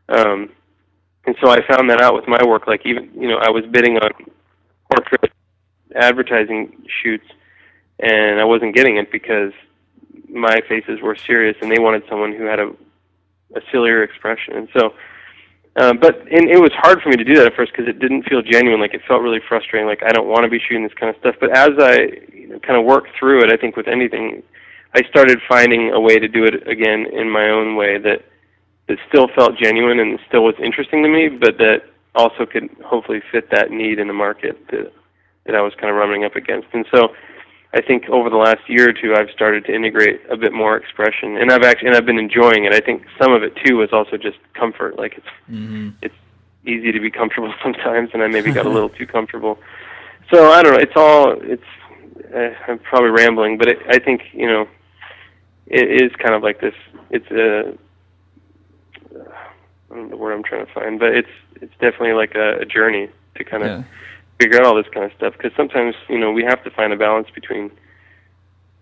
Um, 0.08 0.50
and 1.24 1.36
so 1.40 1.50
I 1.50 1.66
found 1.66 1.88
that 1.90 2.00
out 2.00 2.14
with 2.14 2.28
my 2.28 2.44
work. 2.44 2.66
Like 2.66 2.84
even 2.84 3.10
you 3.14 3.28
know 3.28 3.38
I 3.38 3.50
was 3.50 3.64
bidding 3.70 3.96
on 3.96 4.10
portrait 4.90 5.32
advertising 5.94 6.84
shoots, 7.02 7.26
and 7.98 8.40
I 8.40 8.44
wasn't 8.44 8.74
getting 8.74 8.96
it 8.96 9.10
because 9.10 9.52
my 10.28 10.60
faces 10.68 11.00
were 11.00 11.16
serious, 11.16 11.56
and 11.62 11.70
they 11.70 11.78
wanted 11.78 12.02
someone 12.08 12.32
who 12.34 12.44
had 12.44 12.58
a 12.58 12.72
a 13.54 13.60
sillier 13.70 14.02
expression. 14.02 14.56
And 14.56 14.68
so 14.76 14.94
um, 15.76 15.98
but 15.98 16.20
and 16.30 16.50
it 16.50 16.60
was 16.60 16.70
hard 16.74 17.00
for 17.00 17.08
me 17.08 17.16
to 17.16 17.24
do 17.24 17.34
that 17.36 17.46
at 17.46 17.56
first 17.56 17.72
because 17.72 17.88
it 17.88 17.98
didn't 17.98 18.28
feel 18.28 18.42
genuine. 18.42 18.80
Like 18.80 18.92
it 18.92 19.00
felt 19.08 19.22
really 19.22 19.40
frustrating. 19.48 19.88
Like 19.88 20.02
I 20.04 20.12
don't 20.12 20.28
want 20.28 20.44
to 20.44 20.50
be 20.50 20.58
shooting 20.58 20.82
this 20.82 20.92
kind 20.94 21.14
of 21.14 21.18
stuff. 21.20 21.36
But 21.40 21.56
as 21.56 21.70
I 21.78 22.12
you 22.34 22.48
know, 22.48 22.58
kind 22.60 22.78
of 22.78 22.84
worked 22.84 23.08
through 23.18 23.42
it, 23.42 23.52
I 23.52 23.56
think 23.56 23.76
with 23.76 23.88
anything, 23.88 24.42
I 24.94 25.02
started 25.08 25.38
finding 25.48 25.90
a 25.90 26.00
way 26.00 26.18
to 26.18 26.28
do 26.28 26.44
it 26.44 26.68
again 26.68 27.06
in 27.12 27.30
my 27.30 27.48
own 27.48 27.76
way 27.76 27.96
that 27.98 28.24
that 28.88 28.98
still 29.08 29.28
felt 29.34 29.56
genuine 29.56 29.98
and 29.98 30.18
still 30.28 30.44
was 30.44 30.56
interesting 30.62 31.02
to 31.04 31.08
me, 31.08 31.28
but 31.28 31.56
that 31.56 31.88
also 32.14 32.44
could 32.44 32.68
hopefully 32.84 33.22
fit 33.32 33.50
that 33.50 33.70
need 33.70 33.98
in 33.98 34.08
the 34.08 34.12
market 34.12 34.58
that 34.68 34.92
that 35.46 35.54
I 35.54 35.62
was 35.62 35.72
kind 35.80 35.88
of 35.88 35.96
running 35.96 36.24
up 36.24 36.36
against. 36.36 36.68
And 36.74 36.84
so 36.94 37.14
I 37.74 37.80
think 37.80 38.08
over 38.10 38.28
the 38.28 38.36
last 38.36 38.68
year 38.68 38.90
or 38.90 38.92
two, 38.92 39.14
I've 39.14 39.30
started 39.30 39.64
to 39.64 39.74
integrate 39.74 40.20
a 40.30 40.36
bit 40.36 40.52
more 40.52 40.76
expression, 40.76 41.38
and 41.38 41.50
I've 41.50 41.62
actually 41.62 41.88
and 41.88 41.96
I've 41.96 42.04
been 42.04 42.18
enjoying 42.18 42.64
it. 42.64 42.74
I 42.74 42.80
think 42.80 43.04
some 43.20 43.32
of 43.32 43.42
it 43.42 43.54
too 43.64 43.76
was 43.76 43.92
also 43.92 44.18
just 44.18 44.36
comfort. 44.52 44.98
Like 44.98 45.14
it's 45.16 45.26
mm-hmm. 45.50 45.90
it's 46.02 46.14
easy 46.66 46.92
to 46.92 47.00
be 47.00 47.10
comfortable 47.10 47.52
sometimes, 47.62 48.10
and 48.12 48.22
I 48.22 48.26
maybe 48.26 48.52
got 48.52 48.66
a 48.66 48.70
little 48.76 48.90
too 48.90 49.06
comfortable. 49.06 49.58
So 50.30 50.50
I 50.50 50.62
don't 50.62 50.74
know. 50.74 50.80
It's 50.80 50.96
all 50.96 51.34
it's. 51.40 51.62
Uh, 52.34 52.50
I'm 52.68 52.78
probably 52.78 53.10
rambling, 53.10 53.56
but 53.58 53.68
it, 53.68 53.78
I 53.88 53.98
think 53.98 54.22
you 54.32 54.46
know, 54.46 54.68
it 55.66 56.02
is 56.02 56.12
kind 56.16 56.34
of 56.34 56.42
like 56.42 56.60
this. 56.60 56.74
It's 57.10 57.30
a. 57.30 57.72
I 59.90 59.94
don't 59.94 60.04
know 60.04 60.08
the 60.10 60.16
word 60.16 60.34
I'm 60.34 60.42
trying 60.42 60.66
to 60.66 60.72
find, 60.72 60.98
but 60.98 61.14
it's 61.14 61.28
it's 61.56 61.72
definitely 61.80 62.12
like 62.12 62.34
a, 62.34 62.58
a 62.58 62.64
journey 62.66 63.08
to 63.36 63.44
kind 63.44 63.62
of. 63.62 63.68
Yeah 63.80 63.84
figure 64.40 64.58
out 64.58 64.66
all 64.66 64.74
this 64.74 64.86
kind 64.92 65.04
of 65.04 65.12
stuff 65.16 65.34
because 65.34 65.52
sometimes 65.56 65.94
you 66.08 66.18
know 66.18 66.32
we 66.32 66.42
have 66.42 66.62
to 66.64 66.70
find 66.70 66.92
a 66.92 66.96
balance 66.96 67.28
between 67.34 67.70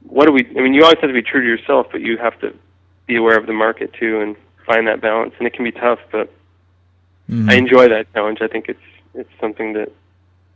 what 0.02 0.26
do 0.26 0.32
we 0.32 0.46
I 0.56 0.60
mean 0.62 0.74
you 0.74 0.82
always 0.82 0.98
have 1.00 1.10
to 1.10 1.14
be 1.14 1.22
true 1.22 1.42
to 1.42 1.46
yourself 1.46 1.88
but 1.92 2.00
you 2.00 2.16
have 2.18 2.38
to 2.40 2.54
be 3.06 3.16
aware 3.16 3.38
of 3.38 3.46
the 3.46 3.52
market 3.52 3.92
too 3.92 4.20
and 4.20 4.36
find 4.66 4.86
that 4.86 5.00
balance 5.00 5.34
and 5.38 5.46
it 5.46 5.52
can 5.52 5.64
be 5.64 5.72
tough 5.72 5.98
but 6.10 6.32
mm-hmm. 7.28 7.50
I 7.50 7.54
enjoy 7.54 7.88
that 7.88 8.12
challenge. 8.12 8.38
I 8.40 8.48
think 8.48 8.68
it's 8.68 8.80
it's 9.14 9.30
something 9.40 9.72
that 9.74 9.92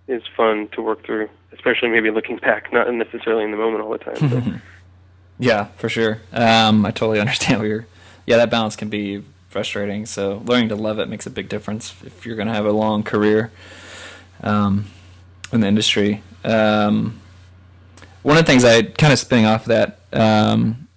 is 0.06 0.22
fun 0.36 0.68
to 0.72 0.82
work 0.82 1.04
through 1.04 1.28
especially 1.52 1.88
maybe 1.88 2.10
looking 2.10 2.36
back 2.36 2.72
not 2.72 2.92
necessarily 2.92 3.44
in 3.44 3.50
the 3.50 3.56
moment 3.56 3.82
all 3.82 3.90
the 3.90 3.98
time 3.98 4.62
yeah 5.38 5.66
for 5.76 5.88
sure. 5.88 6.20
Um, 6.32 6.86
I 6.86 6.90
totally 6.90 7.20
understand 7.24 7.60
what 7.60 7.68
you're 7.68 7.86
yeah 8.26 8.36
that 8.36 8.50
balance 8.50 8.76
can 8.76 8.88
be 8.88 9.22
frustrating 9.48 10.04
so 10.04 10.42
learning 10.46 10.68
to 10.68 10.76
love 10.76 10.98
it 10.98 11.08
makes 11.08 11.26
a 11.26 11.30
big 11.30 11.48
difference 11.48 11.94
if 12.04 12.26
you're 12.26 12.34
going 12.34 12.48
to 12.48 12.54
have 12.54 12.66
a 12.66 12.72
long 12.72 13.02
career 13.04 13.52
um, 14.44 14.84
in 15.52 15.60
the 15.60 15.66
industry. 15.66 16.22
Um, 16.44 17.20
one 18.22 18.36
of 18.36 18.44
the 18.44 18.50
things 18.50 18.64
I 18.64 18.82
kind 18.82 19.12
of 19.12 19.18
spinning 19.18 19.46
off 19.46 19.62
of 19.62 19.68
that, 19.68 19.98
um, 20.12 20.88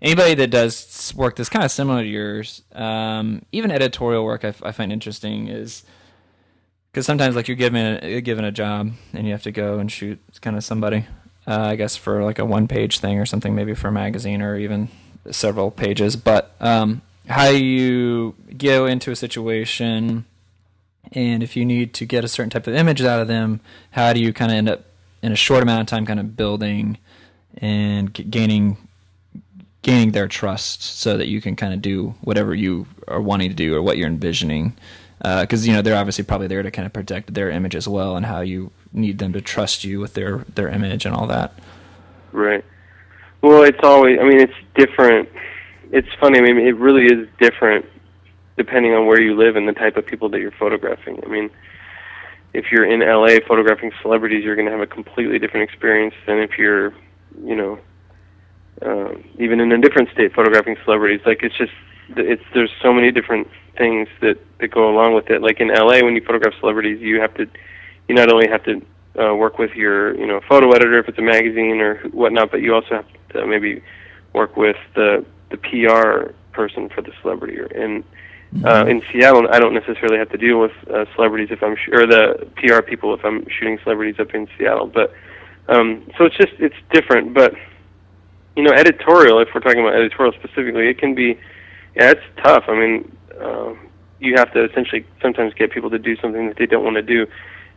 anybody 0.00 0.34
that 0.34 0.50
does 0.50 1.12
work 1.16 1.36
that's 1.36 1.48
kind 1.48 1.64
of 1.64 1.70
similar 1.70 2.02
to 2.02 2.08
yours, 2.08 2.62
um, 2.72 3.42
even 3.50 3.70
editorial 3.70 4.24
work, 4.24 4.44
I, 4.44 4.52
find 4.52 4.92
interesting 4.92 5.48
is 5.48 5.82
because 6.90 7.06
sometimes 7.06 7.34
like 7.34 7.48
you're 7.48 7.56
given 7.56 7.98
a, 8.02 8.20
given 8.20 8.44
a 8.44 8.52
job 8.52 8.92
and 9.12 9.26
you 9.26 9.32
have 9.32 9.42
to 9.42 9.52
go 9.52 9.78
and 9.78 9.90
shoot 9.90 10.20
kind 10.40 10.56
of 10.56 10.64
somebody, 10.64 11.06
uh, 11.46 11.60
I 11.60 11.76
guess 11.76 11.96
for 11.96 12.22
like 12.22 12.38
a 12.38 12.44
one 12.44 12.68
page 12.68 13.00
thing 13.00 13.18
or 13.18 13.26
something, 13.26 13.54
maybe 13.54 13.74
for 13.74 13.88
a 13.88 13.92
magazine 13.92 14.42
or 14.42 14.56
even 14.56 14.88
several 15.30 15.70
pages. 15.70 16.16
But 16.16 16.54
um, 16.60 17.02
how 17.28 17.48
you 17.48 18.34
go 18.56 18.86
into 18.86 19.10
a 19.10 19.16
situation 19.16 20.24
and 21.14 21.42
if 21.42 21.56
you 21.56 21.64
need 21.64 21.94
to 21.94 22.06
get 22.06 22.24
a 22.24 22.28
certain 22.28 22.50
type 22.50 22.66
of 22.66 22.74
image 22.74 23.02
out 23.02 23.20
of 23.20 23.28
them, 23.28 23.60
how 23.92 24.12
do 24.12 24.20
you 24.20 24.32
kind 24.32 24.50
of 24.50 24.56
end 24.56 24.68
up 24.68 24.84
in 25.22 25.32
a 25.32 25.36
short 25.36 25.62
amount 25.62 25.80
of 25.80 25.86
time 25.86 26.06
kind 26.06 26.18
of 26.20 26.36
building 26.36 26.98
and 27.58 28.12
gaining 28.30 28.76
gaining 29.82 30.12
their 30.12 30.28
trust 30.28 30.82
so 30.82 31.16
that 31.16 31.26
you 31.26 31.40
can 31.40 31.56
kind 31.56 31.74
of 31.74 31.82
do 31.82 32.14
whatever 32.20 32.54
you 32.54 32.86
are 33.08 33.20
wanting 33.20 33.50
to 33.50 33.54
do 33.54 33.74
or 33.74 33.82
what 33.82 33.98
you're 33.98 34.08
envisioning? 34.08 34.76
Because 35.18 35.64
uh, 35.64 35.66
you 35.66 35.72
know 35.72 35.82
they're 35.82 35.96
obviously 35.96 36.24
probably 36.24 36.46
there 36.46 36.62
to 36.62 36.70
kind 36.70 36.86
of 36.86 36.92
protect 36.92 37.34
their 37.34 37.50
image 37.50 37.74
as 37.74 37.86
well 37.86 38.16
and 38.16 38.26
how 38.26 38.40
you 38.40 38.70
need 38.92 39.18
them 39.18 39.32
to 39.32 39.40
trust 39.40 39.84
you 39.84 40.00
with 40.00 40.14
their 40.14 40.38
their 40.54 40.68
image 40.68 41.04
and 41.04 41.14
all 41.14 41.26
that. 41.26 41.52
Right. 42.32 42.64
Well 43.42 43.62
it's 43.62 43.80
always 43.82 44.18
i 44.18 44.24
mean 44.24 44.40
it's 44.40 44.54
different. 44.74 45.28
It's 45.90 46.08
funny 46.18 46.38
i 46.38 46.42
mean 46.42 46.58
it 46.58 46.76
really 46.76 47.04
is 47.04 47.28
different 47.38 47.84
depending 48.56 48.92
on 48.92 49.06
where 49.06 49.20
you 49.20 49.36
live 49.36 49.56
and 49.56 49.68
the 49.68 49.72
type 49.72 49.96
of 49.96 50.06
people 50.06 50.28
that 50.30 50.40
you're 50.40 50.52
photographing. 50.52 51.20
I 51.24 51.28
mean, 51.28 51.50
if 52.54 52.66
you're 52.70 52.84
in 52.84 53.00
LA 53.00 53.40
photographing 53.46 53.92
celebrities, 54.02 54.44
you're 54.44 54.56
going 54.56 54.66
to 54.66 54.72
have 54.72 54.80
a 54.80 54.86
completely 54.86 55.38
different 55.38 55.68
experience 55.68 56.14
than 56.26 56.38
if 56.38 56.58
you're, 56.58 56.92
you 57.42 57.56
know, 57.56 57.78
uh, 58.84 59.14
even 59.38 59.60
in 59.60 59.72
a 59.72 59.80
different 59.80 60.10
state 60.10 60.34
photographing 60.34 60.76
celebrities. 60.84 61.20
Like 61.24 61.42
it's 61.42 61.56
just, 61.56 61.72
it's 62.16 62.42
there's 62.52 62.70
so 62.82 62.92
many 62.92 63.10
different 63.10 63.48
things 63.78 64.08
that 64.20 64.38
that 64.60 64.68
go 64.68 64.90
along 64.90 65.14
with 65.14 65.30
it. 65.30 65.40
Like 65.40 65.60
in 65.60 65.68
LA, 65.68 66.02
when 66.02 66.14
you 66.14 66.22
photograph 66.24 66.54
celebrities, 66.60 67.00
you 67.00 67.20
have 67.20 67.34
to, 67.34 67.46
you 68.08 68.14
not 68.14 68.30
only 68.30 68.48
have 68.48 68.64
to 68.64 68.82
uh, 69.18 69.34
work 69.34 69.58
with 69.58 69.72
your, 69.74 70.14
you 70.16 70.26
know, 70.26 70.40
photo 70.46 70.70
editor 70.72 70.98
if 70.98 71.08
it's 71.08 71.18
a 71.18 71.22
magazine 71.22 71.80
or 71.80 71.96
whatnot, 72.08 72.50
but 72.50 72.60
you 72.60 72.74
also 72.74 72.96
have 72.96 73.06
to 73.30 73.46
maybe 73.46 73.82
work 74.34 74.56
with 74.56 74.76
the 74.94 75.24
the 75.50 75.56
PR 75.56 76.32
person 76.52 76.88
for 76.88 77.02
the 77.02 77.12
celebrity 77.22 77.58
or 77.58 77.66
and 77.66 78.04
uh, 78.64 78.84
in 78.86 79.02
Seattle, 79.10 79.48
I 79.50 79.58
don't 79.58 79.74
necessarily 79.74 80.18
have 80.18 80.30
to 80.30 80.36
deal 80.36 80.60
with 80.60 80.72
uh, 80.90 81.06
celebrities 81.14 81.48
if 81.50 81.62
I'm 81.62 81.74
sh- 81.74 81.88
or 81.90 82.06
the 82.06 82.46
PR 82.56 82.82
people 82.82 83.14
if 83.14 83.24
I'm 83.24 83.46
shooting 83.48 83.78
celebrities 83.82 84.20
up 84.20 84.34
in 84.34 84.46
Seattle. 84.58 84.86
But 84.86 85.12
um, 85.68 86.06
so 86.18 86.26
it's 86.26 86.36
just 86.36 86.52
it's 86.58 86.76
different. 86.92 87.32
But 87.32 87.54
you 88.54 88.62
know, 88.62 88.72
editorial. 88.72 89.40
If 89.40 89.48
we're 89.54 89.62
talking 89.62 89.80
about 89.80 89.94
editorial 89.94 90.34
specifically, 90.34 90.88
it 90.88 90.98
can 90.98 91.14
be 91.14 91.38
yeah, 91.96 92.10
it's 92.10 92.20
tough. 92.42 92.64
I 92.68 92.78
mean, 92.78 93.16
uh, 93.40 93.72
you 94.20 94.34
have 94.36 94.52
to 94.52 94.64
essentially 94.64 95.06
sometimes 95.22 95.54
get 95.54 95.72
people 95.72 95.88
to 95.88 95.98
do 95.98 96.16
something 96.18 96.48
that 96.48 96.58
they 96.58 96.66
don't 96.66 96.84
want 96.84 96.96
to 96.96 97.02
do, 97.02 97.26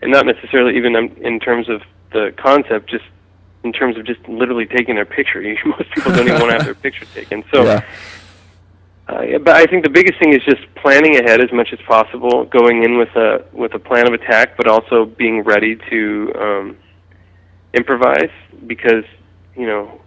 and 0.02 0.12
not 0.12 0.26
necessarily 0.26 0.76
even 0.76 0.96
in 0.96 1.40
terms 1.40 1.70
of 1.70 1.84
the 2.12 2.34
concept, 2.38 2.90
just 2.90 3.06
in 3.64 3.72
terms 3.72 3.98
of 3.98 4.06
just 4.06 4.28
literally 4.28 4.66
taking 4.66 4.96
their 4.96 5.06
picture. 5.06 5.42
Most 5.66 5.90
people 5.92 6.12
don't 6.12 6.28
even 6.28 6.42
want 6.42 6.52
to 6.52 6.58
have 6.58 6.66
their 6.66 6.76
picture 6.76 7.06
taken. 7.06 7.46
So. 7.50 7.64
Yeah 7.64 7.84
uh, 9.08 9.38
but 9.44 9.56
I 9.56 9.66
think 9.66 9.84
the 9.84 9.90
biggest 9.90 10.20
thing 10.20 10.34
is 10.34 10.42
just 10.44 10.64
planning 10.76 11.16
ahead 11.18 11.42
as 11.42 11.52
much 11.52 11.70
as 11.72 11.80
possible, 11.88 12.46
going 12.46 12.84
in 12.84 12.98
with 12.98 13.16
a 13.16 13.46
with 13.54 13.74
a 13.74 13.80
plan 13.80 14.08
of 14.08 14.14
attack, 14.14 14.58
but 14.58 14.68
also 14.68 15.06
being 15.06 15.44
ready 15.44 15.78
to 15.90 16.34
um, 16.40 16.78
improvise 17.74 18.32
because 18.66 19.04
you 19.56 19.68
know 19.68 20.02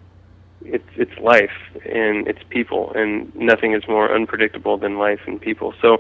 it's 0.63 0.89
it's 0.97 1.17
life 1.21 1.57
and 1.85 2.27
it's 2.27 2.41
people, 2.51 2.93
and 2.95 3.35
nothing 3.37 3.73
is 3.73 3.83
more 3.89 4.15
unpredictable 4.15 4.77
than 4.77 4.99
life 4.99 5.21
and 5.27 5.41
people. 5.41 5.75
So 5.81 5.99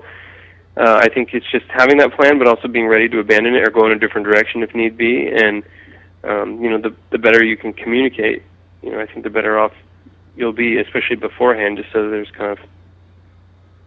uh, 0.76 1.00
I 1.02 1.08
think 1.08 1.30
it's 1.34 1.50
just 1.50 1.66
having 1.68 1.98
that 1.98 2.12
plan, 2.14 2.38
but 2.38 2.46
also 2.46 2.68
being 2.68 2.86
ready 2.86 3.08
to 3.08 3.18
abandon 3.20 3.54
it 3.54 3.66
or 3.66 3.70
go 3.70 3.86
in 3.86 3.92
a 3.92 3.98
different 3.98 4.26
direction 4.26 4.62
if 4.62 4.74
need 4.74 4.96
be, 4.96 5.28
and 5.28 5.62
um, 6.24 6.62
you 6.62 6.70
know, 6.70 6.80
the 6.80 6.94
the 7.10 7.18
better 7.18 7.44
you 7.44 7.56
can 7.56 7.72
communicate, 7.72 8.42
you 8.82 8.90
know, 8.90 9.00
I 9.00 9.06
think 9.06 9.22
the 9.24 9.30
better 9.30 9.58
off 9.58 9.72
you'll 10.36 10.52
be, 10.52 10.78
especially 10.78 11.16
beforehand, 11.16 11.78
just 11.78 11.92
so 11.92 12.10
there's 12.10 12.30
kind 12.30 12.58
of. 12.58 12.58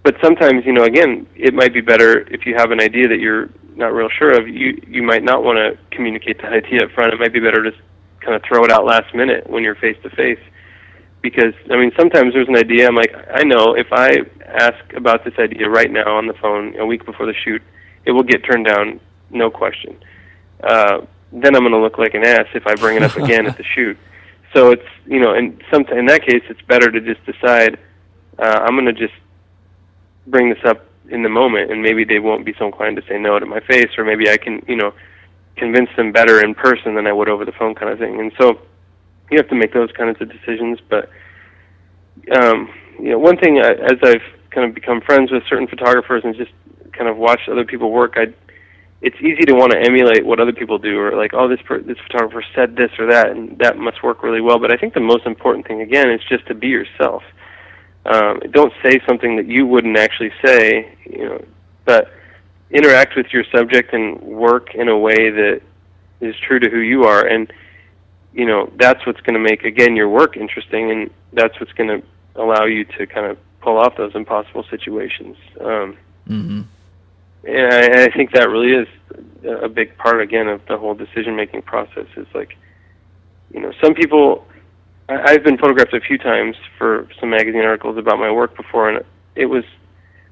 But 0.04 0.16
sometimes, 0.22 0.66
you 0.66 0.74
know, 0.74 0.84
again, 0.84 1.28
it 1.36 1.54
might 1.54 1.74
be 1.74 1.82
better 1.82 2.22
if 2.34 2.45
you 2.45 2.56
have 2.56 2.72
an 2.72 2.82
idea 2.82 3.08
that 3.08 3.20
you're 3.20 3.49
not 3.76 3.93
real 3.93 4.10
sure 4.10 4.32
of. 4.32 4.47
You 4.47 4.82
you 4.88 5.04
might 5.04 5.24
not 5.24 5.43
want 5.43 5.58
to 5.58 5.78
communicate 5.95 6.41
that 6.41 6.54
idea 6.54 6.86
up 6.86 6.91
front. 6.91 7.14
It 7.14 7.20
might 7.20 7.34
be 7.34 7.39
better 7.39 7.64
to 7.64 7.72
kind 8.22 8.36
of 8.36 8.41
throw 8.47 8.64
it 8.64 8.72
out 8.72 8.86
last 8.86 9.14
minute 9.14 9.49
when 9.49 9.64
you're 9.64 9.76
face 9.76 9.97
to 10.04 10.10
face. 10.12 10.39
Because 11.22 11.54
I 11.70 11.78
mean, 11.78 11.91
sometimes 11.97 12.34
there's 12.34 12.47
an 12.47 12.58
idea. 12.58 12.88
I'm 12.88 12.95
like, 12.95 13.14
I 13.32 13.43
know 13.43 13.76
if 13.76 13.88
I 13.91 14.22
ask 14.45 14.93
about 14.93 15.24
this 15.24 15.36
idea 15.38 15.70
right 15.70 15.91
now 15.91 16.18
on 16.18 16.26
the 16.26 16.34
phone 16.34 16.78
a 16.80 16.86
week 16.86 17.06
before 17.06 17.28
the 17.28 17.36
shoot, 17.45 17.62
it 18.06 18.12
will 18.12 18.24
get 18.24 18.43
turned 18.43 18.66
down, 18.66 18.99
no 19.30 19.52
question. 19.52 19.97
Uh, 20.64 21.02
then 21.32 21.56
I'm 21.56 21.62
going 21.62 21.72
to 21.74 21.80
look 21.80 21.97
like 21.97 22.16
an 22.16 22.26
ass 22.26 22.47
if 22.54 22.66
I 22.66 22.76
bring 22.76 22.97
it 22.97 23.04
up 23.04 23.16
again 23.18 23.45
at 23.45 23.56
the 23.56 23.64
shoot. 23.76 23.97
So 24.54 24.72
it's 24.72 24.88
you 25.06 25.20
know, 25.20 25.36
in 25.36 25.62
some 25.72 25.86
in 25.91 26.08
that 26.08 26.26
case, 26.26 26.43
it's 26.49 26.62
better 26.64 26.89
to 26.89 26.99
just 26.99 27.24
decide 27.26 27.78
uh, 28.39 28.66
I'm 28.66 28.76
going 28.76 28.86
to 28.86 28.93
just 28.93 29.14
bring 30.28 30.49
this 30.49 30.63
up 30.65 30.86
in 31.09 31.24
the 31.24 31.30
moment, 31.30 31.72
and 31.72 31.82
maybe 31.82 32.03
they 32.03 32.19
won't 32.19 32.45
be 32.45 32.53
so 32.57 32.65
inclined 32.65 32.95
to 32.97 33.03
say 33.07 33.17
no 33.17 33.38
to 33.39 33.45
my 33.45 33.59
face, 33.61 33.89
or 33.97 34.03
maybe 34.05 34.30
I 34.30 34.38
can 34.38 34.63
you 34.67 34.76
know 34.76 34.93
convince 35.55 35.89
them 35.97 36.11
better 36.11 36.43
in 36.43 36.55
person 36.55 36.95
than 36.95 37.07
I 37.07 37.11
would 37.11 37.30
over 37.30 37.45
the 37.45 37.51
phone, 37.51 37.76
kind 37.76 37.91
of 37.91 37.99
thing. 37.99 38.19
And 38.19 38.32
so 38.39 38.59
you 39.30 39.38
have 39.38 39.49
to 39.49 39.55
make 39.55 39.74
those 39.74 39.91
kinds 39.91 40.22
of 40.22 40.32
decisions. 40.32 40.80
But 40.89 41.09
um, 42.36 42.69
you 42.99 43.09
know, 43.11 43.19
one 43.19 43.38
thing 43.38 43.59
I, 43.59 43.72
as 43.72 43.97
I've 44.03 44.24
kind 44.51 44.67
of 44.67 44.76
become 44.76 45.01
friends 45.01 45.32
with 45.32 45.43
certain 45.49 45.67
photographers 45.67 46.24
and 46.24 46.36
just 46.36 46.51
kind 46.93 47.09
of 47.09 47.17
watched 47.17 47.49
other 47.49 47.65
people 47.65 47.91
work, 47.91 48.13
I 48.15 48.34
it's 49.01 49.15
easy 49.19 49.43
to 49.47 49.53
want 49.53 49.72
to 49.72 49.80
emulate 49.80 50.26
what 50.26 50.39
other 50.39 50.53
people 50.53 50.78
do 50.78 50.99
or 50.99 51.15
like 51.15 51.34
oh 51.34 51.47
this 51.47 51.59
per- 51.65 51.82
this 51.82 51.97
photographer 52.07 52.43
said 52.55 52.76
this 52.76 52.91
or 52.99 53.07
that 53.07 53.32
and 53.32 53.57
that 53.57 53.78
must 53.78 54.03
work 54.03 54.24
really 54.24 54.41
well 54.41 54.59
but 54.59 54.72
i 54.72 54.78
think 54.78 54.93
the 54.93 54.99
most 54.99 55.26
important 55.26 55.67
thing 55.67 55.82
again 55.82 56.09
is 56.09 56.22
just 56.30 56.45
to 56.47 56.53
be 56.53 56.67
yourself 56.67 57.24
um, 58.06 58.39
don't 58.52 58.74
say 58.84 58.99
something 59.08 59.36
that 59.36 59.47
you 59.47 59.66
wouldn't 59.66 59.97
actually 59.97 60.32
say 60.43 60.95
you 61.06 61.26
know 61.26 61.43
but 61.86 62.12
interact 62.72 63.16
with 63.16 63.28
your 63.34 63.43
subject 63.54 63.93
and 63.93 64.20
work 64.22 64.74
in 64.76 64.88
a 64.88 64.97
way 64.97 65.30
that 65.30 65.62
is 66.22 66.36
true 66.39 66.60
to 66.60 66.70
who 66.70 66.80
you 66.80 67.04
are 67.04 67.26
and 67.26 67.52
you 68.34 68.45
know 68.45 68.72
that's 68.78 69.06
what's 69.06 69.22
going 69.22 69.34
to 69.34 69.39
make 69.39 69.64
again 69.64 69.95
your 69.95 70.10
work 70.10 70.38
interesting 70.38 70.91
and 70.91 71.10
that's 71.34 71.60
what's 71.60 71.74
going 71.74 71.89
to 71.89 72.06
allow 72.36 72.66
you 72.66 72.86
to 72.86 73.06
kind 73.06 73.26
of 73.26 73.38
pull 73.62 73.78
off 73.78 73.95
those 73.97 74.16
impossible 74.16 74.66
situations 74.70 75.38
um, 75.60 75.97
mm-hmm 76.28 76.62
and 77.43 77.74
I, 77.74 78.04
I 78.06 78.12
think 78.12 78.32
that 78.34 78.49
really 78.49 78.74
is 78.74 78.88
a 79.64 79.68
big 79.68 79.97
part 79.97 80.22
again 80.22 80.47
of 80.47 80.62
the 80.68 80.78
whole 80.78 80.93
decision 80.93 81.36
making 81.36 81.64
process. 81.64 82.06
Is 82.16 82.28
like, 82.34 82.58
you 83.54 83.60
know, 83.60 83.72
some 83.82 83.93
people. 83.93 84.45
I've 85.12 85.43
been 85.43 85.57
photographed 85.57 85.93
a 85.93 85.99
few 85.99 86.18
times 86.18 86.55
for 86.78 87.07
some 87.20 87.30
magazine 87.30 87.62
articles 87.62 87.97
about 87.97 88.20
my 88.20 88.32
work 88.32 88.55
before, 88.55 88.89
and 88.89 89.03
it 89.36 89.45
was 89.47 89.64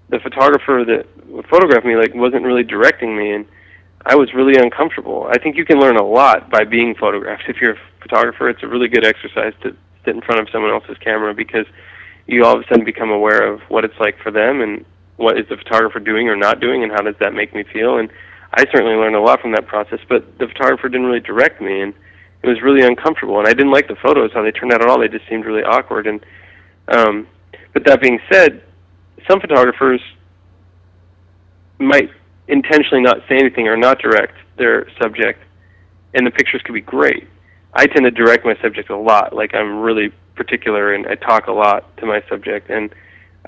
the 0.10 0.20
photographer 0.20 0.86
that 0.86 1.06
photographed 1.50 1.86
me 1.86 1.96
like 1.96 2.14
wasn't 2.16 2.44
really 2.44 2.64
directing 2.64 3.18
me, 3.18 3.32
and 3.32 3.46
I 4.06 4.16
was 4.16 4.34
really 4.34 4.56
uncomfortable. 4.62 5.28
I 5.30 5.38
think 5.38 5.58
you 5.58 5.66
can 5.66 5.80
learn 5.80 5.98
a 5.98 6.06
lot 6.06 6.50
by 6.50 6.64
being 6.64 6.96
photographed. 6.96 7.44
If 7.48 7.58
you're 7.62 7.74
a 7.74 7.80
photographer, 8.02 8.50
it's 8.50 8.64
a 8.64 8.68
really 8.68 8.88
good 8.88 9.06
exercise 9.06 9.54
to 9.64 9.76
sit 10.06 10.16
in 10.16 10.22
front 10.22 10.42
of 10.42 10.48
someone 10.52 10.72
else's 10.72 10.98
camera 11.00 11.34
because 11.34 11.66
you 12.28 12.46
all 12.46 12.56
of 12.56 12.62
a 12.62 12.68
sudden 12.68 12.86
become 12.86 13.12
aware 13.12 13.52
of 13.52 13.62
what 13.70 13.84
it's 13.84 14.00
like 14.00 14.18
for 14.20 14.32
them 14.32 14.62
and 14.62 14.86
what 15.18 15.38
is 15.38 15.48
the 15.50 15.58
photographer 15.58 16.00
doing 16.00 16.30
or 16.30 16.36
not 16.36 16.62
doing, 16.62 16.84
and 16.84 16.92
how 16.92 17.02
does 17.02 17.16
that 17.20 17.34
make 17.34 17.54
me 17.54 17.64
feel? 17.64 17.98
And 17.98 18.10
I 18.54 18.66
certainly 18.72 18.96
learned 18.96 19.16
a 19.16 19.22
lot 19.22 19.42
from 19.42 19.52
that 19.52 19.68
process. 19.68 20.00
But 20.08 20.38
the 20.40 20.48
photographer 20.48 20.88
didn't 20.88 21.08
really 21.08 21.20
direct 21.20 21.62
me, 21.62 21.82
and 21.82 21.94
it 22.42 22.48
was 22.48 22.62
really 22.62 22.86
uncomfortable. 22.86 23.40
And 23.40 23.48
I 23.48 23.52
didn't 23.52 23.72
like 23.72 23.88
the 23.88 23.96
photos 23.96 24.32
how 24.34 24.44
they 24.44 24.52
turned 24.52 24.72
out 24.72 24.82
at 24.82 24.88
all. 24.88 25.00
They 25.00 25.08
just 25.08 25.28
seemed 25.28 25.46
really 25.46 25.64
awkward. 25.64 26.08
And 26.08 26.26
um, 26.88 27.28
but 27.74 27.86
that 27.86 28.02
being 28.02 28.20
said, 28.32 28.64
some 29.28 29.40
photographers 29.40 30.02
might 31.78 32.10
intentionally 32.48 33.02
not 33.02 33.18
say 33.30 33.38
anything 33.38 33.68
or 33.68 33.78
not 33.78 34.00
direct 34.00 34.36
their 34.58 34.88
subject, 35.02 35.42
and 36.14 36.26
the 36.26 36.32
pictures 36.32 36.62
could 36.64 36.74
be 36.74 36.82
great. 36.82 37.28
I 37.74 37.86
tend 37.86 38.06
to 38.06 38.12
direct 38.12 38.46
my 38.46 38.56
subject 38.62 38.90
a 38.90 38.98
lot. 38.98 39.34
Like 39.34 39.54
I'm 39.54 39.80
really 39.82 40.12
particular, 40.36 40.94
and 40.94 41.06
I 41.08 41.16
talk 41.16 41.48
a 41.48 41.52
lot 41.52 41.96
to 41.98 42.06
my 42.06 42.24
subject, 42.28 42.70
and 42.70 42.94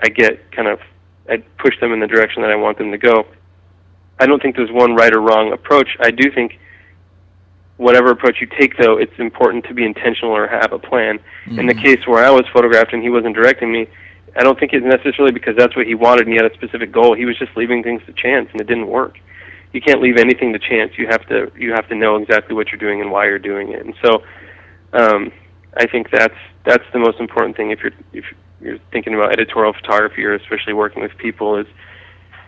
I 0.02 0.08
get 0.08 0.52
kind 0.52 0.68
of 0.68 0.80
I 1.28 1.38
push 1.58 1.78
them 1.80 1.92
in 1.92 2.00
the 2.00 2.06
direction 2.06 2.42
that 2.42 2.50
I 2.50 2.56
want 2.56 2.78
them 2.78 2.90
to 2.92 2.98
go. 2.98 3.26
I 4.20 4.26
don't 4.26 4.40
think 4.40 4.56
there's 4.56 4.70
one 4.70 4.94
right 4.94 5.12
or 5.12 5.20
wrong 5.20 5.52
approach. 5.52 5.88
I 6.00 6.10
do 6.10 6.30
think 6.32 6.58
whatever 7.82 8.10
approach 8.10 8.36
you 8.40 8.46
take, 8.46 8.78
though, 8.78 8.96
it's 8.96 9.18
important 9.18 9.64
to 9.66 9.74
be 9.74 9.84
intentional 9.84 10.32
or 10.32 10.46
have 10.46 10.72
a 10.72 10.78
plan. 10.78 11.18
Mm-hmm. 11.18 11.58
In 11.58 11.66
the 11.66 11.74
mm-hmm. 11.74 11.84
case 11.84 12.06
where 12.06 12.24
I 12.24 12.30
was 12.30 12.44
photographed 12.52 12.92
and 12.92 13.02
he 13.02 13.10
wasn't 13.10 13.34
directing 13.34 13.72
me, 13.72 13.88
I 14.36 14.42
don't 14.42 14.58
think 14.58 14.72
it's 14.72 14.86
necessarily 14.86 15.32
because 15.32 15.56
that's 15.56 15.76
what 15.76 15.86
he 15.86 15.94
wanted 15.94 16.26
and 16.26 16.30
he 16.30 16.36
had 16.36 16.50
a 16.50 16.54
specific 16.54 16.92
goal. 16.92 17.14
He 17.14 17.26
was 17.26 17.38
just 17.38 17.54
leaving 17.56 17.82
things 17.82 18.00
to 18.06 18.12
chance, 18.12 18.48
and 18.52 18.60
it 18.60 18.66
didn't 18.66 18.86
work. 18.86 19.18
You 19.72 19.80
can't 19.80 20.00
leave 20.00 20.16
anything 20.16 20.52
to 20.52 20.58
chance. 20.58 20.92
You 20.96 21.06
have 21.08 21.26
to 21.28 21.50
you 21.56 21.72
have 21.72 21.88
to 21.88 21.94
know 21.94 22.16
exactly 22.16 22.54
what 22.54 22.68
you're 22.68 22.78
doing 22.78 23.00
and 23.00 23.10
why 23.10 23.26
you're 23.26 23.38
doing 23.38 23.72
it. 23.72 23.84
And 23.84 23.94
so, 24.02 24.22
um, 24.92 25.32
I 25.76 25.86
think 25.86 26.10
that's 26.10 26.36
that's 26.64 26.84
the 26.92 26.98
most 26.98 27.18
important 27.20 27.56
thing 27.56 27.70
if 27.70 27.80
you're 27.80 27.92
if 28.12 28.24
you're 28.60 28.78
thinking 28.90 29.14
about 29.14 29.32
editorial 29.32 29.72
photography 29.72 30.24
or 30.24 30.34
especially 30.34 30.72
working 30.72 31.02
with 31.02 31.16
people 31.18 31.56
is 31.56 31.66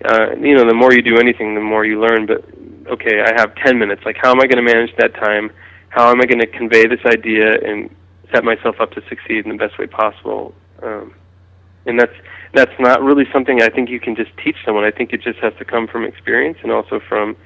uh, 0.04 0.34
you 0.36 0.54
know 0.54 0.66
the 0.66 0.74
more 0.74 0.92
you 0.92 1.02
do 1.02 1.18
anything 1.18 1.54
the 1.54 1.60
more 1.60 1.84
you 1.84 2.00
learn 2.00 2.26
but 2.26 2.44
okay 2.88 3.20
i 3.20 3.32
have 3.36 3.54
10 3.56 3.78
minutes. 3.78 4.02
Like 4.04 4.16
how 4.20 4.30
am 4.30 4.40
i 4.40 4.46
going 4.46 4.64
to 4.64 4.74
manage 4.74 4.94
that 4.96 5.14
time? 5.14 5.50
How 5.88 6.10
am 6.10 6.20
i 6.20 6.26
going 6.26 6.40
to 6.40 6.46
convey 6.46 6.86
this 6.86 7.04
idea 7.06 7.52
and 7.60 7.94
set 8.32 8.44
myself 8.44 8.80
up 8.80 8.92
to 8.92 9.02
succeed 9.08 9.44
in 9.44 9.50
the 9.50 9.58
best 9.58 9.78
way 9.78 9.86
possible? 9.86 10.54
Um, 10.82 11.14
and 11.86 11.98
that's 11.98 12.14
that's 12.52 12.78
not 12.78 13.02
really 13.02 13.24
something 13.32 13.60
i 13.62 13.68
think 13.68 13.90
you 13.90 14.00
can 14.00 14.16
just 14.16 14.30
teach 14.42 14.56
someone. 14.64 14.84
I 14.84 14.90
think 14.90 15.12
it 15.12 15.22
just 15.22 15.38
has 15.40 15.52
to 15.58 15.64
come 15.64 15.86
from 15.86 16.04
experience 16.04 16.58
and 16.62 16.72
also 16.72 17.00
from 17.00 17.36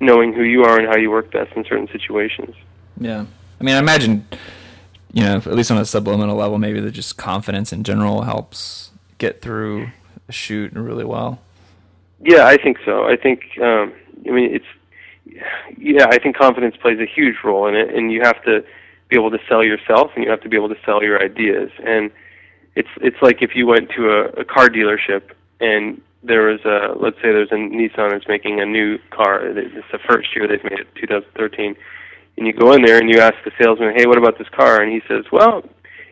knowing 0.00 0.32
who 0.32 0.42
you 0.42 0.64
are 0.64 0.78
and 0.78 0.88
how 0.88 0.96
you 0.96 1.10
work 1.10 1.30
best 1.30 1.52
in 1.56 1.64
certain 1.64 1.88
situations. 1.88 2.54
Yeah. 2.98 3.26
I 3.60 3.64
mean 3.64 3.76
i 3.76 3.78
imagine 3.78 4.26
you 5.14 5.22
know, 5.22 5.36
at 5.36 5.46
least 5.46 5.70
on 5.70 5.78
a 5.78 5.84
subliminal 5.84 6.36
level, 6.36 6.58
maybe 6.58 6.80
that 6.80 6.90
just 6.90 7.16
confidence 7.16 7.72
in 7.72 7.84
general 7.84 8.22
helps 8.22 8.90
get 9.18 9.40
through 9.40 9.90
a 10.28 10.32
shoot 10.32 10.72
really 10.72 11.04
well. 11.04 11.40
Yeah, 12.20 12.46
I 12.46 12.56
think 12.56 12.78
so. 12.84 13.04
I 13.04 13.16
think, 13.16 13.42
um, 13.60 13.92
I 14.26 14.30
mean, 14.30 14.54
it's, 14.54 14.64
yeah, 15.78 16.06
I 16.10 16.18
think 16.18 16.36
confidence 16.36 16.76
plays 16.80 16.98
a 17.00 17.06
huge 17.06 17.36
role 17.44 17.66
in 17.66 17.74
it, 17.74 17.94
and 17.94 18.12
you 18.12 18.22
have 18.22 18.42
to 18.44 18.64
be 19.08 19.16
able 19.16 19.30
to 19.30 19.38
sell 19.48 19.62
yourself, 19.62 20.12
and 20.14 20.24
you 20.24 20.30
have 20.30 20.40
to 20.42 20.48
be 20.48 20.56
able 20.56 20.68
to 20.68 20.78
sell 20.84 21.02
your 21.02 21.22
ideas. 21.22 21.70
And 21.84 22.10
it's 22.76 22.88
it's 23.00 23.20
like 23.22 23.42
if 23.42 23.54
you 23.54 23.66
went 23.66 23.90
to 23.90 24.10
a, 24.10 24.24
a 24.40 24.44
car 24.44 24.68
dealership 24.68 25.30
and 25.60 26.00
there 26.22 26.42
was 26.48 26.60
a, 26.64 26.94
let's 26.98 27.16
say 27.16 27.32
there's 27.32 27.52
a 27.52 27.56
Nissan 27.56 28.10
that's 28.10 28.26
making 28.28 28.60
a 28.60 28.66
new 28.66 28.98
car. 29.10 29.46
It's 29.46 29.86
the 29.92 29.98
first 29.98 30.34
year 30.34 30.48
they've 30.48 30.64
made 30.64 30.80
it, 30.80 30.88
2013 30.96 31.76
and 32.36 32.46
you 32.46 32.52
go 32.52 32.72
in 32.72 32.82
there 32.82 32.98
and 32.98 33.08
you 33.08 33.20
ask 33.20 33.34
the 33.44 33.52
salesman, 33.60 33.94
"Hey, 33.96 34.06
what 34.06 34.18
about 34.18 34.38
this 34.38 34.48
car?" 34.48 34.82
and 34.82 34.92
he 34.92 35.00
says, 35.08 35.24
"Well, 35.30 35.64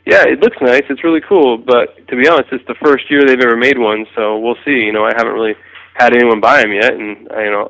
yeah, 0.07 0.25
it 0.27 0.41
looks 0.41 0.57
nice. 0.61 0.83
It's 0.89 1.05
really 1.05 1.21
cool, 1.21 1.59
but 1.59 2.07
to 2.09 2.17
be 2.17 2.29
honest, 2.29 2.53
it's 2.53 2.67
the 2.67 2.75
first 2.75 3.11
year 3.11 3.25
they've 3.25 3.41
ever 3.41 3.57
made 3.57 3.79
one, 3.79 4.07
so 4.15 4.39
we'll 4.39 4.59
see. 4.65 4.83
You 4.83 4.93
know, 4.93 5.05
I 5.05 5.13
haven't 5.17 5.33
really 5.33 5.55
had 5.95 6.15
anyone 6.15 6.41
buy 6.41 6.63
them 6.63 6.73
yet, 6.73 6.95
and 6.95 7.29
you 7.31 7.51
know, 7.51 7.69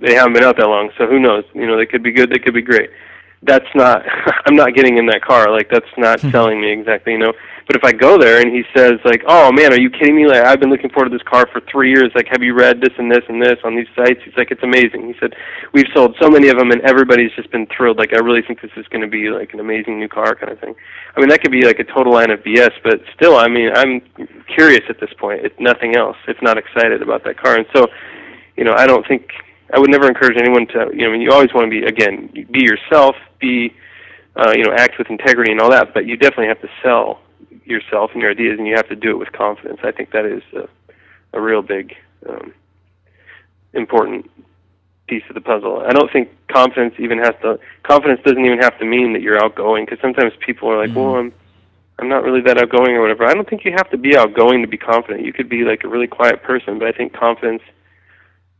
they 0.00 0.14
haven't 0.14 0.34
been 0.34 0.44
out 0.44 0.56
that 0.58 0.68
long, 0.68 0.90
so 0.98 1.06
who 1.06 1.18
knows? 1.18 1.44
You 1.54 1.66
know, 1.66 1.76
they 1.76 1.86
could 1.86 2.02
be 2.02 2.12
good, 2.12 2.30
they 2.30 2.38
could 2.38 2.54
be 2.54 2.62
great. 2.62 2.90
That's 3.42 3.66
not. 3.74 4.02
I'm 4.46 4.54
not 4.54 4.74
getting 4.74 4.98
in 4.98 5.06
that 5.06 5.22
car. 5.22 5.50
Like 5.50 5.70
that's 5.70 5.86
not 5.96 6.20
hmm. 6.20 6.30
selling 6.30 6.60
me 6.60 6.72
exactly. 6.72 7.12
You 7.12 7.18
know, 7.18 7.32
but 7.66 7.74
if 7.74 7.82
I 7.82 7.90
go 7.90 8.16
there 8.16 8.40
and 8.40 8.54
he 8.54 8.62
says 8.76 8.92
like, 9.04 9.22
"Oh 9.26 9.50
man, 9.50 9.72
are 9.72 9.80
you 9.80 9.90
kidding 9.90 10.14
me? 10.14 10.26
Like 10.26 10.44
I've 10.44 10.60
been 10.60 10.70
looking 10.70 10.90
forward 10.90 11.10
to 11.10 11.18
this 11.18 11.26
car 11.26 11.48
for 11.50 11.60
three 11.60 11.90
years. 11.90 12.12
Like, 12.14 12.28
have 12.30 12.40
you 12.40 12.54
read 12.54 12.80
this 12.80 12.92
and 12.96 13.10
this 13.10 13.24
and 13.28 13.42
this 13.42 13.58
on 13.64 13.74
these 13.74 13.88
sites?" 13.96 14.20
He's 14.24 14.36
like, 14.36 14.52
"It's 14.52 14.62
amazing." 14.62 15.08
He 15.08 15.14
said, 15.18 15.34
"We've 15.72 15.90
sold 15.92 16.14
so 16.20 16.30
many 16.30 16.48
of 16.48 16.58
them, 16.58 16.70
and 16.70 16.80
everybody's 16.82 17.32
just 17.34 17.50
been 17.50 17.66
thrilled. 17.66 17.98
Like, 17.98 18.14
I 18.14 18.18
really 18.18 18.42
think 18.42 18.60
this 18.60 18.70
is 18.76 18.86
going 18.86 19.02
to 19.02 19.08
be 19.08 19.30
like 19.30 19.52
an 19.52 19.58
amazing 19.58 19.98
new 19.98 20.06
car, 20.06 20.36
kind 20.36 20.52
of 20.52 20.60
thing." 20.60 20.76
I 21.16 21.20
mean, 21.20 21.28
that 21.30 21.40
could 21.42 21.50
be 21.50 21.66
like 21.66 21.80
a 21.80 21.84
total 21.84 22.12
line 22.12 22.30
of 22.30 22.38
BS, 22.44 22.70
but 22.84 23.00
still, 23.16 23.36
I 23.36 23.48
mean, 23.48 23.70
I'm 23.74 24.00
curious 24.46 24.82
at 24.88 25.00
this 25.00 25.10
point. 25.18 25.44
If 25.44 25.58
nothing 25.58 25.96
else, 25.96 26.16
if 26.28 26.40
not 26.42 26.58
excited 26.58 27.02
about 27.02 27.24
that 27.24 27.36
car, 27.36 27.56
and 27.56 27.66
so, 27.74 27.88
you 28.56 28.62
know, 28.62 28.74
I 28.76 28.86
don't 28.86 29.06
think 29.08 29.32
I 29.74 29.80
would 29.80 29.90
never 29.90 30.06
encourage 30.06 30.38
anyone 30.38 30.68
to. 30.68 30.90
You 30.94 31.02
know, 31.02 31.08
I 31.08 31.12
mean, 31.12 31.20
you 31.20 31.32
always 31.32 31.52
want 31.52 31.64
to 31.66 31.70
be 31.70 31.84
again, 31.84 32.30
be 32.32 32.60
yourself, 32.60 33.16
be. 33.40 33.74
Uh, 34.38 34.52
you 34.54 34.62
know, 34.64 34.74
act 34.76 34.98
with 34.98 35.08
integrity 35.08 35.50
and 35.50 35.62
all 35.62 35.70
that, 35.70 35.94
but 35.94 36.04
you 36.04 36.14
definitely 36.14 36.46
have 36.46 36.60
to 36.60 36.68
sell 36.82 37.20
yourself 37.66 38.10
and 38.12 38.22
your 38.22 38.30
ideas, 38.30 38.58
and 38.58 38.66
you 38.66 38.74
have 38.76 38.88
to 38.88 38.96
do 38.96 39.10
it 39.10 39.18
with 39.18 39.32
confidence. 39.32 39.80
I 39.82 39.92
think 39.92 40.12
that 40.12 40.24
is 40.24 40.42
a, 40.54 40.68
a 41.36 41.40
real 41.40 41.62
big, 41.62 41.94
um, 42.28 42.54
important 43.72 44.30
piece 45.06 45.22
of 45.28 45.34
the 45.34 45.40
puzzle. 45.40 45.84
I 45.86 45.92
don't 45.92 46.10
think 46.10 46.28
confidence 46.48 46.94
even 46.98 47.18
has 47.18 47.34
to. 47.42 47.58
Confidence 47.82 48.20
doesn't 48.24 48.44
even 48.44 48.58
have 48.58 48.78
to 48.78 48.84
mean 48.84 49.12
that 49.12 49.22
you're 49.22 49.42
outgoing, 49.42 49.84
because 49.84 50.00
sometimes 50.00 50.32
people 50.44 50.68
are 50.70 50.78
like, 50.78 50.90
mm-hmm. 50.90 51.00
"Well, 51.00 51.16
I'm, 51.16 51.32
I'm 51.98 52.08
not 52.08 52.22
really 52.24 52.40
that 52.42 52.58
outgoing 52.58 52.92
or 52.92 53.02
whatever." 53.02 53.24
I 53.24 53.34
don't 53.34 53.48
think 53.48 53.64
you 53.64 53.72
have 53.72 53.90
to 53.90 53.96
be 53.96 54.16
outgoing 54.16 54.62
to 54.62 54.68
be 54.68 54.78
confident. 54.78 55.24
You 55.24 55.32
could 55.32 55.48
be 55.48 55.64
like 55.64 55.84
a 55.84 55.88
really 55.88 56.06
quiet 56.06 56.42
person, 56.42 56.78
but 56.78 56.88
I 56.88 56.92
think 56.92 57.12
confidence 57.12 57.62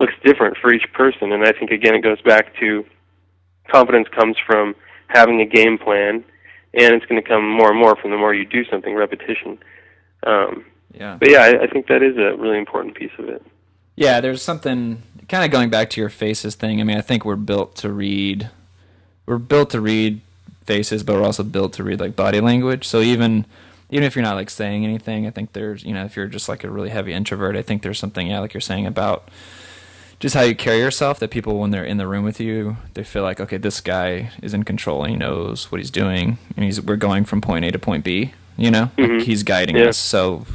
looks 0.00 0.14
different 0.24 0.56
for 0.58 0.72
each 0.72 0.92
person. 0.92 1.32
And 1.32 1.44
I 1.44 1.52
think 1.52 1.70
again, 1.70 1.94
it 1.94 2.02
goes 2.02 2.20
back 2.20 2.54
to 2.60 2.84
confidence 3.68 4.08
comes 4.08 4.36
from 4.46 4.74
having 5.08 5.40
a 5.40 5.46
game 5.46 5.78
plan, 5.78 6.24
and 6.76 6.94
it's 6.94 7.06
going 7.06 7.20
to 7.20 7.26
come 7.28 7.48
more 7.48 7.70
and 7.70 7.78
more 7.78 7.96
from 7.96 8.10
the 8.10 8.16
more 8.16 8.34
you 8.34 8.44
do 8.44 8.64
something, 8.66 8.94
repetition. 8.94 9.58
Um, 10.24 10.64
Yeah. 10.94 11.16
but 11.18 11.30
yeah, 11.30 11.40
I, 11.40 11.62
I 11.64 11.66
think 11.66 11.86
that 11.88 12.02
is 12.02 12.16
a 12.16 12.36
really 12.36 12.58
important 12.58 12.94
piece 12.94 13.12
of 13.18 13.28
it. 13.28 13.42
Yeah, 13.96 14.20
there's 14.20 14.42
something 14.42 15.02
kind 15.28 15.44
of 15.44 15.50
going 15.50 15.70
back 15.70 15.90
to 15.90 16.00
your 16.00 16.10
faces 16.10 16.54
thing. 16.54 16.80
I 16.80 16.84
mean, 16.84 16.98
I 16.98 17.00
think 17.00 17.24
we're 17.24 17.36
built 17.36 17.74
to 17.76 17.90
read. 17.90 18.50
We're 19.24 19.38
built 19.38 19.70
to 19.70 19.80
read 19.80 20.20
faces, 20.66 21.02
but 21.02 21.14
we're 21.16 21.24
also 21.24 21.42
built 21.42 21.72
to 21.74 21.82
read 21.84 21.98
like 22.00 22.14
body 22.14 22.40
language. 22.40 22.86
So 22.86 23.00
even 23.00 23.46
even 23.88 24.04
if 24.04 24.16
you're 24.16 24.22
not 24.24 24.34
like 24.34 24.50
saying 24.50 24.84
anything, 24.84 25.26
I 25.26 25.30
think 25.30 25.52
there's 25.52 25.82
you 25.84 25.94
know 25.94 26.04
if 26.04 26.16
you're 26.16 26.26
just 26.26 26.48
like 26.48 26.62
a 26.64 26.70
really 26.70 26.90
heavy 26.90 27.12
introvert, 27.12 27.56
I 27.56 27.62
think 27.62 27.82
there's 27.82 27.98
something 27.98 28.26
yeah 28.26 28.40
like 28.40 28.52
you're 28.52 28.60
saying 28.60 28.86
about 28.86 29.28
just 30.18 30.34
how 30.34 30.42
you 30.42 30.54
carry 30.54 30.78
yourself 30.78 31.18
that 31.18 31.30
people 31.30 31.58
when 31.58 31.70
they're 31.70 31.84
in 31.84 31.98
the 31.98 32.06
room 32.06 32.24
with 32.24 32.40
you 32.40 32.76
they 32.94 33.04
feel 33.04 33.22
like 33.22 33.40
okay 33.40 33.56
this 33.58 33.80
guy 33.80 34.30
is 34.42 34.54
in 34.54 34.62
control 34.64 35.02
and 35.04 35.10
he 35.10 35.16
knows 35.16 35.70
what 35.70 35.78
he's 35.80 35.90
doing 35.90 36.38
and 36.56 36.64
he's 36.64 36.80
we're 36.80 36.96
going 36.96 37.24
from 37.24 37.40
point 37.40 37.64
A 37.64 37.70
to 37.70 37.78
point 37.78 38.02
B 38.04 38.32
you 38.56 38.70
know 38.70 38.90
Mhm. 38.96 39.18
like 39.18 39.26
he's 39.26 39.42
guiding 39.42 39.76
Yeah. 39.76 39.88
us 39.88 39.98
so 39.98 40.46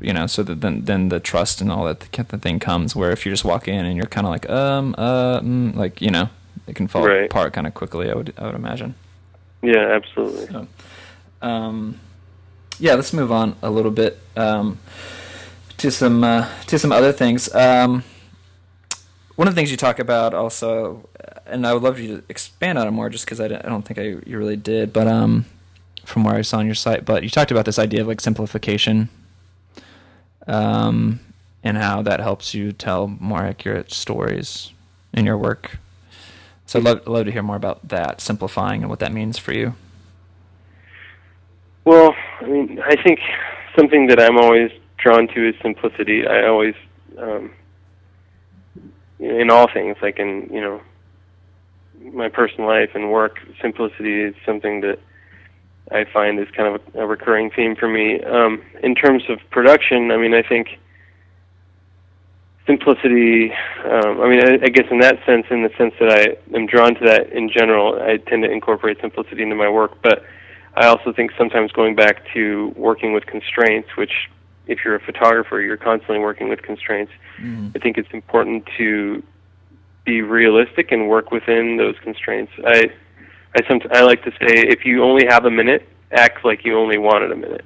you 0.00 0.12
know 0.12 0.26
so 0.26 0.42
that 0.42 0.60
then 0.60 0.84
then 0.84 1.08
the 1.08 1.18
trust 1.20 1.60
and 1.62 1.72
all 1.72 1.84
that 1.86 2.10
kind 2.12 2.28
of 2.32 2.42
thing 2.42 2.58
comes 2.58 2.94
where 2.94 3.10
if 3.10 3.24
you 3.24 3.32
just 3.32 3.44
walk 3.44 3.66
in 3.68 3.84
and 3.86 3.96
you're 3.96 4.06
kind 4.06 4.26
of 4.26 4.30
like 4.32 4.48
um 4.50 4.94
uh 4.98 5.40
mm, 5.40 5.74
like 5.74 6.00
you 6.02 6.10
know 6.10 6.28
it 6.66 6.74
can 6.76 6.86
fall 6.86 7.06
Right. 7.06 7.24
apart 7.24 7.52
kind 7.54 7.66
of 7.66 7.72
quickly 7.74 8.10
I 8.10 8.14
would 8.14 8.34
I 8.38 8.46
would 8.46 8.54
imagine 8.54 8.94
Yeah, 9.62 9.96
absolutely. 9.98 10.46
so, 10.46 10.66
um, 11.42 11.98
yeah, 12.78 12.94
let's 12.94 13.12
move 13.14 13.32
on 13.32 13.56
a 13.62 13.70
little 13.70 13.90
bit 13.90 14.18
um, 14.36 14.78
to 15.78 15.90
some 15.90 16.22
uh, 16.22 16.46
to 16.66 16.78
some 16.78 16.92
other 16.92 17.10
things. 17.12 17.52
Um, 17.54 18.04
one 19.36 19.48
of 19.48 19.54
the 19.54 19.58
things 19.58 19.70
you 19.70 19.76
talk 19.76 19.98
about 19.98 20.34
also, 20.34 21.08
and 21.46 21.66
I 21.66 21.72
would 21.72 21.82
love 21.82 22.00
you 22.00 22.16
to 22.16 22.24
expand 22.28 22.78
on 22.78 22.86
it 22.86 22.90
more, 22.90 23.08
just 23.08 23.24
because 23.24 23.40
I, 23.40 23.46
I 23.46 23.48
don't 23.48 23.82
think 23.82 23.98
I 23.98 24.02
you 24.28 24.38
really 24.38 24.56
did, 24.56 24.92
but 24.92 25.06
um, 25.06 25.46
from 26.04 26.24
where 26.24 26.34
I 26.34 26.42
saw 26.42 26.58
on 26.58 26.66
your 26.66 26.74
site, 26.74 27.04
but 27.04 27.22
you 27.22 27.30
talked 27.30 27.50
about 27.50 27.64
this 27.64 27.78
idea 27.78 28.00
of 28.00 28.08
like 28.08 28.20
simplification, 28.20 29.08
um, 30.46 31.20
and 31.62 31.76
how 31.76 32.02
that 32.02 32.20
helps 32.20 32.54
you 32.54 32.72
tell 32.72 33.08
more 33.08 33.40
accurate 33.40 33.92
stories 33.92 34.72
in 35.12 35.26
your 35.26 35.38
work. 35.38 35.78
So 36.64 36.78
I'd 36.78 36.84
love, 36.84 37.06
love 37.06 37.26
to 37.26 37.32
hear 37.32 37.42
more 37.42 37.56
about 37.56 37.88
that, 37.88 38.20
simplifying 38.20 38.82
and 38.82 38.90
what 38.90 38.98
that 38.98 39.12
means 39.12 39.38
for 39.38 39.52
you. 39.52 39.74
Well, 41.84 42.14
I 42.40 42.46
mean, 42.46 42.80
I 42.84 43.00
think 43.00 43.20
something 43.76 44.08
that 44.08 44.20
I'm 44.20 44.36
always 44.36 44.72
drawn 44.96 45.28
to 45.28 45.48
is 45.48 45.54
simplicity. 45.62 46.26
I 46.26 46.46
always, 46.48 46.74
um, 47.18 47.52
in 49.18 49.50
all 49.50 49.66
things, 49.72 49.96
like 50.02 50.18
in 50.18 50.48
you 50.52 50.60
know, 50.60 50.80
my 52.12 52.28
personal 52.28 52.68
life 52.68 52.90
and 52.94 53.10
work, 53.10 53.38
simplicity 53.60 54.22
is 54.22 54.34
something 54.44 54.80
that 54.82 54.98
I 55.90 56.04
find 56.04 56.38
is 56.38 56.48
kind 56.56 56.74
of 56.74 56.80
a, 56.94 57.06
recurring 57.06 57.50
theme 57.50 57.76
for 57.76 57.88
me. 57.88 58.20
Um, 58.22 58.62
in 58.82 58.94
terms 58.94 59.22
of 59.28 59.38
production, 59.50 60.10
I 60.10 60.16
mean, 60.16 60.34
I 60.34 60.42
think 60.42 60.78
simplicity. 62.66 63.52
Um, 63.84 64.20
I 64.20 64.28
mean, 64.28 64.40
I, 64.44 64.64
I 64.64 64.68
guess 64.68 64.86
in 64.90 64.98
that 64.98 65.18
sense, 65.24 65.46
in 65.50 65.62
the 65.62 65.70
sense 65.78 65.94
that 66.00 66.10
I 66.10 66.56
am 66.56 66.66
drawn 66.66 66.94
to 66.96 67.04
that 67.06 67.32
in 67.32 67.48
general, 67.48 68.00
I 68.00 68.16
tend 68.16 68.42
to 68.42 68.50
incorporate 68.50 68.98
simplicity 69.00 69.42
into 69.42 69.56
my 69.56 69.68
work, 69.68 70.02
but. 70.02 70.24
I 70.78 70.88
also 70.88 71.10
think 71.10 71.30
sometimes 71.38 71.72
going 71.72 71.94
back 71.94 72.22
to 72.34 72.74
working 72.76 73.14
with 73.14 73.24
constraints, 73.24 73.88
which 73.96 74.28
if 74.66 74.84
you're 74.84 74.96
a 74.96 75.00
photographer, 75.00 75.60
you're 75.60 75.76
constantly 75.76 76.18
working 76.18 76.48
with 76.48 76.62
constraints. 76.62 77.12
I 77.74 77.78
think 77.78 77.98
it's 77.98 78.12
important 78.12 78.68
to 78.78 79.22
be 80.04 80.22
realistic 80.22 80.92
and 80.92 81.08
work 81.08 81.30
within 81.30 81.76
those 81.76 81.96
constraints. 82.02 82.52
I 82.64 82.90
I 83.54 83.68
some 83.68 83.80
I 83.92 84.02
like 84.02 84.22
to 84.24 84.30
say 84.32 84.54
if 84.54 84.84
you 84.84 85.02
only 85.02 85.26
have 85.28 85.44
a 85.44 85.50
minute, 85.50 85.88
act 86.12 86.44
like 86.44 86.64
you 86.64 86.78
only 86.78 86.98
wanted 86.98 87.32
a 87.32 87.36
minute. 87.36 87.64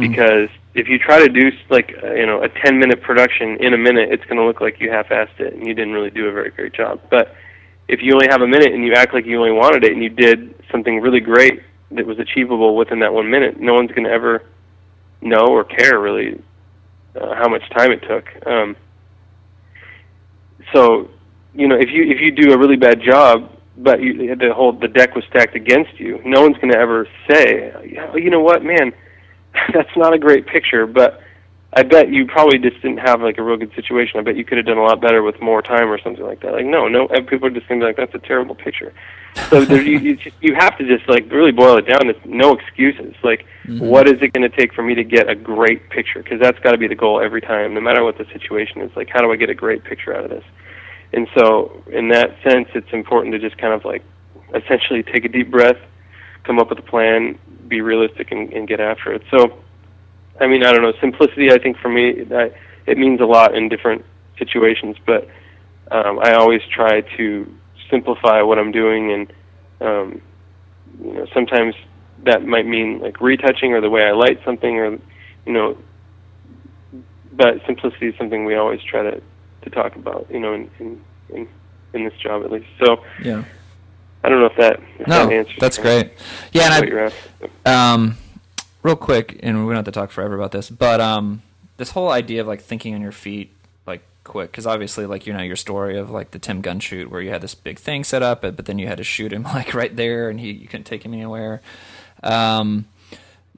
Because 0.00 0.48
if 0.74 0.88
you 0.88 0.98
try 0.98 1.18
to 1.18 1.28
do 1.28 1.50
like 1.70 1.94
uh, 2.02 2.12
you 2.14 2.26
know 2.26 2.42
a 2.42 2.48
10 2.48 2.78
minute 2.78 3.02
production 3.02 3.56
in 3.60 3.74
a 3.74 3.78
minute, 3.78 4.10
it's 4.10 4.24
going 4.24 4.36
to 4.36 4.44
look 4.44 4.60
like 4.60 4.80
you 4.80 4.90
half-assed 4.90 5.40
it 5.40 5.54
and 5.54 5.66
you 5.66 5.74
didn't 5.74 5.92
really 5.92 6.10
do 6.10 6.26
a 6.26 6.32
very 6.32 6.50
great 6.50 6.72
job. 6.72 7.00
But 7.10 7.34
if 7.88 8.00
you 8.02 8.12
only 8.12 8.28
have 8.28 8.42
a 8.42 8.46
minute 8.46 8.72
and 8.72 8.84
you 8.84 8.92
act 8.94 9.14
like 9.14 9.24
you 9.24 9.38
only 9.38 9.52
wanted 9.52 9.84
it 9.84 9.92
and 9.92 10.02
you 10.02 10.10
did 10.10 10.54
something 10.70 11.00
really 11.00 11.20
great 11.20 11.62
that 11.90 12.06
was 12.06 12.18
achievable 12.18 12.76
within 12.76 13.00
that 13.00 13.14
one 13.14 13.30
minute, 13.30 13.58
no 13.58 13.74
one's 13.74 13.90
going 13.90 14.04
to 14.04 14.10
ever 14.10 14.42
know 15.20 15.46
or 15.46 15.64
care 15.64 15.98
really 15.98 16.42
uh, 17.20 17.34
how 17.34 17.48
much 17.48 17.62
time 17.70 17.92
it 17.92 18.02
took. 18.02 18.24
Um, 18.46 18.76
so, 20.72 21.08
you 21.54 21.68
know, 21.68 21.76
if 21.76 21.90
you 21.90 22.04
if 22.04 22.20
you 22.20 22.30
do 22.30 22.52
a 22.52 22.58
really 22.58 22.76
bad 22.76 23.00
job, 23.02 23.50
but 23.76 24.00
you, 24.00 24.36
the 24.36 24.52
whole 24.54 24.72
the 24.72 24.88
deck 24.88 25.14
was 25.14 25.24
stacked 25.30 25.54
against 25.54 25.98
you, 25.98 26.20
no 26.24 26.42
one's 26.42 26.56
going 26.56 26.72
to 26.72 26.78
ever 26.78 27.08
say, 27.30 27.72
"Oh, 28.12 28.16
you 28.16 28.30
know 28.30 28.40
what, 28.40 28.62
man, 28.62 28.92
that's 29.72 29.96
not 29.96 30.12
a 30.12 30.18
great 30.18 30.46
picture, 30.46 30.86
but 30.86 31.20
I 31.74 31.82
bet 31.82 32.10
you 32.10 32.26
probably 32.26 32.58
just 32.58 32.80
didn't 32.80 32.98
have 32.98 33.20
like 33.20 33.36
a 33.36 33.42
real 33.42 33.58
good 33.58 33.74
situation. 33.74 34.18
I 34.18 34.22
bet 34.22 34.36
you 34.36 34.44
could 34.44 34.56
have 34.56 34.66
done 34.66 34.78
a 34.78 34.82
lot 34.82 35.02
better 35.02 35.22
with 35.22 35.38
more 35.40 35.60
time 35.60 35.90
or 35.90 36.00
something 36.00 36.24
like 36.24 36.40
that. 36.40 36.52
Like, 36.52 36.64
no, 36.64 36.88
no, 36.88 37.08
people 37.28 37.46
are 37.46 37.50
just 37.50 37.68
going 37.68 37.80
to 37.80 37.84
be 37.84 37.88
like, 37.88 37.96
that's 37.96 38.14
a 38.14 38.26
terrible 38.26 38.54
picture. 38.54 38.94
So 39.50 39.64
there, 39.66 39.82
you 39.82 39.98
you, 39.98 40.16
just, 40.16 40.34
you 40.40 40.54
have 40.54 40.78
to 40.78 40.86
just 40.86 41.06
like 41.10 41.30
really 41.30 41.52
boil 41.52 41.76
it 41.76 41.86
down. 41.86 42.08
It's 42.08 42.18
no 42.24 42.54
excuses. 42.54 43.14
Like, 43.22 43.44
mm-hmm. 43.64 43.86
what 43.86 44.08
is 44.08 44.22
it 44.22 44.32
going 44.32 44.50
to 44.50 44.56
take 44.56 44.72
for 44.72 44.82
me 44.82 44.94
to 44.94 45.04
get 45.04 45.28
a 45.28 45.34
great 45.34 45.90
picture? 45.90 46.22
Because 46.22 46.40
that's 46.40 46.58
got 46.60 46.72
to 46.72 46.78
be 46.78 46.88
the 46.88 46.94
goal 46.94 47.20
every 47.20 47.42
time, 47.42 47.74
no 47.74 47.82
matter 47.82 48.02
what 48.02 48.16
the 48.16 48.24
situation 48.32 48.80
is. 48.80 48.90
Like, 48.96 49.10
how 49.10 49.20
do 49.20 49.30
I 49.30 49.36
get 49.36 49.50
a 49.50 49.54
great 49.54 49.84
picture 49.84 50.16
out 50.16 50.24
of 50.24 50.30
this? 50.30 50.44
And 51.12 51.28
so, 51.36 51.82
in 51.92 52.08
that 52.08 52.34
sense, 52.42 52.68
it's 52.74 52.92
important 52.92 53.34
to 53.34 53.38
just 53.38 53.58
kind 53.58 53.74
of 53.74 53.84
like 53.84 54.02
essentially 54.54 55.02
take 55.02 55.26
a 55.26 55.28
deep 55.28 55.50
breath, 55.50 55.78
come 56.44 56.58
up 56.58 56.70
with 56.70 56.78
a 56.78 56.82
plan, 56.82 57.38
be 57.68 57.82
realistic, 57.82 58.32
and, 58.32 58.50
and 58.54 58.66
get 58.66 58.80
after 58.80 59.12
it. 59.12 59.22
So, 59.30 59.62
I 60.40 60.46
mean, 60.46 60.64
I 60.64 60.72
don't 60.72 60.82
know. 60.82 60.92
Simplicity, 61.00 61.50
I 61.50 61.58
think, 61.58 61.78
for 61.78 61.88
me, 61.88 62.24
that 62.24 62.54
it 62.86 62.98
means 62.98 63.20
a 63.20 63.24
lot 63.24 63.54
in 63.54 63.68
different 63.68 64.04
situations. 64.38 64.96
But 65.04 65.28
um, 65.90 66.20
I 66.22 66.34
always 66.34 66.62
try 66.72 67.00
to 67.16 67.54
simplify 67.90 68.42
what 68.42 68.58
I'm 68.58 68.72
doing, 68.72 69.12
and 69.12 69.32
um, 69.80 70.22
you 71.02 71.12
know, 71.14 71.26
sometimes 71.34 71.74
that 72.24 72.44
might 72.44 72.66
mean 72.66 73.00
like 73.00 73.20
retouching 73.20 73.72
or 73.72 73.80
the 73.80 73.90
way 73.90 74.04
I 74.04 74.12
light 74.12 74.40
something, 74.44 74.76
or 74.76 74.98
you 75.46 75.52
know. 75.52 75.76
But 77.32 77.64
simplicity 77.66 78.08
is 78.08 78.16
something 78.16 78.44
we 78.44 78.56
always 78.56 78.82
try 78.82 79.02
to 79.02 79.22
to 79.62 79.70
talk 79.70 79.96
about, 79.96 80.26
you 80.30 80.40
know, 80.40 80.54
in 80.54 80.70
in 80.78 81.00
in, 81.30 81.48
in 81.92 82.04
this 82.04 82.14
job 82.14 82.44
at 82.44 82.50
least. 82.50 82.66
So 82.84 83.04
Yeah. 83.22 83.44
I 84.24 84.28
don't 84.28 84.40
know 84.40 84.46
if 84.46 84.56
that 84.56 84.80
if 84.98 85.06
No, 85.06 85.26
that 85.26 85.32
answers 85.32 85.56
that's 85.60 85.78
great. 85.78 86.12
Yeah, 86.52 86.80
and. 86.82 87.12
I, 87.64 87.92
um, 87.92 88.16
real 88.82 88.96
quick, 88.96 89.38
and 89.42 89.66
we 89.66 89.70
don't 89.72 89.84
have 89.84 89.84
to 89.86 89.92
talk 89.92 90.10
forever 90.10 90.34
about 90.34 90.52
this, 90.52 90.70
but 90.70 91.00
um, 91.00 91.42
this 91.76 91.92
whole 91.92 92.10
idea 92.10 92.40
of 92.40 92.46
like 92.46 92.60
thinking 92.60 92.94
on 92.94 93.00
your 93.00 93.12
feet, 93.12 93.52
like 93.86 94.02
quick, 94.24 94.50
because 94.50 94.66
obviously, 94.66 95.06
like 95.06 95.26
you 95.26 95.32
know, 95.32 95.42
your 95.42 95.56
story 95.56 95.96
of 95.96 96.10
like 96.10 96.30
the 96.30 96.38
Tim 96.38 96.60
Gunn 96.60 96.80
shoot 96.80 97.10
where 97.10 97.20
you 97.20 97.30
had 97.30 97.40
this 97.40 97.54
big 97.54 97.78
thing 97.78 98.04
set 98.04 98.22
up, 98.22 98.42
but, 98.42 98.56
but 98.56 98.66
then 98.66 98.78
you 98.78 98.86
had 98.86 98.98
to 98.98 99.04
shoot 99.04 99.32
him 99.32 99.42
like 99.54 99.74
right 99.74 99.94
there, 99.94 100.30
and 100.30 100.40
he 100.40 100.52
you 100.52 100.68
couldn't 100.68 100.84
take 100.84 101.04
him 101.04 101.14
anywhere. 101.14 101.60
Um, 102.22 102.86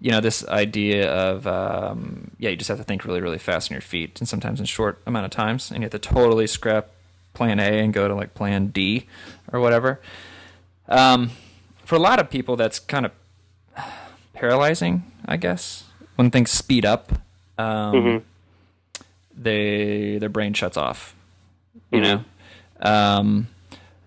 you 0.00 0.10
know, 0.10 0.20
this 0.20 0.46
idea 0.48 1.12
of 1.12 1.46
um, 1.46 2.30
yeah, 2.38 2.50
you 2.50 2.56
just 2.56 2.68
have 2.68 2.78
to 2.78 2.84
think 2.84 3.04
really, 3.04 3.20
really 3.20 3.38
fast 3.38 3.70
on 3.70 3.74
your 3.74 3.82
feet, 3.82 4.18
and 4.20 4.28
sometimes 4.28 4.60
in 4.60 4.66
short 4.66 5.00
amount 5.06 5.26
of 5.26 5.30
times, 5.30 5.70
and 5.70 5.80
you 5.80 5.84
have 5.84 5.92
to 5.92 5.98
totally 5.98 6.46
scrap 6.46 6.88
plan 7.34 7.60
A 7.60 7.80
and 7.80 7.92
go 7.92 8.08
to 8.08 8.14
like 8.14 8.34
plan 8.34 8.68
D 8.68 9.06
or 9.52 9.60
whatever. 9.60 10.00
Um, 10.88 11.30
for 11.84 11.94
a 11.94 11.98
lot 11.98 12.18
of 12.18 12.30
people, 12.30 12.56
that's 12.56 12.78
kind 12.78 13.06
of 13.06 13.12
paralyzing, 14.40 15.02
I 15.26 15.36
guess. 15.36 15.84
When 16.16 16.30
things 16.30 16.50
speed 16.50 16.84
up, 16.84 17.12
um, 17.58 17.94
Mhm. 17.94 18.22
they 19.36 20.18
their 20.18 20.28
brain 20.28 20.52
shuts 20.54 20.76
off. 20.76 21.14
You 21.92 22.00
Mhm. 22.00 22.02
know, 22.02 22.24
um, 22.90 23.46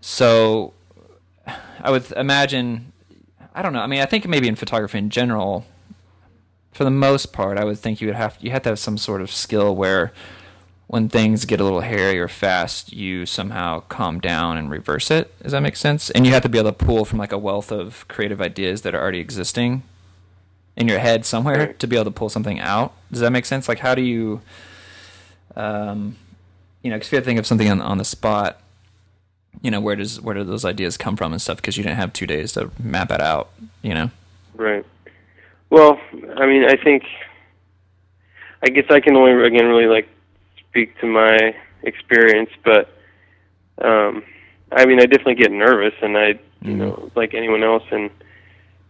so 0.02 0.74
I 1.82 1.90
would 1.92 2.12
imagine. 2.14 2.92
I 3.56 3.62
don't 3.62 3.74
know. 3.74 3.82
I 3.82 3.88
mean, 3.88 4.02
I 4.02 4.06
think 4.06 4.28
maybe 4.28 4.48
in 4.48 4.56
photography 4.56 4.98
in 4.98 5.10
general, 5.10 5.66
for 6.72 6.84
the 6.84 6.90
most 6.92 7.32
part, 7.34 7.58
I 7.60 7.64
would 7.66 7.78
think 7.78 8.02
you 8.02 8.08
would 8.08 8.16
have 8.16 8.38
you 8.42 8.52
have 8.52 8.64
to 8.64 8.70
have 8.70 8.80
some 8.80 8.98
sort 8.98 9.22
of 9.22 9.32
skill 9.32 9.76
where 9.76 10.12
when 10.88 11.10
things 11.10 11.46
get 11.46 11.60
a 11.60 11.64
little 11.64 11.82
hairy 11.82 12.20
or 12.20 12.28
fast, 12.28 12.94
you 12.94 13.26
somehow 13.26 13.80
calm 13.90 14.20
down 14.20 14.58
and 14.58 14.70
reverse 14.70 15.10
it. 15.12 15.32
Does 15.42 15.52
that 15.52 15.62
make 15.62 15.76
sense? 15.76 16.10
And 16.12 16.26
you 16.26 16.34
have 16.34 16.44
to 16.44 16.50
be 16.50 16.58
able 16.60 16.72
to 16.72 16.86
pull 16.86 17.06
from 17.06 17.18
like 17.20 17.32
a 17.32 17.38
wealth 17.38 17.72
of 17.72 18.06
creative 18.08 18.42
ideas 18.42 18.82
that 18.82 18.94
are 18.94 19.02
already 19.02 19.20
existing 19.20 19.84
in 20.76 20.88
your 20.88 21.00
head 21.00 21.26
somewhere 21.26 21.74
to 21.74 21.88
be 21.88 21.96
able 21.96 22.06
to 22.06 22.12
pull 22.12 22.30
something 22.30 22.60
out. 22.60 22.94
Does 23.12 23.20
that 23.22 23.32
make 23.32 23.46
sense? 23.46 23.68
Like, 23.70 23.80
how 23.80 23.94
do 23.96 24.02
you, 24.02 24.42
um, 25.56 26.16
you 26.82 26.90
know, 26.90 26.98
'cause 26.98 27.08
if 27.08 27.12
you 27.12 27.16
have 27.18 27.24
to 27.24 27.28
think 27.28 27.40
of 27.40 27.46
something 27.46 27.70
on, 27.70 27.80
on 27.82 27.98
the 27.98 28.06
spot, 28.06 28.60
you 29.62 29.70
know, 29.70 29.80
where 29.80 29.96
does 29.96 30.20
where 30.20 30.34
do 30.34 30.44
those 30.44 30.66
ideas 30.66 30.98
come 30.98 31.16
from 31.16 31.32
and 31.32 31.42
stuff? 31.42 31.58
Because 31.58 31.78
you 31.78 31.84
didn't 31.84 31.98
have 31.98 32.12
two 32.12 32.26
days 32.26 32.54
to 32.54 32.72
map 32.82 33.12
it 33.12 33.22
out. 33.22 33.50
You 33.82 33.94
know. 33.94 34.12
Right. 34.56 34.86
Well, 35.70 36.00
I 36.36 36.46
mean, 36.46 36.66
I 36.66 36.76
think, 36.76 37.04
I 38.62 38.70
guess 38.70 38.86
I 38.90 39.00
can 39.00 39.16
only 39.16 39.32
again 39.46 39.66
really 39.68 39.88
like 39.88 40.08
speak 40.58 41.00
to 41.00 41.08
my 41.08 41.56
experience, 41.84 42.50
but 42.64 42.90
um, 43.80 44.24
I 44.72 44.86
mean, 44.86 45.00
I 45.00 45.06
definitely 45.06 45.36
get 45.36 45.52
nervous, 45.52 45.94
and 46.02 46.18
I 46.18 46.28
you 46.28 46.38
mm-hmm. 46.62 46.78
know, 46.80 47.12
like 47.16 47.34
anyone 47.34 47.64
else. 47.64 47.84
And 47.92 48.10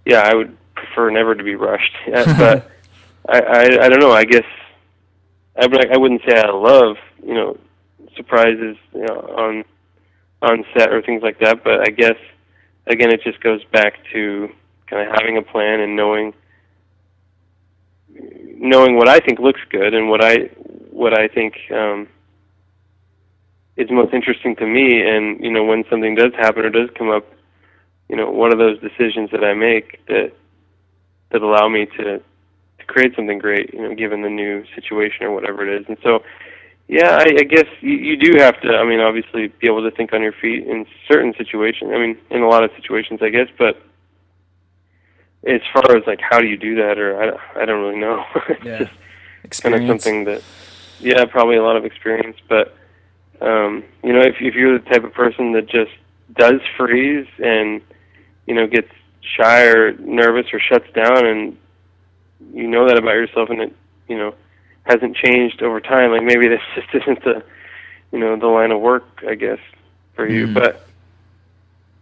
yeah, 0.06 0.22
I 0.22 0.34
would 0.34 0.56
prefer 0.76 1.10
never 1.10 1.36
to 1.36 1.44
be 1.44 1.56
rushed. 1.56 1.94
but 2.08 2.70
I, 3.30 3.40
I, 3.40 3.62
I 3.86 3.90
don't 3.90 4.00
know. 4.00 4.12
I 4.12 4.26
guess 4.26 4.46
I, 5.56 5.68
I 5.92 5.98
wouldn't 5.98 6.22
say 6.28 6.38
I 6.38 6.52
love, 6.52 6.98
you 7.26 7.34
know, 7.34 7.58
surprises 8.16 8.78
you 8.94 9.02
know, 9.02 9.20
on 9.38 9.64
on 10.42 10.66
set 10.78 10.92
or 10.92 11.02
things 11.02 11.24
like 11.24 11.40
that. 11.40 11.64
But 11.64 11.82
I 11.82 11.92
guess 11.92 12.18
again, 12.88 13.12
it 13.12 13.22
just 13.24 13.40
goes 13.42 13.64
back 13.66 13.96
to 14.14 14.50
kind 14.88 15.08
of 15.08 15.16
having 15.16 15.38
a 15.38 15.42
plan 15.42 15.80
and 15.80 15.96
knowing 15.96 16.34
knowing 18.56 18.96
what 18.96 19.10
I 19.10 19.20
think 19.20 19.40
looks 19.40 19.62
good 19.70 19.94
and 19.94 20.10
what 20.10 20.24
I 20.24 20.50
what 20.92 21.18
I 21.18 21.28
think 21.28 21.56
um, 21.72 22.08
is 23.76 23.90
most 23.90 24.14
interesting 24.14 24.56
to 24.58 24.68
me. 24.68 25.02
And 25.02 25.44
you 25.44 25.52
know, 25.52 25.64
when 25.64 25.84
something 25.90 26.16
does 26.16 26.34
happen 26.34 26.66
or 26.66 26.70
does 26.70 26.90
come 26.98 27.10
up, 27.10 27.26
you 28.10 28.16
know, 28.16 28.30
what 28.30 28.54
are 28.54 28.58
those 28.58 28.80
decisions 28.80 29.32
that 29.32 29.44
I 29.44 29.54
make 29.54 30.06
that 30.08 30.34
that 31.34 31.42
allow 31.42 31.68
me 31.68 31.86
to 31.98 32.22
to 32.80 32.86
create 32.88 33.16
something 33.16 33.40
great? 33.40 33.74
You 33.74 33.82
know, 33.82 33.96
given 33.96 34.22
the 34.22 34.30
new 34.30 34.64
situation 34.74 35.26
or 35.26 35.32
whatever 35.32 35.68
it 35.68 35.82
is. 35.82 35.86
And 35.90 35.98
so, 36.02 36.24
yeah, 36.88 37.18
I, 37.18 37.26
I 37.40 37.44
guess 37.44 37.68
you, 37.82 37.94
you 37.94 38.16
do 38.16 38.38
have 38.40 38.62
to. 38.62 38.70
I 38.70 38.86
mean, 38.86 39.02
obviously, 39.02 39.48
be 39.48 39.68
able 39.68 39.84
to 39.84 39.92
think 39.92 40.14
on 40.14 40.22
your 40.22 40.34
feet 40.34 40.66
in 40.66 40.86
certain 41.08 41.34
situations. 41.38 41.92
I 41.94 41.98
mean, 41.98 42.18
in 42.30 42.42
a 42.42 42.48
lot 42.48 42.64
of 42.64 42.72
situations, 42.78 43.20
I 43.22 43.30
guess, 43.30 43.50
but 43.58 43.82
as 45.46 45.62
far 45.74 45.96
as 45.96 46.04
like 46.08 46.20
how 46.22 46.40
do 46.40 46.48
you 46.48 46.58
do 46.58 46.76
that 46.76 46.98
or 46.98 47.22
i, 47.22 47.62
I 47.62 47.66
don't 47.66 47.82
really 47.82 48.00
know 48.00 48.24
yeah. 48.64 48.88
just 49.50 49.62
kind 49.62 49.76
of 49.76 49.86
something 49.88 50.26
that 50.26 50.42
yeah 51.00 51.26
probably 51.26 51.58
a 51.58 51.64
lot 51.64 51.76
of 51.76 51.86
experience 51.86 52.38
but 52.48 52.76
um 53.42 53.84
you 54.04 54.14
know 54.14 54.22
if 54.22 54.36
if 54.40 54.56
you're 54.56 54.80
the 54.80 54.90
type 54.90 55.04
of 55.04 55.14
person 55.14 55.52
that 55.54 55.68
just 55.68 55.92
does 56.36 56.62
freeze 56.78 57.28
and 57.40 57.82
you 58.48 58.56
know 58.56 58.68
gets 58.68 58.92
shy 59.24 59.66
or 59.68 59.94
nervous 59.94 60.48
or 60.54 60.60
shuts 60.60 60.92
down 60.94 61.26
and 61.26 61.58
you 62.54 62.68
know 62.68 62.88
that 62.88 62.98
about 62.98 63.14
yourself 63.14 63.50
and 63.50 63.62
it 63.62 63.76
you 64.08 64.18
know 64.18 64.36
hasn't 64.84 65.16
changed 65.16 65.62
over 65.62 65.80
time 65.80 66.12
like 66.12 66.24
maybe 66.24 66.48
this 66.48 66.62
just 66.76 66.94
isn't 66.94 67.24
the 67.24 67.44
you 68.12 68.20
know 68.20 68.36
the 68.36 68.48
line 68.48 68.72
of 68.72 68.82
work 68.82 69.24
i 69.28 69.36
guess 69.36 69.60
for 70.16 70.28
you 70.28 70.48
mm. 70.48 70.54
but 70.54 70.88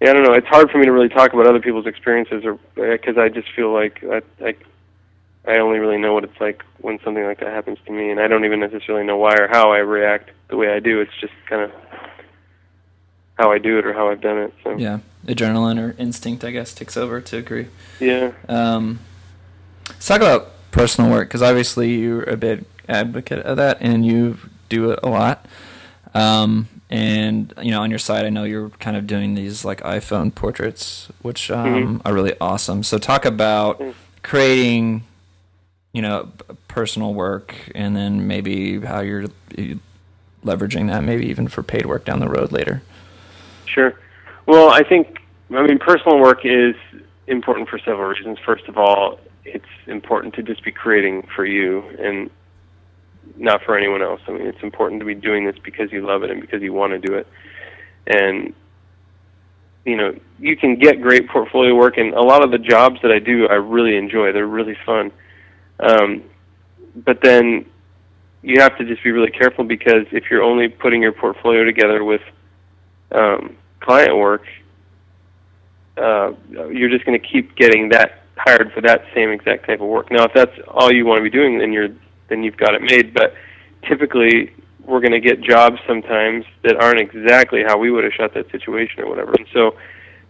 yeah, 0.01 0.09
I 0.09 0.13
don't 0.13 0.23
know. 0.23 0.33
It's 0.33 0.47
hard 0.47 0.71
for 0.71 0.79
me 0.79 0.85
to 0.85 0.91
really 0.91 1.09
talk 1.09 1.31
about 1.31 1.45
other 1.45 1.59
people's 1.59 1.85
experiences, 1.85 2.43
or 2.43 2.57
because 2.75 3.19
I 3.19 3.29
just 3.29 3.47
feel 3.55 3.71
like 3.71 4.03
I, 4.03 4.21
I 4.43 4.55
I 5.45 5.59
only 5.59 5.77
really 5.77 5.99
know 5.99 6.13
what 6.13 6.23
it's 6.23 6.41
like 6.41 6.63
when 6.79 6.99
something 7.03 7.23
like 7.23 7.39
that 7.39 7.49
happens 7.49 7.77
to 7.85 7.91
me, 7.91 8.09
and 8.09 8.19
I 8.19 8.27
don't 8.27 8.43
even 8.43 8.59
necessarily 8.59 9.05
know 9.05 9.17
why 9.17 9.35
or 9.35 9.47
how 9.47 9.71
I 9.71 9.77
react 9.77 10.31
the 10.49 10.57
way 10.57 10.73
I 10.73 10.79
do. 10.79 11.01
It's 11.01 11.15
just 11.21 11.33
kind 11.45 11.61
of 11.61 11.71
how 13.41 13.51
I 13.51 13.57
do 13.57 13.79
it 13.79 13.85
or 13.85 13.93
how 13.93 14.09
I've 14.09 14.21
done 14.21 14.37
it. 14.37 14.53
So 14.63 14.77
yeah, 14.77 14.99
adrenaline 15.25 15.79
or 15.79 15.95
instinct, 15.97 16.43
I 16.43 16.51
guess, 16.51 16.73
takes 16.73 16.95
over. 16.95 17.19
To 17.19 17.37
agree. 17.37 17.67
Yeah. 17.99 18.33
Um, 18.47 18.99
let's 19.89 20.07
talk 20.07 20.21
about 20.21 20.51
personal 20.71 21.09
work 21.09 21.29
because 21.29 21.41
obviously 21.41 21.95
you're 21.95 22.23
a 22.23 22.37
big 22.37 22.65
advocate 22.87 23.39
of 23.39 23.57
that, 23.57 23.77
and 23.81 24.05
you 24.05 24.37
do 24.69 24.91
it 24.91 24.99
a 25.01 25.09
lot. 25.09 25.45
Um, 26.13 26.67
and 26.91 27.53
you 27.61 27.71
know 27.71 27.81
on 27.81 27.89
your 27.89 27.99
side, 27.99 28.25
i 28.25 28.29
know 28.29 28.43
you're 28.43 28.69
kind 28.69 28.97
of 28.97 29.07
doing 29.07 29.33
these 29.33 29.63
like 29.63 29.79
iphone 29.81 30.33
portraits 30.35 31.07
which 31.21 31.49
um, 31.49 31.65
mm-hmm. 31.65 31.97
are 32.05 32.13
really 32.13 32.35
awesome 32.41 32.83
so 32.83 32.97
talk 32.97 33.23
about 33.23 33.79
mm. 33.79 33.93
creating 34.21 35.01
you 35.93 36.01
know 36.01 36.29
personal 36.67 37.13
work 37.13 37.55
and 37.73 37.95
then 37.95 38.27
maybe 38.27 38.77
how 38.81 38.99
you're 38.99 39.27
leveraging 40.43 40.89
that 40.89 41.01
maybe 41.01 41.25
even 41.27 41.47
for 41.47 41.63
paid 41.63 41.85
work 41.85 42.03
down 42.03 42.19
the 42.19 42.27
road 42.27 42.51
later 42.51 42.81
sure 43.73 43.99
well 44.45 44.69
i 44.69 44.83
think 44.83 45.19
i 45.51 45.65
mean 45.65 45.79
personal 45.79 46.19
work 46.19 46.39
is 46.43 46.75
important 47.27 47.69
for 47.69 47.79
several 47.79 48.09
reasons 48.09 48.37
first 48.45 48.65
of 48.67 48.77
all 48.77 49.19
it's 49.45 49.65
important 49.87 50.33
to 50.35 50.43
just 50.43 50.63
be 50.63 50.71
creating 50.71 51.27
for 51.35 51.45
you 51.45 51.81
and 51.99 52.29
not 53.37 53.63
for 53.63 53.77
anyone 53.77 54.01
else. 54.01 54.21
I 54.27 54.31
mean, 54.31 54.47
it's 54.47 54.61
important 54.61 54.99
to 55.01 55.05
be 55.05 55.15
doing 55.15 55.45
this 55.45 55.55
because 55.63 55.91
you 55.91 56.05
love 56.05 56.23
it 56.23 56.31
and 56.31 56.41
because 56.41 56.61
you 56.61 56.73
want 56.73 56.93
to 56.93 56.99
do 56.99 57.15
it. 57.15 57.27
And 58.07 58.53
you 59.85 59.97
know, 59.97 60.15
you 60.37 60.55
can 60.55 60.75
get 60.75 61.01
great 61.01 61.27
portfolio 61.27 61.73
work, 61.73 61.97
and 61.97 62.13
a 62.13 62.21
lot 62.21 62.43
of 62.43 62.51
the 62.51 62.59
jobs 62.59 62.99
that 63.01 63.11
I 63.11 63.17
do, 63.17 63.47
I 63.47 63.55
really 63.55 63.97
enjoy. 63.97 64.31
They're 64.31 64.45
really 64.45 64.77
fun. 64.85 65.11
Um, 65.79 66.23
but 66.95 67.21
then 67.23 67.65
you 68.43 68.61
have 68.61 68.77
to 68.77 68.85
just 68.85 69.03
be 69.03 69.09
really 69.09 69.31
careful 69.31 69.63
because 69.63 70.05
if 70.11 70.25
you're 70.29 70.43
only 70.43 70.67
putting 70.67 71.01
your 71.01 71.13
portfolio 71.13 71.63
together 71.63 72.03
with 72.03 72.21
um, 73.11 73.57
client 73.81 74.15
work, 74.15 74.43
uh, 75.97 76.31
you're 76.49 76.89
just 76.89 77.05
going 77.05 77.19
to 77.19 77.27
keep 77.27 77.55
getting 77.55 77.89
that 77.89 78.23
hired 78.37 78.71
for 78.73 78.81
that 78.81 79.03
same 79.13 79.29
exact 79.29 79.67
type 79.67 79.81
of 79.81 79.87
work. 79.87 80.09
Now, 80.09 80.23
if 80.23 80.33
that's 80.33 80.57
all 80.67 80.91
you 80.91 81.05
want 81.05 81.19
to 81.19 81.23
be 81.23 81.29
doing, 81.29 81.59
then 81.59 81.73
you're 81.73 81.89
then 82.29 82.43
you've 82.43 82.57
got 82.57 82.73
it 82.73 82.81
made. 82.81 83.13
But 83.13 83.35
typically, 83.87 84.53
we're 84.85 85.01
going 85.01 85.11
to 85.11 85.19
get 85.19 85.41
jobs 85.41 85.77
sometimes 85.85 86.45
that 86.63 86.77
aren't 86.77 87.01
exactly 87.01 87.63
how 87.65 87.77
we 87.77 87.91
would 87.91 88.03
have 88.03 88.13
shot 88.13 88.33
that 88.33 88.49
situation 88.51 89.03
or 89.03 89.09
whatever. 89.09 89.33
And 89.33 89.45
so, 89.53 89.75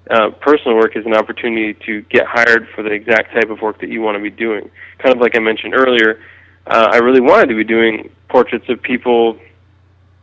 uh, 0.10 0.32
personal 0.41 0.78
work 0.78 0.97
is 0.97 1.06
an 1.06 1.14
opportunity 1.14 1.74
to 1.86 2.02
get 2.04 2.26
hired 2.26 2.68
for 2.76 2.84
the 2.84 2.91
exact 2.91 3.34
type 3.34 3.49
of 3.49 3.62
work 3.62 3.80
that 3.82 3.89
you 3.89 4.02
want 4.02 4.18
to 4.18 4.22
be 4.22 4.32
doing. 4.32 4.70
Kind 4.97 5.16
of 5.16 5.22
like 5.22 5.36
I 5.36 5.39
mentioned 5.39 5.76
earlier, 5.76 6.22
uh, 6.68 6.89
I 6.91 6.97
really 6.97 7.22
wanted 7.22 7.47
to 7.47 7.56
be 7.56 7.64
doing 7.64 8.10
portraits 8.30 8.66
of 8.68 8.82
people. 8.82 9.38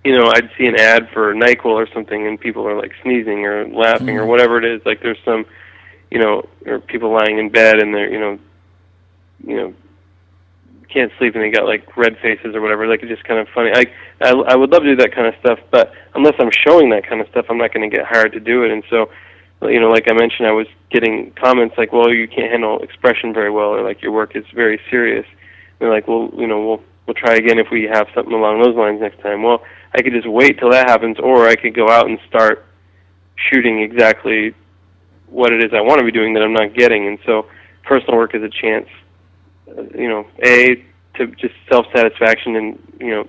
You 0.09 0.17
know, 0.17 0.33
I'd 0.35 0.49
see 0.57 0.65
an 0.65 0.81
ad 0.81 1.11
for 1.13 1.35
Nyquil 1.35 1.67
or 1.67 1.87
something, 1.93 2.27
and 2.27 2.41
people 2.41 2.67
are 2.67 2.75
like 2.81 2.93
sneezing 3.03 3.45
or 3.45 3.69
laughing 3.69 4.15
mm. 4.17 4.21
or 4.21 4.25
whatever 4.25 4.57
it 4.57 4.65
is. 4.65 4.81
Like 4.87 5.03
there's 5.03 5.19
some, 5.23 5.45
you 6.11 6.19
know, 6.19 6.49
or 6.65 6.79
people 6.79 7.13
lying 7.13 7.37
in 7.39 7.51
bed 7.51 7.79
and 7.79 7.93
they're, 7.93 8.11
you 8.11 8.19
know, 8.19 8.39
you 9.45 9.57
know, 9.57 9.75
can't 10.89 11.13
sleep 11.19 11.35
and 11.35 11.45
they 11.45 11.51
got 11.51 11.67
like 11.67 11.95
red 11.95 12.17
faces 12.23 12.55
or 12.55 12.63
whatever. 12.63 12.87
Like 12.87 13.03
it's 13.03 13.11
just 13.11 13.25
kind 13.25 13.39
of 13.39 13.49
funny. 13.55 13.71
I, 13.75 13.85
I 14.23 14.31
I 14.31 14.57
would 14.57 14.71
love 14.71 14.83
to 14.85 14.89
do 14.89 14.97
that 14.97 15.15
kind 15.15 15.27
of 15.27 15.35
stuff, 15.41 15.59
but 15.71 15.93
unless 16.15 16.37
I'm 16.39 16.51
showing 16.51 16.89
that 16.89 17.07
kind 17.07 17.21
of 17.21 17.29
stuff, 17.29 17.45
I'm 17.51 17.59
not 17.59 17.75
going 17.75 17.89
to 17.89 17.95
get 17.95 18.07
hired 18.07 18.33
to 18.33 18.41
do 18.41 18.65
it. 18.65 18.71
And 18.71 18.83
so, 18.89 19.11
you 19.61 19.79
know, 19.79 19.91
like 19.91 20.11
I 20.11 20.15
mentioned, 20.15 20.49
I 20.49 20.53
was 20.53 20.69
getting 20.89 21.33
comments 21.33 21.77
like, 21.77 21.93
"Well, 21.93 22.11
you 22.11 22.27
can't 22.27 22.51
handle 22.51 22.79
expression 22.79 23.35
very 23.35 23.51
well," 23.51 23.75
or 23.77 23.83
like 23.83 24.01
your 24.01 24.13
work 24.13 24.35
is 24.35 24.47
very 24.55 24.81
serious. 24.89 25.27
And 25.27 25.81
they're 25.81 25.93
like, 25.93 26.09
"Well, 26.09 26.31
you 26.39 26.47
know, 26.47 26.67
we'll 26.67 26.83
we'll 27.09 27.15
try 27.15 27.35
again 27.35 27.59
if 27.59 27.67
we 27.73 27.91
have 27.93 28.07
something 28.15 28.33
along 28.33 28.63
those 28.63 28.77
lines 28.77 29.01
next 29.01 29.21
time." 29.23 29.43
Well, 29.43 29.65
I 29.93 30.03
could 30.03 30.13
just 30.13 30.29
wait 30.29 30.61
till 30.61 30.71
that 30.71 30.89
happens, 30.89 31.19
or 31.19 31.49
I 31.49 31.57
could 31.57 31.75
go 31.75 31.89
out 31.89 32.07
and 32.07 32.21
start 32.29 32.65
shooting 33.35 33.81
exactly 33.83 34.55
what 35.27 35.53
it 35.53 35.65
is 35.65 35.73
I 35.75 35.81
want 35.81 35.99
to 35.99 36.05
be 36.05 36.13
doing 36.13 36.35
that 36.35 36.43
I'm 36.45 36.53
not 36.53 36.75
getting. 36.75 37.09
And 37.09 37.19
so, 37.27 37.47
personal 37.83 38.17
work 38.17 38.35
is 38.37 38.43
a 38.45 38.49
chance 38.49 38.87
you 39.95 40.09
know, 40.09 40.27
a 40.45 40.85
to 41.17 41.27
just 41.37 41.55
self 41.71 41.87
satisfaction 41.95 42.57
and 42.57 42.97
you 43.01 43.11
know 43.11 43.29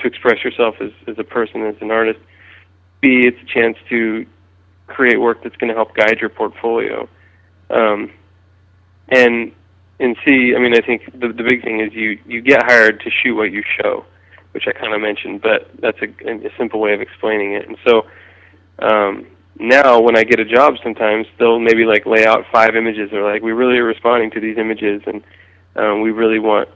to 0.00 0.06
express 0.06 0.42
yourself 0.44 0.76
as 0.80 0.90
as 1.06 1.18
a 1.18 1.24
person 1.24 1.62
as 1.66 1.76
an 1.80 1.90
artist. 1.90 2.20
B, 3.00 3.26
it's 3.26 3.38
a 3.42 3.46
chance 3.46 3.76
to 3.90 4.26
create 4.86 5.20
work 5.20 5.42
that's 5.42 5.56
going 5.56 5.68
to 5.68 5.74
help 5.74 5.94
guide 5.94 6.18
your 6.20 6.30
portfolio. 6.30 7.08
Um, 7.70 8.12
and 9.08 9.52
and 10.00 10.16
see. 10.24 10.54
I 10.56 10.58
mean, 10.58 10.74
I 10.74 10.80
think 10.80 11.04
the 11.12 11.28
the 11.28 11.42
big 11.42 11.62
thing 11.62 11.80
is 11.80 11.92
you 11.92 12.18
you 12.26 12.40
get 12.40 12.64
hired 12.64 13.00
to 13.00 13.10
shoot 13.10 13.34
what 13.34 13.52
you 13.52 13.62
show, 13.80 14.04
which 14.52 14.64
I 14.66 14.72
kind 14.72 14.94
of 14.94 15.00
mentioned, 15.00 15.42
but 15.42 15.70
that's 15.80 15.98
a, 16.02 16.08
a 16.28 16.50
simple 16.58 16.80
way 16.80 16.94
of 16.94 17.00
explaining 17.00 17.54
it. 17.54 17.68
And 17.68 17.76
so 17.86 18.06
um, 18.80 19.26
now, 19.58 20.00
when 20.00 20.16
I 20.16 20.24
get 20.24 20.40
a 20.40 20.44
job, 20.44 20.74
sometimes 20.82 21.26
they'll 21.38 21.60
maybe 21.60 21.84
like 21.84 22.06
lay 22.06 22.26
out 22.26 22.44
five 22.52 22.74
images, 22.74 23.12
or 23.12 23.22
like 23.22 23.42
we 23.42 23.52
really 23.52 23.78
are 23.78 23.84
responding 23.84 24.30
to 24.32 24.40
these 24.40 24.58
images, 24.58 25.02
and 25.06 25.22
um, 25.76 26.00
we 26.00 26.10
really 26.10 26.38
want 26.38 26.68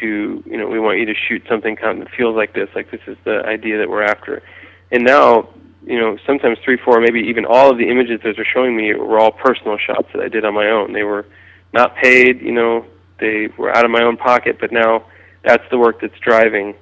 to, 0.00 0.42
you 0.46 0.56
know, 0.56 0.68
we 0.68 0.78
want 0.78 0.98
you 0.98 1.06
to 1.06 1.14
shoot 1.14 1.42
something 1.48 1.76
kind 1.76 1.98
of 1.98 2.04
that 2.06 2.14
feels 2.16 2.36
like 2.36 2.54
this, 2.54 2.68
like 2.74 2.90
this 2.90 3.00
is 3.06 3.16
the 3.24 3.42
idea 3.46 3.78
that 3.78 3.88
we're 3.88 4.02
after. 4.02 4.42
And 4.90 5.04
now, 5.04 5.48
you 5.84 5.98
know, 5.98 6.16
sometimes 6.26 6.58
three, 6.64 6.78
four, 6.84 7.00
maybe 7.00 7.20
even 7.20 7.44
all 7.44 7.70
of 7.70 7.78
the 7.78 7.90
images 7.90 8.20
that 8.24 8.34
they're 8.36 8.46
showing 8.52 8.76
me 8.76 8.94
were 8.94 9.18
all 9.18 9.32
personal 9.32 9.76
shots 9.76 10.08
that 10.14 10.22
I 10.22 10.28
did 10.28 10.44
on 10.44 10.54
my 10.54 10.68
own. 10.68 10.92
They 10.92 11.02
were 11.02 11.26
not 11.74 11.96
paid, 11.96 12.40
you 12.40 12.52
know, 12.52 12.86
they 13.18 13.48
were 13.58 13.74
out 13.76 13.84
of 13.84 13.90
my 13.90 14.02
own 14.02 14.16
pocket, 14.16 14.58
but 14.60 14.72
now 14.72 15.04
that's 15.42 15.68
the 15.70 15.76
work 15.76 16.00
that's 16.00 16.18
driving 16.20 16.74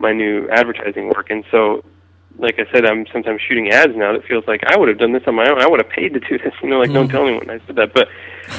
my 0.00 0.12
new 0.12 0.48
advertising 0.50 1.08
work. 1.08 1.30
And 1.30 1.44
so, 1.50 1.84
like 2.36 2.58
I 2.58 2.70
said, 2.72 2.84
I'm 2.84 3.06
sometimes 3.12 3.40
shooting 3.40 3.70
ads 3.70 3.96
now 3.96 4.12
that 4.12 4.24
feels 4.24 4.46
like 4.46 4.62
I 4.66 4.76
would 4.76 4.88
have 4.88 4.98
done 4.98 5.12
this 5.12 5.22
on 5.26 5.36
my 5.36 5.48
own. 5.48 5.60
I 5.60 5.66
would 5.68 5.80
have 5.80 5.90
paid 5.90 6.14
to 6.14 6.20
do 6.20 6.36
this, 6.36 6.52
you 6.62 6.68
know, 6.68 6.80
like 6.80 6.90
mm. 6.90 6.94
don't 6.94 7.08
tell 7.08 7.26
anyone 7.26 7.48
I 7.48 7.60
said 7.66 7.76
that. 7.76 7.94
But, 7.94 8.08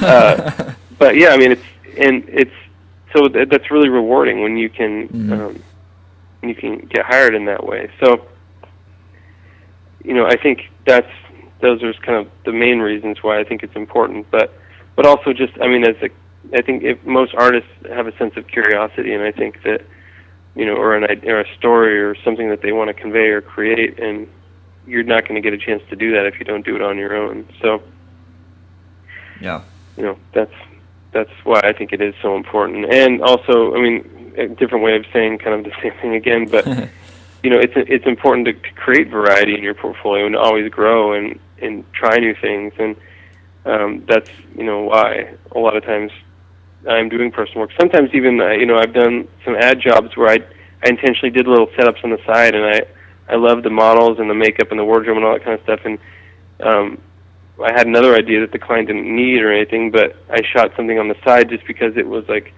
uh, 0.02 0.72
but 0.98 1.16
yeah, 1.16 1.28
I 1.28 1.36
mean, 1.36 1.52
it's 1.52 1.62
and 1.98 2.24
it's 2.28 2.54
so 3.14 3.28
th- 3.28 3.48
that's 3.50 3.70
really 3.70 3.88
rewarding 3.90 4.42
when 4.42 4.56
you 4.56 4.70
can 4.70 5.08
mm-hmm. 5.08 5.32
um, 5.32 5.62
you 6.42 6.54
can 6.54 6.78
get 6.78 7.04
hired 7.04 7.34
in 7.34 7.44
that 7.46 7.64
way. 7.66 7.90
So 8.02 8.26
you 10.04 10.14
know, 10.14 10.26
I 10.26 10.36
think 10.36 10.70
that's 10.86 11.10
those 11.60 11.82
are 11.82 11.92
kind 11.94 12.18
of 12.18 12.30
the 12.44 12.52
main 12.52 12.78
reasons 12.78 13.22
why 13.22 13.38
I 13.38 13.44
think 13.44 13.62
it's 13.62 13.76
important. 13.76 14.30
But 14.30 14.54
but 15.00 15.08
also 15.08 15.32
just 15.32 15.54
I 15.62 15.66
mean, 15.66 15.82
as 15.82 15.96
a 16.02 16.10
I 16.54 16.60
think 16.60 16.82
if 16.82 17.02
most 17.06 17.34
artists 17.34 17.70
have 17.88 18.06
a 18.06 18.14
sense 18.18 18.36
of 18.36 18.46
curiosity, 18.48 19.14
and 19.14 19.22
I 19.22 19.32
think 19.32 19.62
that 19.62 19.80
you 20.54 20.66
know, 20.66 20.74
or 20.74 20.94
an 20.94 21.26
or 21.26 21.40
a 21.40 21.54
story 21.56 21.98
or 21.98 22.14
something 22.22 22.50
that 22.50 22.60
they 22.60 22.72
want 22.72 22.88
to 22.88 22.92
convey 22.92 23.28
or 23.28 23.40
create, 23.40 23.98
and 23.98 24.28
you're 24.86 25.02
not 25.02 25.26
going 25.26 25.36
to 25.36 25.40
get 25.40 25.54
a 25.54 25.64
chance 25.64 25.82
to 25.88 25.96
do 25.96 26.12
that 26.12 26.26
if 26.26 26.38
you 26.38 26.44
don't 26.44 26.66
do 26.66 26.76
it 26.76 26.82
on 26.82 26.98
your 26.98 27.16
own. 27.16 27.48
So, 27.62 27.82
yeah, 29.40 29.62
you 29.96 30.02
know, 30.02 30.18
that's 30.34 30.52
that's 31.12 31.32
why 31.44 31.60
I 31.64 31.72
think 31.72 31.94
it 31.94 32.02
is 32.02 32.14
so 32.20 32.36
important. 32.36 32.92
And 32.92 33.22
also, 33.22 33.74
I 33.74 33.80
mean, 33.80 34.34
a 34.36 34.48
different 34.48 34.84
way 34.84 34.96
of 34.96 35.06
saying 35.14 35.38
kind 35.38 35.54
of 35.54 35.64
the 35.64 35.72
same 35.82 35.98
thing 36.02 36.14
again, 36.14 36.46
but 36.46 36.66
you 37.42 37.48
know, 37.48 37.58
it's 37.58 37.72
it's 37.74 38.06
important 38.06 38.48
to, 38.48 38.52
to 38.52 38.74
create 38.74 39.08
variety 39.08 39.54
in 39.54 39.62
your 39.62 39.72
portfolio 39.72 40.26
and 40.26 40.36
always 40.36 40.70
grow 40.70 41.14
and 41.14 41.40
and 41.62 41.90
try 41.94 42.18
new 42.18 42.34
things. 42.34 42.74
And 42.78 42.96
um, 43.64 44.04
that's 44.08 44.30
you 44.56 44.64
know 44.64 44.82
why 44.82 45.34
a 45.54 45.58
lot 45.58 45.76
of 45.76 45.84
times 45.84 46.12
I'm 46.88 47.08
doing 47.08 47.30
personal 47.30 47.60
work. 47.60 47.70
Sometimes 47.78 48.10
even 48.14 48.40
uh, 48.40 48.50
you 48.50 48.66
know 48.66 48.78
I've 48.78 48.94
done 48.94 49.28
some 49.44 49.54
ad 49.54 49.80
jobs 49.80 50.16
where 50.16 50.30
I 50.30 50.38
I 50.82 50.88
intentionally 50.88 51.30
did 51.30 51.46
little 51.46 51.66
setups 51.68 52.02
on 52.04 52.10
the 52.10 52.18
side, 52.26 52.54
and 52.54 52.64
I 52.64 52.82
I 53.28 53.36
love 53.36 53.62
the 53.62 53.70
models 53.70 54.18
and 54.18 54.30
the 54.30 54.34
makeup 54.34 54.70
and 54.70 54.78
the 54.78 54.84
wardrobe 54.84 55.16
and 55.16 55.26
all 55.26 55.34
that 55.34 55.44
kind 55.44 55.58
of 55.58 55.62
stuff. 55.64 55.80
And 55.84 55.98
um, 56.60 57.00
I 57.62 57.72
had 57.72 57.86
another 57.86 58.14
idea 58.14 58.40
that 58.40 58.52
the 58.52 58.58
client 58.58 58.88
didn't 58.88 59.14
need 59.14 59.42
or 59.42 59.52
anything, 59.52 59.90
but 59.90 60.16
I 60.30 60.40
shot 60.42 60.72
something 60.76 60.98
on 60.98 61.08
the 61.08 61.16
side 61.24 61.50
just 61.50 61.66
because 61.66 61.96
it 61.96 62.06
was 62.06 62.26
like 62.28 62.52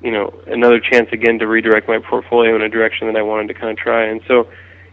you 0.00 0.12
know 0.12 0.40
another 0.46 0.78
chance 0.78 1.08
again 1.12 1.40
to 1.40 1.48
redirect 1.48 1.88
my 1.88 1.98
portfolio 1.98 2.54
in 2.54 2.62
a 2.62 2.68
direction 2.68 3.08
that 3.08 3.16
I 3.16 3.22
wanted 3.22 3.48
to 3.48 3.54
kind 3.54 3.70
of 3.70 3.76
try. 3.76 4.04
And 4.04 4.20
so 4.28 4.48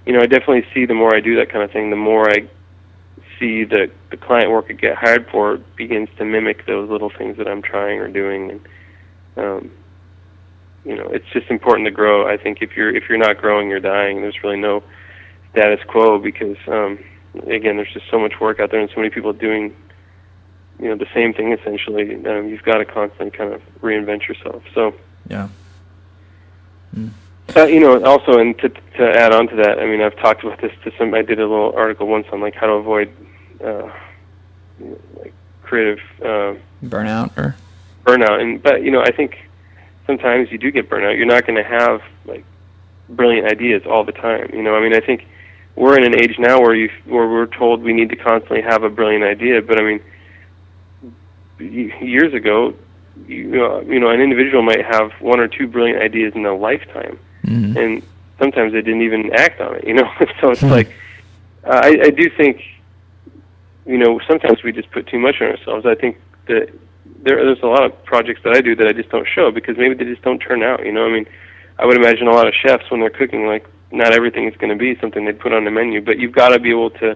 you 0.07 0.13
know 0.13 0.19
I 0.21 0.25
definitely 0.25 0.65
see 0.73 0.85
the 0.85 0.95
more 0.95 1.15
I 1.15 1.19
do 1.19 1.35
that 1.37 1.51
kind 1.51 1.63
of 1.63 1.71
thing, 1.71 1.91
the 1.91 1.95
more 1.95 2.29
I 2.29 2.49
see 3.39 3.63
the 3.63 3.91
the 4.11 4.17
client 4.17 4.49
work 4.51 4.65
I 4.69 4.73
get 4.73 4.95
hired 4.95 5.27
for 5.29 5.57
begins 5.77 6.09
to 6.17 6.25
mimic 6.25 6.65
those 6.65 6.89
little 6.89 7.09
things 7.09 7.37
that 7.37 7.47
I'm 7.47 7.61
trying 7.61 7.99
or 7.99 8.07
doing, 8.07 8.51
and 8.51 8.67
um, 9.37 9.71
you 10.85 10.95
know, 10.95 11.07
it's 11.09 11.25
just 11.33 11.49
important 11.49 11.87
to 11.87 11.91
grow. 11.91 12.27
I 12.27 12.37
think 12.37 12.61
if 12.61 12.75
you're 12.75 12.95
if 12.95 13.09
you're 13.09 13.17
not 13.17 13.37
growing, 13.37 13.69
you're 13.69 13.79
dying. 13.79 14.21
There's 14.21 14.43
really 14.43 14.59
no 14.59 14.83
status 15.51 15.79
quo 15.87 16.19
because 16.19 16.57
um, 16.67 16.99
again, 17.47 17.77
there's 17.77 17.91
just 17.93 18.09
so 18.09 18.19
much 18.19 18.33
work 18.39 18.59
out 18.59 18.71
there 18.71 18.79
and 18.79 18.89
so 18.89 18.97
many 18.97 19.09
people 19.09 19.33
doing 19.33 19.75
you 20.79 20.89
know 20.89 20.95
the 20.95 21.07
same 21.13 21.33
thing 21.33 21.51
essentially. 21.51 22.15
Um, 22.25 22.49
you've 22.49 22.63
got 22.63 22.77
to 22.77 22.85
constantly 22.85 23.31
kind 23.31 23.53
of 23.53 23.61
reinvent 23.81 24.27
yourself. 24.27 24.63
So 24.73 24.93
yeah. 25.27 25.49
Mm. 26.95 27.11
Uh, 27.55 27.65
you 27.65 27.79
know, 27.79 28.03
also, 28.03 28.39
and 28.39 28.57
to 28.59 28.69
to 28.69 29.03
add 29.03 29.33
on 29.33 29.47
to 29.47 29.55
that, 29.57 29.79
I 29.79 29.85
mean, 29.85 30.01
I've 30.01 30.15
talked 30.17 30.43
about 30.43 30.61
this 30.61 30.71
to 30.83 30.91
some. 30.97 31.13
I 31.13 31.21
did 31.21 31.39
a 31.39 31.47
little 31.47 31.73
article 31.75 32.07
once 32.07 32.27
on 32.31 32.41
like 32.41 32.55
how 32.55 32.67
to 32.67 32.73
avoid 32.73 33.11
uh, 33.63 33.91
like 35.17 35.33
creative 35.63 35.99
uh, 36.21 36.55
burnout 36.83 37.37
or 37.37 37.55
burnout. 38.03 38.41
And 38.41 38.61
but 38.61 38.83
you 38.83 38.91
know, 38.91 39.01
I 39.01 39.11
think 39.11 39.37
sometimes 40.07 40.51
you 40.51 40.57
do 40.57 40.71
get 40.71 40.89
burnout. 40.89 41.17
You're 41.17 41.25
not 41.25 41.45
going 41.45 41.61
to 41.61 41.69
have 41.69 42.01
like 42.25 42.43
brilliant 43.09 43.47
ideas 43.47 43.83
all 43.85 44.03
the 44.03 44.11
time. 44.11 44.49
You 44.53 44.63
know, 44.63 44.75
I 44.75 44.81
mean, 44.81 44.95
I 44.95 44.99
think 44.99 45.27
we're 45.75 45.97
in 45.97 46.03
an 46.03 46.19
age 46.19 46.37
now 46.39 46.59
where 46.61 46.75
you 46.75 46.89
where 47.05 47.27
we're 47.27 47.47
told 47.47 47.83
we 47.83 47.93
need 47.93 48.09
to 48.09 48.15
constantly 48.15 48.61
have 48.61 48.83
a 48.83 48.89
brilliant 48.89 49.23
idea. 49.23 49.61
But 49.61 49.79
I 49.79 49.83
mean, 49.83 50.01
years 51.59 52.33
ago, 52.33 52.73
you 53.27 53.47
know, 53.47 53.81
you 53.81 53.99
know, 53.99 54.09
an 54.09 54.21
individual 54.21 54.63
might 54.63 54.85
have 54.85 55.11
one 55.19 55.39
or 55.39 55.47
two 55.47 55.67
brilliant 55.67 56.01
ideas 56.01 56.33
in 56.35 56.45
a 56.45 56.55
lifetime, 56.55 57.19
mm-hmm. 57.45 57.77
and 57.77 58.03
sometimes 58.39 58.73
they 58.73 58.81
didn't 58.81 59.01
even 59.01 59.33
act 59.33 59.61
on 59.61 59.75
it. 59.75 59.87
You 59.87 59.93
know, 59.95 60.11
so 60.41 60.51
it's 60.51 60.63
like 60.63 60.91
I, 61.63 61.97
I 62.03 62.09
do 62.09 62.29
think 62.29 62.61
you 63.85 63.97
know, 63.97 64.19
sometimes 64.27 64.63
we 64.63 64.71
just 64.71 64.91
put 64.91 65.07
too 65.07 65.19
much 65.19 65.41
on 65.41 65.47
ourselves. 65.47 65.85
I 65.85 65.95
think 65.95 66.17
that 66.47 66.69
there, 67.21 67.43
there's 67.43 67.61
a 67.61 67.67
lot 67.67 67.83
of 67.83 68.03
projects 68.03 68.41
that 68.43 68.55
I 68.55 68.61
do 68.61 68.75
that 68.75 68.87
I 68.87 68.93
just 68.93 69.09
don't 69.09 69.27
show 69.27 69.51
because 69.51 69.77
maybe 69.77 69.93
they 69.93 70.05
just 70.05 70.23
don't 70.23 70.39
turn 70.39 70.63
out. 70.63 70.85
You 70.85 70.91
know, 70.91 71.05
I 71.05 71.11
mean, 71.11 71.27
I 71.77 71.85
would 71.85 71.95
imagine 71.95 72.27
a 72.27 72.31
lot 72.31 72.47
of 72.47 72.53
chefs 72.53 72.89
when 72.89 72.99
they're 72.99 73.09
cooking, 73.09 73.45
like 73.45 73.67
not 73.91 74.13
everything 74.13 74.47
is 74.47 74.55
going 74.57 74.71
to 74.71 74.75
be 74.75 74.99
something 74.99 75.25
they 75.25 75.33
put 75.33 75.53
on 75.53 75.65
the 75.65 75.71
menu, 75.71 76.01
but 76.01 76.17
you've 76.17 76.33
got 76.33 76.49
to 76.49 76.59
be 76.59 76.71
able 76.71 76.89
to 76.91 77.15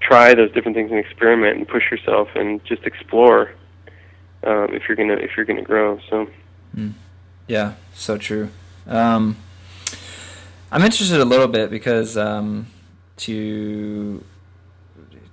try 0.00 0.34
those 0.34 0.52
different 0.52 0.76
things 0.76 0.90
and 0.90 1.00
experiment 1.00 1.56
and 1.56 1.68
push 1.68 1.90
yourself 1.90 2.28
and 2.34 2.62
just 2.64 2.84
explore 2.84 3.52
um, 4.44 4.68
if 4.72 4.88
you're 4.88 4.96
gonna 4.96 5.14
if 5.14 5.36
you're 5.36 5.44
gonna 5.44 5.62
grow. 5.62 5.98
So, 6.08 6.28
mm. 6.74 6.92
yeah, 7.46 7.74
so 7.94 8.16
true. 8.16 8.50
Um, 8.86 9.36
I'm 10.72 10.82
interested 10.82 11.20
a 11.20 11.24
little 11.24 11.48
bit 11.48 11.70
because 11.70 12.16
um, 12.16 12.66
to 13.18 14.24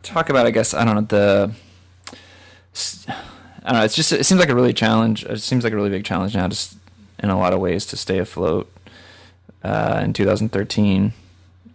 talk 0.04 0.30
about, 0.30 0.45
I 0.45 0.52
guess, 0.52 0.74
I 0.74 0.86
don't 0.86 0.95
know, 0.95 1.02
the. 1.02 1.52
I 3.64 3.72
don't 3.72 3.80
know. 3.80 3.86
It's 3.86 3.95
just 3.95 4.14
it 4.14 4.26
seems 4.26 4.39
like 4.39 4.50
a 4.50 4.56
really 4.56 4.72
challenge. 4.72 5.26
It 5.26 5.41
seems 5.41 5.64
like 5.66 5.74
a 5.74 5.76
really 5.76 5.89
big 5.89 6.06
challenge 6.06 6.34
now, 6.36 6.48
just 6.48 6.78
in 7.20 7.30
a 7.30 7.38
lot 7.38 7.52
of 7.54 7.60
ways, 7.60 7.86
to 7.88 7.98
stay 7.98 8.18
afloat. 8.18 8.72
Uh, 9.64 10.02
in 10.06 10.14
2013, 10.14 11.12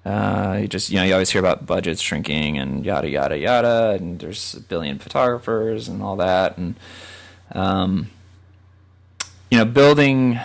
uh, 0.06 0.58
you 0.62 0.68
just 0.68 0.88
you 0.90 0.96
know 0.96 1.04
you 1.04 1.12
always 1.12 1.30
hear 1.30 1.40
about 1.40 1.66
budgets 1.66 2.00
shrinking 2.00 2.56
and 2.56 2.86
yada 2.86 3.10
yada 3.10 3.36
yada, 3.36 3.90
and 4.00 4.20
there's 4.20 4.54
a 4.54 4.60
billion 4.60 4.98
photographers 4.98 5.88
and 5.88 6.02
all 6.02 6.16
that, 6.16 6.56
and 6.56 6.76
um, 7.52 8.08
you 9.50 9.58
know 9.58 9.64
building, 9.66 10.40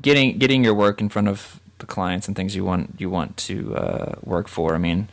getting 0.00 0.38
getting 0.38 0.64
your 0.64 0.74
work 0.74 1.00
in 1.00 1.08
front 1.08 1.28
of 1.28 1.60
the 1.78 1.86
clients 1.86 2.28
and 2.28 2.36
things 2.36 2.54
you 2.54 2.64
want 2.64 2.94
you 2.98 3.10
want 3.10 3.36
to 3.36 3.74
uh, 3.76 4.14
work 4.22 4.48
for. 4.48 4.74
I 4.74 4.78
mean, 4.78 5.08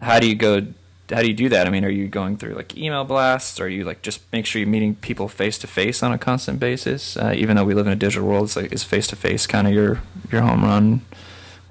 how 0.00 0.18
do 0.20 0.28
you 0.28 0.34
go 0.34 0.66
how 1.10 1.20
do 1.20 1.28
you 1.28 1.34
do 1.34 1.48
that? 1.50 1.66
I 1.66 1.70
mean, 1.70 1.84
are 1.84 1.90
you 1.90 2.08
going 2.08 2.36
through 2.36 2.54
like 2.54 2.76
email 2.76 3.04
blasts? 3.04 3.60
Or 3.60 3.64
are 3.64 3.68
you 3.68 3.84
like 3.84 4.02
just 4.02 4.20
make 4.32 4.46
sure 4.46 4.60
you're 4.60 4.68
meeting 4.68 4.94
people 4.96 5.28
face 5.28 5.58
to 5.58 5.66
face 5.66 6.02
on 6.02 6.12
a 6.12 6.18
constant 6.18 6.58
basis? 6.58 7.16
Uh, 7.16 7.32
even 7.36 7.56
though 7.56 7.64
we 7.64 7.74
live 7.74 7.86
in 7.86 7.92
a 7.92 7.96
digital 7.96 8.26
world, 8.26 8.44
it's 8.44 8.56
like 8.56 8.72
is 8.72 8.82
face 8.82 9.06
to 9.08 9.16
face 9.16 9.46
kind 9.46 9.66
of 9.66 9.74
your 9.74 10.00
your 10.30 10.42
home 10.42 10.64
run 10.64 11.02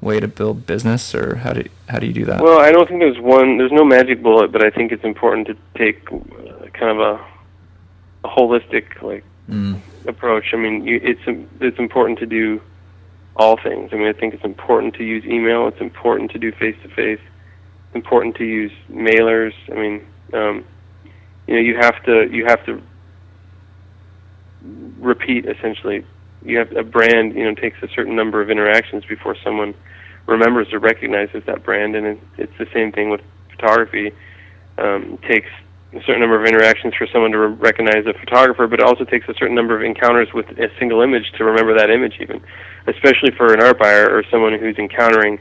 way 0.01 0.19
to 0.19 0.27
build 0.27 0.65
business, 0.65 1.13
or 1.13 1.35
how 1.37 1.53
do 1.53 1.67
how 1.87 1.99
do 1.99 2.07
you 2.07 2.13
do 2.13 2.25
that? 2.25 2.41
Well, 2.41 2.59
I 2.59 2.71
don't 2.71 2.87
think 2.87 2.99
there's 2.99 3.19
one. 3.19 3.57
There's 3.57 3.71
no 3.71 3.85
magic 3.85 4.21
bullet, 4.21 4.51
but 4.51 4.63
I 4.63 4.69
think 4.69 4.91
it's 4.91 5.03
important 5.03 5.47
to 5.47 5.57
take 5.75 6.11
uh, 6.11 6.67
kind 6.73 6.91
of 6.91 6.99
a, 6.99 7.25
a 8.25 8.29
holistic 8.29 9.01
like 9.01 9.23
mm. 9.49 9.79
approach. 10.07 10.53
I 10.53 10.57
mean, 10.57 10.85
you, 10.85 10.99
it's 11.03 11.21
it's 11.59 11.79
important 11.79 12.19
to 12.19 12.25
do 12.25 12.61
all 13.35 13.57
things. 13.57 13.89
I 13.93 13.95
mean, 13.95 14.07
I 14.07 14.13
think 14.13 14.33
it's 14.33 14.43
important 14.43 14.95
to 14.95 15.03
use 15.03 15.23
email. 15.25 15.67
It's 15.67 15.81
important 15.81 16.31
to 16.31 16.39
do 16.39 16.51
face 16.51 16.75
to 16.83 16.89
face 16.89 17.19
important 17.93 18.35
to 18.35 18.45
use 18.45 18.71
mailers. 18.89 19.53
I 19.69 19.75
mean, 19.75 20.05
um, 20.33 20.65
you 21.47 21.55
know, 21.55 21.61
you 21.61 21.75
have 21.77 22.03
to 22.05 22.29
you 22.31 22.45
have 22.45 22.65
to 22.65 22.81
repeat 24.99 25.45
essentially. 25.45 26.05
You 26.43 26.57
have 26.59 26.75
a 26.75 26.83
brand. 26.83 27.35
You 27.35 27.45
know, 27.45 27.55
takes 27.55 27.81
a 27.81 27.87
certain 27.89 28.15
number 28.15 28.41
of 28.41 28.49
interactions 28.49 29.05
before 29.05 29.35
someone 29.43 29.73
remembers 30.27 30.71
or 30.71 30.79
recognizes 30.79 31.43
that 31.45 31.63
brand, 31.63 31.95
and 31.95 32.05
it, 32.05 32.19
it's 32.37 32.57
the 32.57 32.67
same 32.73 32.91
thing 32.91 33.09
with 33.09 33.21
photography. 33.49 34.11
Um, 34.77 35.19
takes 35.27 35.49
a 35.93 36.01
certain 36.03 36.21
number 36.21 36.39
of 36.39 36.45
interactions 36.45 36.93
for 36.95 37.05
someone 37.07 37.31
to 37.31 37.37
re- 37.37 37.53
recognize 37.55 38.05
a 38.05 38.13
photographer, 38.13 38.65
but 38.67 38.79
it 38.79 38.85
also 38.85 39.03
takes 39.03 39.27
a 39.27 39.33
certain 39.33 39.55
number 39.55 39.75
of 39.75 39.83
encounters 39.83 40.31
with 40.33 40.47
a 40.57 40.69
single 40.79 41.01
image 41.01 41.31
to 41.37 41.43
remember 41.43 41.77
that 41.77 41.89
image, 41.89 42.15
even, 42.19 42.41
especially 42.87 43.31
for 43.31 43.53
an 43.53 43.61
art 43.61 43.77
buyer 43.77 44.09
or 44.09 44.23
someone 44.31 44.57
who's 44.57 44.77
encountering 44.77 45.39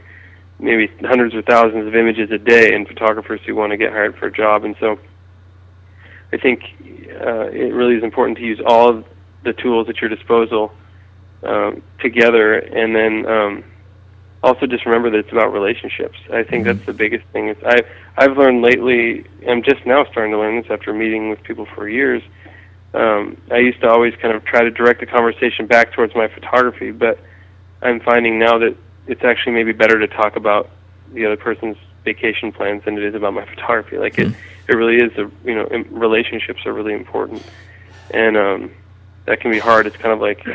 maybe 0.59 0.91
hundreds 1.01 1.33
or 1.33 1.41
thousands 1.41 1.87
of 1.87 1.95
images 1.95 2.29
a 2.31 2.37
day 2.37 2.73
and 2.73 2.87
photographers 2.87 3.39
who 3.45 3.55
want 3.55 3.71
to 3.71 3.77
get 3.77 3.91
hired 3.91 4.15
for 4.17 4.27
a 4.27 4.31
job. 4.31 4.63
And 4.63 4.75
so 4.79 4.99
I 6.33 6.37
think 6.37 6.63
uh, 7.09 7.47
it 7.49 7.73
really 7.73 7.95
is 7.95 8.03
important 8.03 8.37
to 8.37 8.43
use 8.43 8.59
all 8.65 9.03
the 9.43 9.53
tools 9.53 9.89
at 9.89 10.01
your 10.01 10.09
disposal 10.09 10.71
um, 11.43 11.81
together 11.99 12.53
and 12.53 12.95
then 12.95 13.25
um, 13.25 13.63
also 14.43 14.65
just 14.65 14.85
remember 14.85 15.09
that 15.11 15.19
it's 15.19 15.31
about 15.31 15.53
relationships. 15.53 16.17
I 16.31 16.43
think 16.43 16.65
mm-hmm. 16.65 16.77
that's 16.77 16.85
the 16.85 16.93
biggest 16.93 17.25
thing. 17.27 17.49
Is 17.49 17.57
I 17.65 17.81
I've 18.17 18.37
learned 18.37 18.61
lately. 18.61 19.25
I'm 19.47 19.63
just 19.63 19.85
now 19.85 20.05
starting 20.05 20.31
to 20.31 20.37
learn 20.37 20.61
this 20.61 20.71
after 20.71 20.93
meeting 20.93 21.29
with 21.29 21.43
people 21.43 21.65
for 21.75 21.87
years. 21.87 22.23
Um, 22.93 23.41
I 23.49 23.57
used 23.57 23.79
to 23.81 23.89
always 23.89 24.13
kind 24.21 24.35
of 24.35 24.43
try 24.43 24.61
to 24.63 24.71
direct 24.71 24.99
the 24.99 25.05
conversation 25.05 25.65
back 25.65 25.93
towards 25.93 26.13
my 26.13 26.27
photography, 26.27 26.91
but 26.91 27.19
I'm 27.81 28.01
finding 28.01 28.37
now 28.37 28.57
that 28.57 28.75
it's 29.07 29.23
actually 29.23 29.53
maybe 29.53 29.71
better 29.71 29.99
to 29.99 30.07
talk 30.07 30.35
about 30.35 30.69
the 31.13 31.25
other 31.25 31.37
person's 31.37 31.77
vacation 32.03 32.51
plans 32.51 32.83
than 32.83 32.97
it 32.97 33.03
is 33.03 33.15
about 33.15 33.33
my 33.33 33.45
photography. 33.45 33.97
Like 33.97 34.15
mm-hmm. 34.15 34.31
it, 34.31 34.37
it 34.67 34.75
really 34.75 34.97
is. 34.97 35.11
A, 35.17 35.29
you 35.47 35.55
know, 35.55 35.67
relationships 35.89 36.65
are 36.65 36.73
really 36.73 36.93
important, 36.93 37.43
and 38.11 38.35
um, 38.35 38.71
that 39.25 39.39
can 39.39 39.51
be 39.51 39.59
hard. 39.59 39.87
It's 39.87 39.97
kind 39.97 40.13
of 40.13 40.19
like 40.19 40.45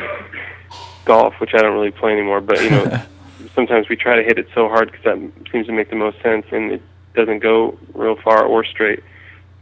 golf, 1.05 1.39
which 1.39 1.53
I 1.53 1.59
don't 1.59 1.73
really 1.73 1.91
play 1.91 2.11
anymore. 2.11 2.41
But 2.41 2.61
you 2.61 2.69
know, 2.69 3.01
sometimes 3.57 3.89
we 3.89 3.95
try 3.95 4.15
to 4.15 4.23
hit 4.23 4.37
it 4.37 4.47
so 4.53 4.69
hard 4.69 4.91
because 4.91 5.03
that 5.03 5.51
seems 5.51 5.65
to 5.65 5.73
make 5.73 5.89
the 5.89 5.95
most 5.95 6.21
sense, 6.21 6.45
and 6.51 6.71
it 6.71 6.81
doesn't 7.15 7.39
go 7.39 7.77
real 7.95 8.15
far 8.15 8.45
or 8.45 8.63
straight. 8.63 9.03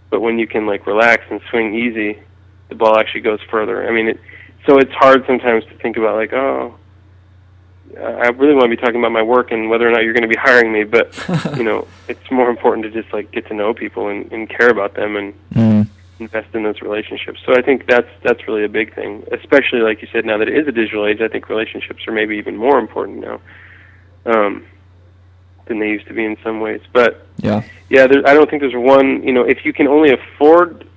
But 0.10 0.20
when 0.20 0.38
you 0.38 0.48
can 0.48 0.68
like 0.68 0.86
relax 0.86 1.24
and 1.32 1.40
swing 1.50 1.74
easy, 1.74 2.20
the 2.68 2.76
ball 2.76 3.00
actually 3.00 3.22
goes 3.22 3.40
further. 3.50 3.88
I 3.88 3.92
mean, 3.94 4.10
it, 4.10 4.20
so 4.68 4.78
it's 4.78 4.92
hard 4.92 5.26
sometimes 5.26 5.64
to 5.66 5.78
think 5.78 5.96
about 5.96 6.16
like, 6.16 6.34
oh, 6.34 6.76
I 7.98 8.28
really 8.30 8.54
want 8.54 8.66
to 8.66 8.70
be 8.70 8.76
talking 8.76 8.98
about 8.98 9.14
my 9.14 9.22
work 9.22 9.52
and 9.52 9.70
whether 9.70 9.88
or 9.88 9.92
not 9.92 10.04
you're 10.04 10.14
going 10.14 10.24
to 10.24 10.28
be 10.28 10.36
hiring 10.36 10.74
me, 10.74 10.84
but 10.84 11.16
you 11.58 11.64
know, 11.64 11.88
it's 12.10 12.30
more 12.30 12.50
important 12.50 12.84
to 12.84 13.02
just 13.02 13.14
like 13.14 13.32
get 13.32 13.48
to 13.48 13.54
know 13.54 13.74
people 13.74 14.10
and, 14.10 14.30
and 14.34 14.50
care 14.50 14.70
about 14.70 14.96
them 14.96 15.16
and 15.16 15.34
mm. 15.54 15.88
invest 16.20 16.54
in 16.54 16.64
those 16.64 16.82
relationships. 16.82 17.40
So 17.46 17.54
I 17.56 17.62
think 17.62 17.88
that's 17.88 18.10
that's 18.24 18.46
really 18.46 18.66
a 18.66 18.70
big 18.70 18.94
thing, 18.94 19.24
especially 19.32 19.80
like 19.80 20.02
you 20.02 20.10
said. 20.12 20.26
Now 20.26 20.38
that 20.38 20.50
it 20.50 20.58
is 20.58 20.68
a 20.68 20.74
digital 20.74 21.06
age, 21.06 21.22
I 21.22 21.30
think 21.30 21.48
relationships 21.48 22.06
are 22.08 22.12
maybe 22.12 22.36
even 22.36 22.58
more 22.58 22.78
important 22.78 23.20
now. 23.20 23.40
Um, 24.26 24.66
than 25.68 25.80
they 25.80 25.90
used 25.90 26.08
to 26.08 26.14
be 26.14 26.24
in 26.24 26.38
some 26.44 26.60
ways. 26.60 26.82
But 26.94 27.26
Yeah. 27.38 27.64
yeah, 27.90 28.08
there, 28.08 28.28
I 28.28 28.34
don't 28.34 28.50
think 28.50 28.62
there's 28.62 28.76
one. 28.76 29.24
You 29.24 29.34
know, 29.34 29.44
if 29.44 29.66
you 29.66 29.74
can 29.74 29.88
only 29.88 30.12
afford 30.12 30.88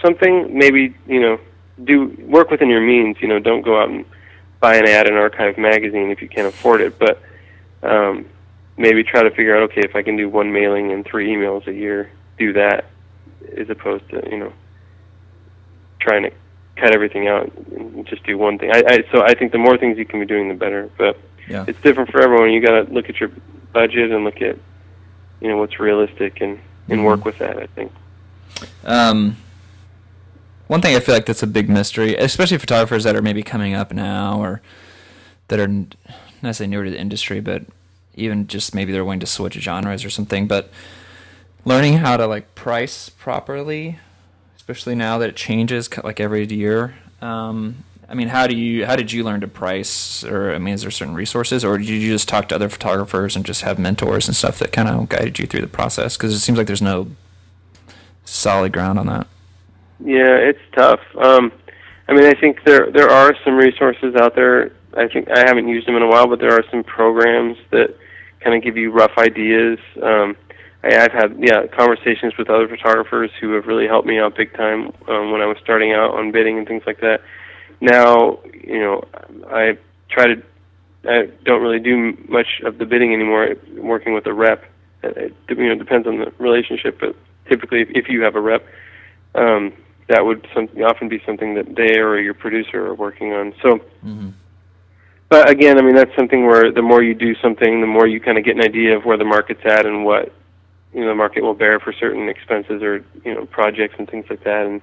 something, 0.00 0.56
maybe 0.56 0.94
you 1.06 1.20
know, 1.20 1.40
do 1.84 2.06
work 2.20 2.50
within 2.50 2.68
your 2.68 2.80
means. 2.80 3.16
You 3.20 3.28
know, 3.28 3.38
don't 3.38 3.62
go 3.62 3.80
out 3.80 3.88
and 3.88 4.04
buy 4.60 4.76
an 4.76 4.86
ad 4.86 5.08
in 5.08 5.14
Archive 5.14 5.58
magazine 5.58 6.10
if 6.10 6.22
you 6.22 6.28
can't 6.28 6.46
afford 6.46 6.80
it. 6.80 6.98
But 6.98 7.20
um, 7.82 8.26
maybe 8.76 9.02
try 9.02 9.22
to 9.22 9.30
figure 9.30 9.56
out, 9.56 9.62
okay, 9.70 9.82
if 9.82 9.94
I 9.94 10.02
can 10.02 10.16
do 10.16 10.28
one 10.28 10.52
mailing 10.52 10.92
and 10.92 11.04
three 11.04 11.28
emails 11.34 11.66
a 11.66 11.72
year, 11.72 12.10
do 12.38 12.52
that, 12.54 12.86
as 13.56 13.68
opposed 13.70 14.08
to 14.10 14.22
you 14.30 14.38
know, 14.38 14.52
trying 16.00 16.22
to 16.22 16.30
cut 16.76 16.94
everything 16.94 17.26
out 17.26 17.50
and 17.72 18.06
just 18.06 18.22
do 18.24 18.36
one 18.38 18.58
thing. 18.58 18.70
I, 18.72 18.82
I 18.86 18.98
so 19.12 19.22
I 19.22 19.34
think 19.34 19.52
the 19.52 19.58
more 19.58 19.76
things 19.76 19.98
you 19.98 20.06
can 20.06 20.20
be 20.20 20.26
doing, 20.26 20.48
the 20.48 20.54
better. 20.54 20.90
But 20.96 21.18
Yeah. 21.48 21.64
it's 21.68 21.80
different 21.80 22.10
for 22.10 22.20
everyone. 22.20 22.50
You 22.50 22.60
got 22.60 22.86
to 22.86 22.92
look 22.92 23.08
at 23.08 23.20
your 23.20 23.30
budget 23.72 24.10
and 24.10 24.24
look 24.24 24.40
at 24.42 24.58
you 25.40 25.48
know 25.48 25.58
what's 25.58 25.78
realistic 25.78 26.40
and 26.40 26.58
and 26.88 27.04
work 27.04 27.24
with 27.24 27.38
that. 27.38 27.58
I 27.58 27.66
think. 27.66 27.92
Um, 28.84 29.36
one 30.66 30.80
thing 30.80 30.96
I 30.96 31.00
feel 31.00 31.14
like 31.14 31.26
that's 31.26 31.42
a 31.42 31.46
big 31.46 31.68
mystery, 31.68 32.16
especially 32.16 32.58
photographers 32.58 33.04
that 33.04 33.14
are 33.14 33.22
maybe 33.22 33.42
coming 33.42 33.74
up 33.74 33.92
now 33.92 34.40
or 34.40 34.62
that 35.48 35.60
are 35.60 35.68
not 35.68 35.94
necessarily 36.42 36.70
newer 36.70 36.84
to 36.84 36.90
the 36.90 37.00
industry, 37.00 37.40
but 37.40 37.64
even 38.14 38.46
just 38.46 38.74
maybe 38.74 38.92
they're 38.92 39.04
willing 39.04 39.20
to 39.20 39.26
switch 39.26 39.54
genres 39.54 40.04
or 40.04 40.10
something. 40.10 40.46
But 40.48 40.70
learning 41.64 41.98
how 41.98 42.16
to 42.16 42.26
like 42.26 42.54
price 42.54 43.08
properly, 43.08 43.98
especially 44.56 44.94
now 44.94 45.18
that 45.18 45.28
it 45.28 45.36
changes 45.36 45.88
like 46.02 46.18
every 46.18 46.46
year. 46.46 46.94
Um, 47.20 47.84
I 48.08 48.14
mean, 48.14 48.28
how 48.28 48.46
do 48.46 48.54
you 48.54 48.86
how 48.86 48.94
did 48.94 49.12
you 49.12 49.24
learn 49.24 49.40
to 49.40 49.48
price? 49.48 50.22
Or 50.22 50.54
I 50.54 50.58
mean, 50.58 50.74
is 50.74 50.82
there 50.82 50.90
certain 50.90 51.14
resources, 51.14 51.64
or 51.64 51.76
did 51.76 51.88
you 51.88 52.12
just 52.12 52.28
talk 52.28 52.48
to 52.48 52.54
other 52.54 52.68
photographers 52.68 53.34
and 53.34 53.44
just 53.44 53.62
have 53.62 53.78
mentors 53.78 54.28
and 54.28 54.36
stuff 54.36 54.58
that 54.60 54.72
kind 54.72 54.88
of 54.88 55.08
guided 55.08 55.38
you 55.38 55.46
through 55.46 55.62
the 55.62 55.66
process? 55.66 56.16
Because 56.16 56.32
it 56.32 56.38
seems 56.38 56.56
like 56.56 56.68
there's 56.68 56.82
no 56.82 57.08
solid 58.24 58.72
ground 58.72 58.98
on 58.98 59.06
that. 59.06 59.26
Yeah, 59.98 60.36
it's 60.36 60.60
tough. 60.72 61.00
Um, 61.20 61.52
I 62.08 62.12
mean, 62.12 62.24
I 62.24 62.34
think 62.34 62.62
there 62.64 62.90
there 62.92 63.10
are 63.10 63.34
some 63.44 63.56
resources 63.56 64.14
out 64.14 64.36
there. 64.36 64.72
I 64.96 65.08
think 65.08 65.28
I 65.30 65.40
haven't 65.40 65.68
used 65.68 65.88
them 65.88 65.96
in 65.96 66.02
a 66.02 66.08
while, 66.08 66.28
but 66.28 66.38
there 66.38 66.52
are 66.52 66.64
some 66.70 66.84
programs 66.84 67.58
that 67.70 67.96
kind 68.40 68.54
of 68.54 68.62
give 68.62 68.76
you 68.76 68.92
rough 68.92 69.18
ideas. 69.18 69.78
Um, 70.00 70.36
I, 70.84 70.96
I've 70.96 71.12
had 71.12 71.36
yeah 71.40 71.66
conversations 71.66 72.36
with 72.38 72.50
other 72.50 72.68
photographers 72.68 73.32
who 73.40 73.52
have 73.54 73.66
really 73.66 73.88
helped 73.88 74.06
me 74.06 74.20
out 74.20 74.36
big 74.36 74.54
time 74.54 74.92
um, 75.08 75.32
when 75.32 75.40
I 75.42 75.46
was 75.46 75.56
starting 75.60 75.92
out 75.92 76.14
on 76.14 76.30
bidding 76.30 76.56
and 76.58 76.68
things 76.68 76.84
like 76.86 77.00
that. 77.00 77.20
Now, 77.80 78.38
you 78.54 78.80
know, 78.80 79.04
I 79.48 79.78
try 80.10 80.34
to. 80.34 80.42
I 81.08 81.30
don't 81.44 81.62
really 81.62 81.78
do 81.78 82.16
much 82.28 82.60
of 82.64 82.78
the 82.78 82.84
bidding 82.84 83.14
anymore. 83.14 83.54
Working 83.76 84.12
with 84.12 84.26
a 84.26 84.32
rep, 84.32 84.64
it, 85.02 85.34
it 85.48 85.58
you 85.58 85.68
know 85.68 85.76
depends 85.76 86.06
on 86.06 86.18
the 86.18 86.32
relationship, 86.38 86.98
but 86.98 87.14
typically, 87.48 87.82
if, 87.82 87.88
if 87.90 88.08
you 88.08 88.22
have 88.22 88.34
a 88.34 88.40
rep, 88.40 88.66
um, 89.34 89.72
that 90.08 90.24
would 90.24 90.46
some, 90.54 90.68
often 90.84 91.08
be 91.08 91.22
something 91.24 91.54
that 91.54 91.74
they 91.76 91.98
or 91.98 92.18
your 92.18 92.34
producer 92.34 92.86
are 92.86 92.94
working 92.94 93.32
on. 93.32 93.54
So, 93.62 93.80
Mm-hmm. 94.04 94.30
but 95.28 95.50
again, 95.50 95.78
I 95.78 95.82
mean 95.82 95.94
that's 95.94 96.14
something 96.16 96.46
where 96.46 96.72
the 96.72 96.82
more 96.82 97.02
you 97.02 97.14
do 97.14 97.34
something, 97.36 97.80
the 97.80 97.86
more 97.86 98.06
you 98.06 98.20
kind 98.20 98.38
of 98.38 98.44
get 98.44 98.56
an 98.56 98.62
idea 98.62 98.96
of 98.96 99.04
where 99.04 99.16
the 99.16 99.24
market's 99.24 99.62
at 99.64 99.86
and 99.86 100.04
what 100.04 100.32
you 100.92 101.00
know 101.00 101.08
the 101.08 101.14
market 101.14 101.42
will 101.42 101.54
bear 101.54 101.78
for 101.80 101.92
certain 101.92 102.28
expenses 102.28 102.82
or 102.82 103.04
you 103.24 103.34
know 103.34 103.46
projects 103.46 103.94
and 103.98 104.08
things 104.08 104.26
like 104.30 104.44
that. 104.44 104.66
And 104.66 104.80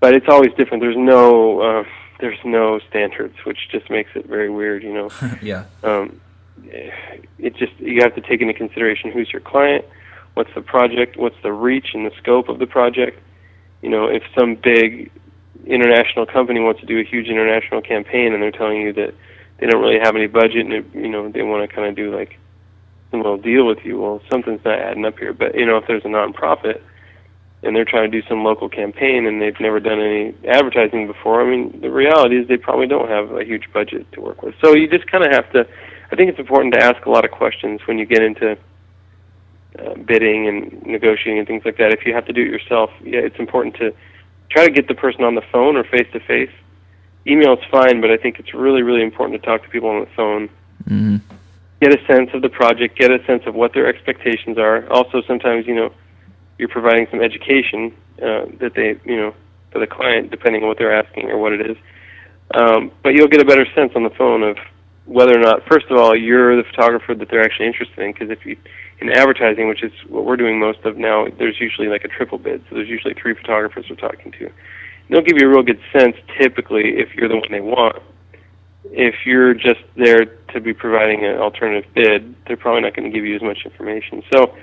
but 0.00 0.14
it's 0.14 0.26
always 0.28 0.52
different. 0.56 0.82
There's 0.82 0.96
no 0.96 1.60
uh, 1.60 1.84
there's 2.20 2.38
no 2.44 2.80
standards, 2.88 3.36
which 3.44 3.68
just 3.70 3.90
makes 3.90 4.10
it 4.14 4.26
very 4.26 4.50
weird. 4.50 4.82
You 4.82 4.94
know 4.94 5.10
yeah. 5.42 5.64
um, 5.82 6.20
it 6.64 7.56
just 7.56 7.78
you 7.78 8.00
have 8.02 8.14
to 8.14 8.20
take 8.20 8.40
into 8.40 8.54
consideration 8.54 9.10
who's 9.10 9.32
your 9.32 9.42
client, 9.42 9.84
what's 10.34 10.52
the 10.54 10.62
project, 10.62 11.16
what's 11.16 11.36
the 11.42 11.52
reach 11.52 11.88
and 11.94 12.06
the 12.06 12.12
scope 12.18 12.48
of 12.48 12.58
the 12.58 12.66
project. 12.66 13.20
You 13.82 13.90
know, 13.90 14.06
if 14.06 14.22
some 14.36 14.54
big 14.54 15.10
international 15.66 16.26
company 16.26 16.60
wants 16.60 16.80
to 16.80 16.86
do 16.86 16.98
a 16.98 17.04
huge 17.04 17.28
international 17.28 17.82
campaign 17.82 18.32
and 18.32 18.42
they're 18.42 18.52
telling 18.52 18.80
you 18.80 18.92
that 18.94 19.14
they 19.58 19.66
don't 19.66 19.80
really 19.80 19.98
have 19.98 20.14
any 20.14 20.26
budget 20.26 20.66
and 20.66 20.72
it, 20.72 20.86
you 20.94 21.08
know 21.08 21.28
they 21.28 21.42
want 21.42 21.68
to 21.68 21.74
kind 21.74 21.88
of 21.88 21.96
do 21.96 22.14
like 22.14 22.38
some 23.10 23.20
little 23.20 23.38
deal 23.38 23.66
with 23.66 23.84
you, 23.84 24.00
well, 24.00 24.20
something's 24.30 24.64
not 24.64 24.78
adding 24.78 25.04
up 25.04 25.18
here. 25.18 25.32
But 25.32 25.54
you 25.54 25.66
know, 25.66 25.76
if 25.76 25.86
there's 25.86 26.04
a 26.04 26.08
nonprofit 26.08 26.80
and 27.66 27.76
they're 27.76 27.84
trying 27.84 28.10
to 28.10 28.20
do 28.20 28.26
some 28.28 28.44
local 28.44 28.68
campaign 28.68 29.26
and 29.26 29.42
they've 29.42 29.58
never 29.60 29.80
done 29.80 30.00
any 30.00 30.34
advertising 30.48 31.06
before, 31.06 31.42
I 31.42 31.50
mean, 31.50 31.80
the 31.80 31.90
reality 31.90 32.38
is 32.38 32.48
they 32.48 32.56
probably 32.56 32.86
don't 32.86 33.08
have 33.08 33.32
a 33.32 33.44
huge 33.44 33.64
budget 33.72 34.10
to 34.12 34.20
work 34.20 34.42
with. 34.42 34.54
So 34.62 34.74
you 34.74 34.88
just 34.88 35.10
kind 35.10 35.24
of 35.24 35.32
have 35.32 35.50
to. 35.52 35.66
I 36.10 36.16
think 36.16 36.30
it's 36.30 36.38
important 36.38 36.74
to 36.74 36.82
ask 36.82 37.04
a 37.04 37.10
lot 37.10 37.24
of 37.24 37.32
questions 37.32 37.80
when 37.86 37.98
you 37.98 38.06
get 38.06 38.22
into 38.22 38.56
uh, 39.78 39.94
bidding 39.94 40.46
and 40.48 40.86
negotiating 40.86 41.38
and 41.40 41.48
things 41.48 41.64
like 41.64 41.76
that. 41.78 41.92
If 41.92 42.06
you 42.06 42.14
have 42.14 42.26
to 42.26 42.32
do 42.32 42.42
it 42.42 42.48
yourself, 42.48 42.90
yeah, 43.02 43.18
it's 43.18 43.38
important 43.38 43.74
to 43.76 43.92
try 44.48 44.64
to 44.64 44.72
get 44.72 44.86
the 44.86 44.94
person 44.94 45.24
on 45.24 45.34
the 45.34 45.42
phone 45.52 45.76
or 45.76 45.84
face 45.84 46.06
to 46.12 46.20
face. 46.20 46.52
Email 47.26 47.54
is 47.54 47.64
fine, 47.70 48.00
but 48.00 48.10
I 48.10 48.16
think 48.16 48.38
it's 48.38 48.54
really, 48.54 48.82
really 48.82 49.02
important 49.02 49.42
to 49.42 49.44
talk 49.44 49.64
to 49.64 49.68
people 49.68 49.88
on 49.88 50.00
the 50.00 50.10
phone 50.14 50.48
Mm-hmm. 50.88 51.16
get 51.80 51.92
a 51.92 52.06
sense 52.06 52.30
of 52.32 52.42
the 52.42 52.48
project, 52.48 52.96
get 52.96 53.10
a 53.10 53.24
sense 53.26 53.42
of 53.46 53.54
what 53.54 53.74
their 53.74 53.88
expectations 53.88 54.56
are. 54.56 54.88
Also, 54.88 55.20
sometimes 55.26 55.66
you 55.66 55.74
know 55.74 55.92
you're 56.58 56.68
providing 56.68 57.06
some 57.10 57.20
education 57.20 57.94
uh, 58.22 58.46
that 58.60 58.72
they, 58.74 58.98
you 59.04 59.16
know, 59.16 59.34
for 59.72 59.78
the 59.78 59.86
client, 59.86 60.30
depending 60.30 60.62
on 60.62 60.68
what 60.68 60.78
they're 60.78 60.94
asking 60.94 61.30
or 61.30 61.38
what 61.38 61.52
it 61.52 61.70
is. 61.70 61.76
Um, 62.54 62.92
but 63.02 63.14
you'll 63.14 63.28
get 63.28 63.40
a 63.40 63.44
better 63.44 63.66
sense 63.74 63.92
on 63.94 64.04
the 64.04 64.10
phone 64.10 64.42
of 64.42 64.56
whether 65.04 65.36
or 65.36 65.40
not, 65.40 65.62
first 65.70 65.86
of 65.90 65.98
all, 65.98 66.16
you're 66.16 66.56
the 66.56 66.64
photographer 66.64 67.14
that 67.14 67.28
they're 67.30 67.42
actually 67.42 67.66
interested 67.66 67.98
in. 67.98 68.12
Because 68.12 68.30
if 68.30 68.46
you 68.46 68.56
in 68.98 69.10
advertising, 69.10 69.68
which 69.68 69.82
is 69.82 69.92
what 70.08 70.24
we're 70.24 70.38
doing 70.38 70.58
most 70.58 70.78
of 70.84 70.96
now, 70.96 71.26
there's 71.38 71.60
usually 71.60 71.88
like 71.88 72.04
a 72.04 72.08
triple 72.08 72.38
bid. 72.38 72.64
So 72.68 72.76
there's 72.76 72.88
usually 72.88 73.14
three 73.14 73.34
photographers 73.34 73.86
we're 73.90 73.96
talking 73.96 74.32
to. 74.32 74.50
They'll 75.10 75.22
give 75.22 75.36
you 75.38 75.48
a 75.48 75.50
real 75.50 75.62
good 75.62 75.80
sense, 75.92 76.16
typically, 76.40 76.96
if 76.96 77.14
you're 77.14 77.28
the 77.28 77.36
one 77.36 77.50
they 77.50 77.60
want 77.60 78.02
if 78.92 79.14
you're 79.24 79.54
just 79.54 79.80
there 79.96 80.24
to 80.24 80.60
be 80.60 80.72
providing 80.72 81.24
an 81.24 81.36
alternative 81.36 81.90
bid, 81.94 82.34
they're 82.46 82.56
probably 82.56 82.82
not 82.82 82.94
going 82.94 83.10
to 83.10 83.14
give 83.14 83.24
you 83.24 83.34
as 83.34 83.42
much 83.42 83.58
information. 83.64 84.22
So 84.32 84.54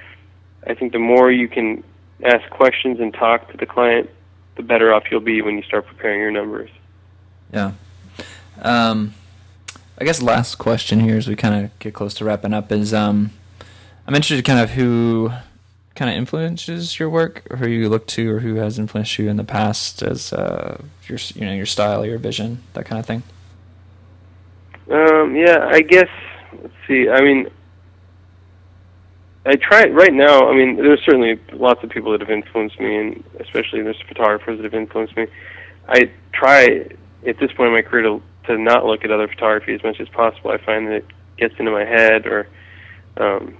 I 0.67 0.73
think 0.73 0.93
the 0.93 0.99
more 0.99 1.31
you 1.31 1.47
can 1.47 1.83
ask 2.23 2.49
questions 2.49 2.99
and 2.99 3.13
talk 3.13 3.51
to 3.51 3.57
the 3.57 3.65
client, 3.65 4.09
the 4.55 4.63
better 4.63 4.93
off 4.93 5.03
you'll 5.11 5.19
be 5.19 5.41
when 5.41 5.57
you 5.57 5.63
start 5.63 5.85
preparing 5.85 6.19
your 6.19 6.31
numbers. 6.31 6.69
Yeah. 7.51 7.73
Um, 8.61 9.13
I 9.99 10.05
guess 10.05 10.21
last 10.21 10.55
question 10.55 10.99
here 10.99 11.17
as 11.17 11.27
we 11.27 11.35
kind 11.35 11.65
of 11.65 11.79
get 11.79 11.93
close 11.93 12.13
to 12.15 12.25
wrapping 12.25 12.53
up 12.53 12.71
is 12.71 12.93
um, 12.93 13.31
I'm 14.07 14.15
interested 14.15 14.43
kind 14.45 14.59
of 14.59 14.71
who 14.71 15.31
kind 15.95 16.09
of 16.09 16.17
influences 16.17 16.97
your 16.99 17.09
work 17.09 17.43
or 17.49 17.57
who 17.57 17.67
you 17.67 17.87
look 17.89 18.07
to 18.07 18.31
or 18.31 18.39
who 18.39 18.55
has 18.55 18.79
influenced 18.79 19.19
you 19.19 19.29
in 19.29 19.37
the 19.37 19.43
past 19.43 20.01
as 20.01 20.33
uh, 20.33 20.81
your 21.07 21.19
you 21.35 21.45
know 21.45 21.53
your 21.53 21.65
style, 21.65 22.05
your 22.05 22.17
vision, 22.17 22.63
that 22.73 22.85
kind 22.85 22.99
of 22.99 23.05
thing. 23.05 23.23
Um, 24.89 25.35
yeah, 25.35 25.69
I 25.71 25.81
guess. 25.81 26.09
Let's 26.61 26.73
see. 26.87 27.09
I 27.09 27.21
mean, 27.21 27.49
I 29.45 29.55
try 29.55 29.85
right 29.85 30.13
now. 30.13 30.49
I 30.49 30.55
mean, 30.55 30.77
there's 30.77 31.03
certainly 31.03 31.39
lots 31.51 31.83
of 31.83 31.89
people 31.89 32.11
that 32.13 32.21
have 32.21 32.29
influenced 32.29 32.79
me, 32.79 32.95
and 32.95 33.23
especially 33.39 33.81
there's 33.81 34.01
photographers 34.07 34.57
that 34.57 34.63
have 34.63 34.73
influenced 34.73 35.17
me. 35.17 35.27
I 35.87 36.09
try 36.31 36.87
at 37.27 37.37
this 37.39 37.51
point 37.51 37.67
in 37.67 37.73
my 37.73 37.81
career 37.81 38.03
to 38.03 38.21
to 38.47 38.57
not 38.57 38.85
look 38.85 39.05
at 39.05 39.11
other 39.11 39.27
photography 39.27 39.73
as 39.73 39.83
much 39.83 39.99
as 39.99 40.09
possible. 40.09 40.51
I 40.51 40.57
find 40.57 40.87
that 40.87 40.95
it 40.95 41.05
gets 41.37 41.55
into 41.59 41.71
my 41.71 41.85
head, 41.85 42.25
or 42.25 42.47
um, 43.17 43.57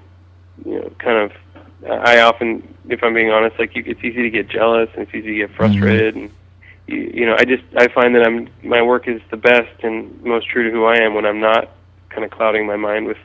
you 0.65 0.79
know, 0.79 0.89
kind 0.99 1.17
of. 1.17 1.31
I 1.85 2.21
often, 2.21 2.75
if 2.87 3.03
I'm 3.03 3.13
being 3.13 3.29
honest, 3.31 3.59
like 3.59 3.75
you, 3.75 3.83
it's 3.85 3.99
easy 4.01 4.21
to 4.21 4.29
get 4.29 4.47
jealous 4.47 4.89
and 4.93 5.03
it's 5.03 5.13
easy 5.13 5.33
to 5.33 5.47
get 5.47 5.55
frustrated, 5.55 6.15
and 6.15 6.31
you, 6.87 7.11
you 7.13 7.25
know, 7.25 7.35
I 7.37 7.43
just 7.43 7.63
I 7.75 7.87
find 7.89 8.15
that 8.15 8.25
I'm 8.25 8.47
my 8.63 8.81
work 8.81 9.09
is 9.09 9.21
the 9.31 9.37
best 9.37 9.83
and 9.83 10.23
most 10.23 10.47
true 10.47 10.63
to 10.63 10.71
who 10.71 10.85
I 10.85 10.95
am 11.01 11.13
when 11.13 11.25
I'm 11.25 11.41
not 11.41 11.71
kind 12.09 12.23
of 12.23 12.31
clouding 12.31 12.65
my 12.65 12.77
mind 12.77 13.07
with 13.07 13.17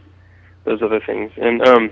those 0.64 0.82
other 0.82 0.98
things. 0.98 1.30
And 1.36 1.66
um, 1.66 1.90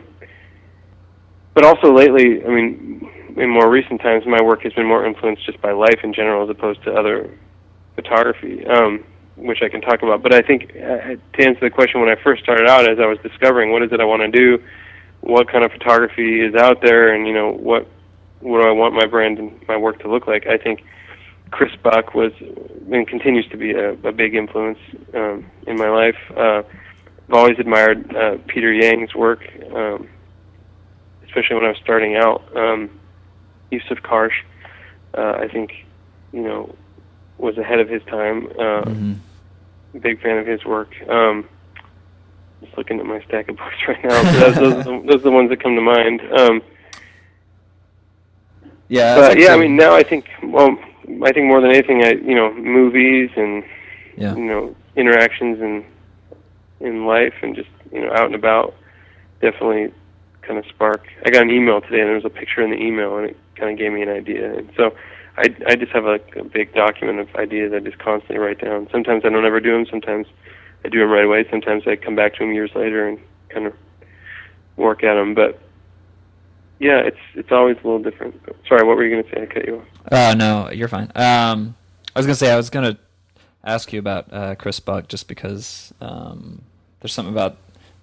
but 1.56 1.64
also 1.64 1.90
lately, 1.90 2.44
I 2.44 2.48
mean, 2.48 3.34
in 3.34 3.48
more 3.48 3.70
recent 3.70 4.02
times, 4.02 4.24
my 4.26 4.42
work 4.42 4.60
has 4.64 4.74
been 4.74 4.86
more 4.86 5.06
influenced 5.06 5.46
just 5.46 5.58
by 5.62 5.72
life 5.72 6.00
in 6.04 6.12
general 6.12 6.44
as 6.44 6.50
opposed 6.50 6.84
to 6.84 6.92
other 6.92 7.30
photography, 7.94 8.66
um, 8.66 9.02
which 9.36 9.62
I 9.62 9.70
can 9.70 9.80
talk 9.80 10.02
about. 10.02 10.22
But 10.22 10.34
I 10.34 10.42
think 10.42 10.64
uh, 10.76 11.16
to 11.16 11.38
answer 11.38 11.60
the 11.62 11.70
question, 11.70 12.02
when 12.02 12.10
I 12.10 12.22
first 12.22 12.42
started 12.42 12.68
out, 12.68 12.86
as 12.86 12.98
I 13.00 13.06
was 13.06 13.16
discovering 13.22 13.72
what 13.72 13.82
is 13.82 13.90
it 13.90 14.00
I 14.00 14.04
want 14.04 14.20
to 14.20 14.28
do, 14.28 14.62
what 15.22 15.50
kind 15.50 15.64
of 15.64 15.72
photography 15.72 16.42
is 16.42 16.54
out 16.54 16.82
there, 16.82 17.14
and 17.14 17.26
you 17.26 17.32
know 17.32 17.52
what 17.52 17.88
what 18.40 18.60
do 18.60 18.68
I 18.68 18.72
want 18.72 18.92
my 18.92 19.06
brand 19.06 19.38
and 19.38 19.66
my 19.66 19.78
work 19.78 19.98
to 20.00 20.10
look 20.10 20.26
like, 20.26 20.46
I 20.46 20.58
think 20.58 20.84
Chris 21.52 21.74
Buck 21.82 22.14
was 22.14 22.32
and 22.92 23.08
continues 23.08 23.48
to 23.48 23.56
be 23.56 23.70
a, 23.72 23.92
a 24.06 24.12
big 24.12 24.34
influence 24.34 24.78
um, 25.14 25.50
in 25.66 25.78
my 25.78 25.88
life. 25.88 26.18
Uh, 26.36 26.62
I've 27.28 27.34
always 27.34 27.58
admired 27.58 28.14
uh, 28.14 28.36
Peter 28.46 28.70
Yang's 28.70 29.14
work. 29.14 29.40
Um, 29.74 30.10
especially 31.36 31.56
when 31.56 31.66
I 31.66 31.68
was 31.68 31.78
starting 31.82 32.16
out. 32.16 32.42
Um, 32.56 32.90
Yousuf 33.70 34.00
Karsh, 34.00 34.42
uh, 35.16 35.38
I 35.38 35.48
think, 35.48 35.84
you 36.32 36.40
know, 36.40 36.74
was 37.36 37.58
ahead 37.58 37.78
of 37.80 37.88
his 37.88 38.02
time. 38.04 38.46
Uh, 38.58 38.82
Mm-hmm. 38.86 39.12
Big 40.00 40.20
fan 40.20 40.36
of 40.36 40.46
his 40.46 40.62
work. 40.64 40.94
Um, 41.08 41.48
just 42.62 42.76
looking 42.76 43.00
at 43.00 43.06
my 43.06 43.22
stack 43.24 43.48
of 43.48 43.56
books 43.62 43.76
right 43.88 44.04
now. 44.04 44.22
Those, 44.22 44.54
those, 44.54 44.74
are 44.74 44.82
the, 44.84 45.02
those 45.06 45.14
are 45.14 45.18
the 45.18 45.30
ones 45.30 45.48
that 45.48 45.62
come 45.62 45.74
to 45.74 45.80
mind. 45.80 46.20
Um, 46.38 46.62
yeah, 48.88 49.16
but 49.16 49.38
yeah, 49.38 49.54
I 49.54 49.56
mean 49.56 49.74
now 49.74 49.94
I 49.94 50.02
think 50.02 50.28
well, 50.42 50.76
I 51.24 51.32
think 51.32 51.46
more 51.46 51.62
than 51.62 51.70
anything, 51.70 52.04
I 52.04 52.10
you 52.10 52.34
know 52.34 52.52
movies 52.52 53.30
and 53.36 53.64
yeah. 54.18 54.36
you 54.36 54.44
know 54.44 54.76
interactions 54.96 55.60
in 55.60 55.84
in 56.80 57.06
life 57.06 57.34
and 57.42 57.56
just 57.56 57.70
you 57.90 58.02
know 58.02 58.12
out 58.12 58.26
and 58.26 58.34
about 58.34 58.74
definitely 59.40 59.94
kind 60.46 60.58
of 60.58 60.66
spark. 60.66 61.06
I 61.24 61.30
got 61.30 61.42
an 61.42 61.50
email 61.50 61.80
today 61.80 62.00
and 62.00 62.08
there 62.08 62.14
was 62.14 62.24
a 62.24 62.30
picture 62.30 62.62
in 62.62 62.70
the 62.70 62.76
email 62.76 63.16
and 63.18 63.30
it 63.30 63.36
kind 63.56 63.70
of 63.70 63.78
gave 63.78 63.92
me 63.92 64.02
an 64.02 64.08
idea. 64.08 64.58
And 64.58 64.70
so 64.76 64.94
I 65.36 65.54
I 65.66 65.76
just 65.76 65.92
have 65.92 66.06
a, 66.06 66.20
a 66.36 66.44
big 66.44 66.74
document 66.74 67.20
of 67.20 67.34
ideas 67.36 67.72
that 67.72 67.78
I 67.78 67.80
just 67.80 67.98
constantly 67.98 68.38
write 68.38 68.60
down. 68.60 68.88
Sometimes 68.90 69.24
I 69.24 69.28
don't 69.28 69.44
ever 69.44 69.60
do 69.60 69.72
them. 69.72 69.86
Sometimes 69.90 70.26
I 70.84 70.88
do 70.88 71.00
them 71.00 71.10
right 71.10 71.24
away. 71.24 71.46
Sometimes 71.50 71.86
I 71.86 71.96
come 71.96 72.14
back 72.14 72.34
to 72.34 72.38
them 72.40 72.52
years 72.52 72.70
later 72.74 73.08
and 73.08 73.18
kind 73.48 73.66
of 73.66 73.74
work 74.76 75.02
at 75.04 75.14
them. 75.14 75.34
But 75.34 75.60
yeah, 76.78 76.98
it's 76.98 77.20
it's 77.34 77.52
always 77.52 77.76
a 77.82 77.86
little 77.86 78.02
different. 78.02 78.40
Sorry, 78.68 78.86
what 78.86 78.96
were 78.96 79.04
you 79.04 79.10
going 79.10 79.24
to 79.24 79.30
say? 79.30 79.42
I 79.42 79.46
cut 79.46 79.66
you 79.66 79.76
off. 79.78 80.12
Uh, 80.12 80.34
no, 80.34 80.70
you're 80.70 80.88
fine. 80.88 81.10
Um, 81.14 81.74
I 82.14 82.18
was 82.18 82.26
going 82.26 82.34
to 82.34 82.38
say 82.38 82.52
I 82.52 82.56
was 82.56 82.70
going 82.70 82.94
to 82.94 82.98
ask 83.64 83.92
you 83.92 83.98
about 83.98 84.32
uh, 84.32 84.54
Chris 84.54 84.80
Buck 84.80 85.08
just 85.08 85.28
because 85.28 85.92
um, 86.00 86.62
there's 87.00 87.12
something 87.12 87.34
about 87.34 87.56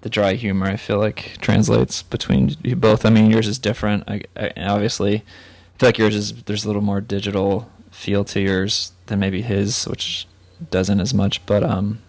the 0.03 0.09
dry 0.09 0.33
humor 0.33 0.67
I 0.67 0.75
feel 0.75 0.99
like 0.99 1.37
translates 1.39 2.03
between 2.03 2.55
you 2.61 2.75
both. 2.75 3.05
I 3.05 3.09
mean, 3.09 3.31
yours 3.31 3.47
is 3.47 3.57
different. 3.57 4.03
I, 4.07 4.21
I 4.35 4.51
obviously 4.57 5.15
I 5.15 5.79
feel 5.79 5.87
like 5.87 5.97
yours 5.97 6.15
is 6.15 6.43
there's 6.43 6.65
a 6.65 6.67
little 6.67 6.81
more 6.81 6.99
digital 7.01 7.71
feel 7.89 8.25
to 8.25 8.41
yours 8.41 8.91
than 9.05 9.19
maybe 9.19 9.41
his, 9.41 9.85
which 9.85 10.27
doesn't 10.69 10.99
as 10.99 11.13
much. 11.13 11.45
But 11.45 11.63
um, 11.63 11.99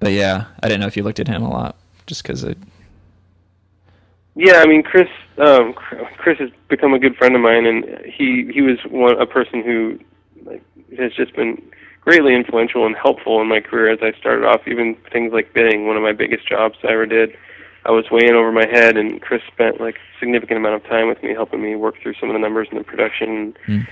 but 0.00 0.12
yeah, 0.12 0.46
I 0.62 0.68
didn't 0.68 0.80
know 0.80 0.86
if 0.86 0.96
you 0.96 1.02
looked 1.02 1.20
at 1.20 1.28
him 1.28 1.42
a 1.42 1.50
lot 1.50 1.76
just 2.06 2.22
because 2.22 2.42
it. 2.42 2.56
Yeah, 4.34 4.56
I 4.56 4.66
mean 4.66 4.82
Chris. 4.82 5.08
Um, 5.36 5.74
Chris 6.16 6.38
has 6.38 6.50
become 6.68 6.94
a 6.94 6.98
good 6.98 7.16
friend 7.16 7.34
of 7.34 7.42
mine, 7.42 7.66
and 7.66 7.84
he 8.06 8.50
he 8.50 8.62
was 8.62 8.78
one 8.88 9.20
a 9.20 9.26
person 9.26 9.62
who 9.62 9.98
like 10.44 10.62
has 10.98 11.12
just 11.12 11.36
been 11.36 11.62
greatly 12.04 12.34
influential 12.34 12.86
and 12.86 12.94
helpful 12.94 13.40
in 13.40 13.48
my 13.48 13.60
career 13.60 13.90
as 13.90 13.98
I 14.02 14.18
started 14.18 14.44
off. 14.44 14.68
Even 14.68 14.96
things 15.10 15.32
like 15.32 15.54
bidding, 15.54 15.86
one 15.86 15.96
of 15.96 16.02
my 16.02 16.12
biggest 16.12 16.46
jobs 16.46 16.76
I 16.84 16.92
ever 16.92 17.06
did. 17.06 17.36
I 17.86 17.90
was 17.90 18.10
way 18.10 18.22
in 18.26 18.34
over 18.34 18.52
my 18.52 18.66
head, 18.66 18.96
and 18.96 19.20
Chris 19.20 19.42
spent 19.52 19.80
like 19.80 19.96
a 19.96 20.18
significant 20.18 20.58
amount 20.58 20.76
of 20.76 20.84
time 20.84 21.08
with 21.08 21.22
me, 21.22 21.32
helping 21.32 21.62
me 21.62 21.76
work 21.76 21.96
through 22.02 22.14
some 22.20 22.30
of 22.30 22.34
the 22.34 22.38
numbers 22.38 22.68
in 22.70 22.78
the 22.78 22.84
production. 22.84 23.54
Mm. 23.66 23.86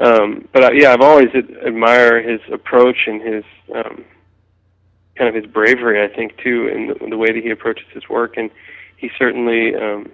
Um, 0.00 0.48
but 0.52 0.64
uh, 0.64 0.70
yeah, 0.72 0.92
I've 0.92 1.00
always 1.00 1.28
ad- 1.34 1.56
admire 1.66 2.20
his 2.22 2.40
approach 2.52 3.06
and 3.06 3.20
his 3.20 3.44
um, 3.74 4.04
kind 5.16 5.28
of 5.28 5.34
his 5.34 5.46
bravery. 5.46 6.02
I 6.02 6.14
think 6.14 6.36
too, 6.38 6.68
in 6.68 6.88
the, 6.88 7.10
the 7.10 7.16
way 7.16 7.32
that 7.32 7.42
he 7.42 7.50
approaches 7.50 7.86
his 7.92 8.08
work, 8.08 8.36
and 8.36 8.50
he 8.96 9.10
certainly 9.18 9.74
um, 9.74 10.10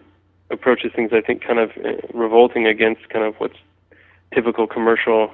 approaches 0.51 0.93
things. 0.95 1.13
I 1.13 1.21
think 1.21 1.43
kind 1.43 1.59
of 1.59 1.71
uh, 1.85 2.07
revolting 2.15 2.67
against 2.67 3.09
kind 3.09 3.25
of 3.25 3.35
what's 3.37 3.59
typical 4.35 4.67
commercial, 4.67 5.31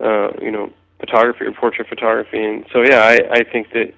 uh, 0.00 0.30
you 0.40 0.50
know, 0.50 0.72
photography 1.02 1.44
or 1.44 1.52
portrait 1.52 1.88
photography. 1.88 2.42
And 2.42 2.64
so, 2.72 2.78
yeah, 2.82 3.00
I, 3.12 3.16
I 3.40 3.42
think 3.52 3.64
that 3.74 3.88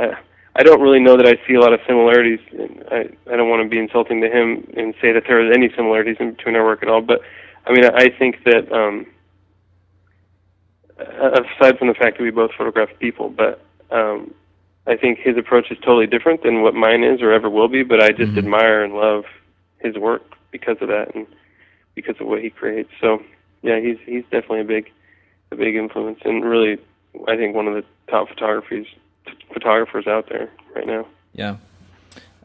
uh, 0.00 0.14
I 0.58 0.62
don't 0.62 0.80
really 0.80 1.00
know 1.06 1.16
that 1.18 1.26
I 1.26 1.36
see 1.46 1.54
a 1.54 1.60
lot 1.60 1.74
of 1.74 1.80
similarities. 1.86 2.40
And 2.58 2.82
I, 2.90 3.00
I 3.30 3.36
don't 3.36 3.50
want 3.50 3.62
to 3.62 3.68
be 3.68 3.78
insulting 3.78 4.22
to 4.22 4.30
him 4.36 4.66
and 4.76 4.94
say 5.02 5.12
that 5.12 5.24
there 5.28 5.38
are 5.38 5.52
any 5.52 5.68
similarities 5.76 6.16
in 6.18 6.32
between 6.32 6.56
our 6.56 6.64
work 6.64 6.82
at 6.82 6.88
all. 6.88 7.02
But 7.02 7.20
I 7.66 7.72
mean, 7.74 7.84
I 7.84 8.08
think 8.08 8.42
that 8.44 8.72
um, 8.72 9.06
aside 10.98 11.78
from 11.78 11.88
the 11.88 11.98
fact 12.00 12.16
that 12.16 12.22
we 12.22 12.30
both 12.30 12.52
photograph 12.56 12.88
people, 12.98 13.28
but 13.28 13.62
um, 13.90 14.32
I 14.86 14.96
think 14.96 15.18
his 15.18 15.36
approach 15.36 15.70
is 15.70 15.78
totally 15.84 16.06
different 16.06 16.42
than 16.42 16.62
what 16.62 16.74
mine 16.74 17.04
is 17.04 17.20
or 17.20 17.32
ever 17.32 17.50
will 17.50 17.68
be. 17.68 17.82
But 17.82 18.00
I 18.02 18.08
just 18.10 18.32
Mhm. 18.32 18.38
admire 18.38 18.82
and 18.82 18.94
love 18.94 19.24
his 19.78 19.96
work 19.96 20.22
because 20.52 20.78
of 20.80 20.88
that 20.88 21.14
and 21.14 21.26
because 21.94 22.16
of 22.18 22.26
what 22.26 22.40
he 22.40 22.48
creates. 22.50 22.90
So 23.00 23.22
yeah, 23.62 23.78
he's 23.78 23.98
he's 24.06 24.24
definitely 24.30 24.60
a 24.60 24.64
big 24.64 24.90
a 25.52 25.56
big 25.56 25.76
influence 25.76 26.20
and 26.24 26.44
really 26.44 26.78
I 27.28 27.36
think 27.36 27.54
one 27.54 27.66
of 27.66 27.74
the 27.74 27.84
top 28.10 28.28
photographies 28.28 28.86
photographers 29.52 30.06
out 30.06 30.28
there 30.28 30.50
right 30.74 30.86
now. 30.86 31.06
Yeah. 31.32 31.56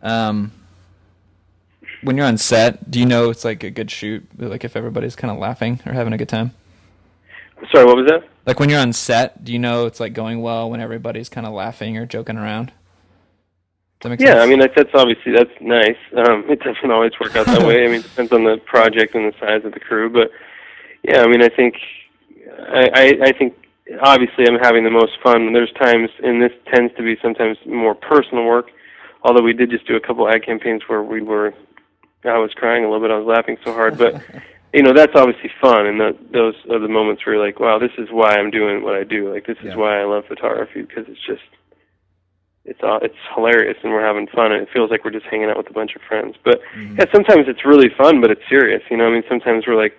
Um, 0.01 0.51
when 2.01 2.17
you're 2.17 2.25
on 2.25 2.37
set, 2.37 2.89
do 2.89 2.99
you 2.99 3.05
know 3.05 3.29
it's 3.29 3.45
like 3.45 3.63
a 3.63 3.69
good 3.69 3.91
shoot? 3.91 4.25
Like 4.37 4.63
if 4.63 4.75
everybody's 4.75 5.15
kind 5.15 5.31
of 5.31 5.37
laughing 5.37 5.79
or 5.85 5.93
having 5.93 6.13
a 6.13 6.17
good 6.17 6.29
time? 6.29 6.53
Sorry, 7.71 7.85
what 7.85 7.97
was 7.97 8.07
that? 8.07 8.23
Like 8.45 8.59
when 8.59 8.69
you're 8.69 8.79
on 8.79 8.93
set, 8.93 9.43
do 9.43 9.53
you 9.53 9.59
know 9.59 9.85
it's 9.85 9.99
like 9.99 10.13
going 10.13 10.41
well 10.41 10.69
when 10.69 10.81
everybody's 10.81 11.29
kind 11.29 11.45
of 11.45 11.53
laughing 11.53 11.97
or 11.97 12.05
joking 12.05 12.37
around? 12.37 12.67
Does 13.99 14.03
that 14.03 14.09
make 14.09 14.19
Yeah, 14.19 14.33
sense? 14.33 14.41
I 14.41 14.45
mean 14.47 14.59
that, 14.59 14.71
that's 14.75 14.89
obviously 14.95 15.31
that's 15.33 15.51
nice. 15.61 15.97
Um, 16.17 16.49
it 16.49 16.59
doesn't 16.61 16.89
always 16.89 17.11
work 17.19 17.35
out 17.35 17.45
that 17.45 17.61
way. 17.67 17.83
I 17.83 17.87
mean, 17.87 17.99
it 17.99 18.03
depends 18.03 18.31
on 18.31 18.43
the 18.43 18.57
project 18.65 19.13
and 19.13 19.31
the 19.31 19.37
size 19.39 19.63
of 19.63 19.73
the 19.73 19.79
crew, 19.79 20.09
but 20.09 20.31
yeah, 21.03 21.21
I 21.21 21.27
mean, 21.27 21.43
I 21.43 21.49
think 21.49 21.75
I, 22.69 22.89
I, 22.93 23.05
I 23.25 23.31
think 23.37 23.53
obviously 24.01 24.45
I'm 24.47 24.59
having 24.59 24.83
the 24.83 24.91
most 24.91 25.13
fun. 25.23 25.53
There's 25.53 25.71
times, 25.73 26.09
and 26.23 26.41
this 26.41 26.51
tends 26.73 26.93
to 26.95 27.03
be 27.03 27.15
sometimes 27.21 27.57
more 27.65 27.95
personal 27.95 28.45
work. 28.45 28.67
Although 29.23 29.43
we 29.43 29.53
did 29.53 29.69
just 29.69 29.87
do 29.87 29.95
a 29.95 29.99
couple 29.99 30.27
ad 30.27 30.45
campaigns 30.45 30.81
where 30.87 31.03
we 31.03 31.21
were, 31.21 31.53
I 32.25 32.37
was 32.39 32.51
crying 32.55 32.83
a 32.83 32.89
little 32.89 33.01
bit. 33.01 33.11
I 33.11 33.17
was 33.17 33.27
laughing 33.27 33.57
so 33.63 33.73
hard, 33.73 33.97
but 33.97 34.15
you 34.73 34.81
know 34.83 34.93
that's 34.93 35.13
obviously 35.15 35.51
fun, 35.61 35.85
and 35.85 35.99
the, 35.99 36.17
those 36.33 36.55
are 36.71 36.79
the 36.79 36.87
moments 36.87 37.25
where 37.25 37.35
you're 37.35 37.45
like, 37.45 37.59
wow, 37.59 37.77
this 37.79 37.91
is 37.97 38.09
why 38.11 38.33
I'm 38.35 38.49
doing 38.49 38.83
what 38.83 38.95
I 38.95 39.03
do. 39.03 39.31
Like 39.33 39.45
this 39.45 39.57
is 39.59 39.65
Yeah. 39.65 39.75
why 39.75 39.99
I 40.01 40.05
love 40.05 40.23
photography 40.27 40.81
because 40.81 41.05
it's 41.07 41.25
just 41.25 41.43
it's 42.65 42.79
uh, 42.83 42.99
it's 43.01 43.17
hilarious 43.35 43.77
and 43.83 43.91
we're 43.91 44.05
having 44.05 44.27
fun 44.27 44.51
and 44.51 44.61
it 44.61 44.69
feels 44.73 44.89
like 44.91 45.03
we're 45.03 45.11
just 45.11 45.25
hanging 45.25 45.49
out 45.49 45.57
with 45.57 45.69
a 45.69 45.73
bunch 45.73 45.95
of 45.95 46.01
friends. 46.07 46.35
But 46.43 46.61
Mhm. 46.77 46.97
yeah, 46.97 47.05
sometimes 47.13 47.45
it's 47.47 47.65
really 47.65 47.89
fun, 47.97 48.21
but 48.21 48.29
it's 48.31 48.41
serious. 48.49 48.81
You 48.89 48.97
know, 48.97 49.07
I 49.07 49.11
mean, 49.11 49.23
sometimes 49.29 49.65
we're 49.67 49.75
like 49.81 49.93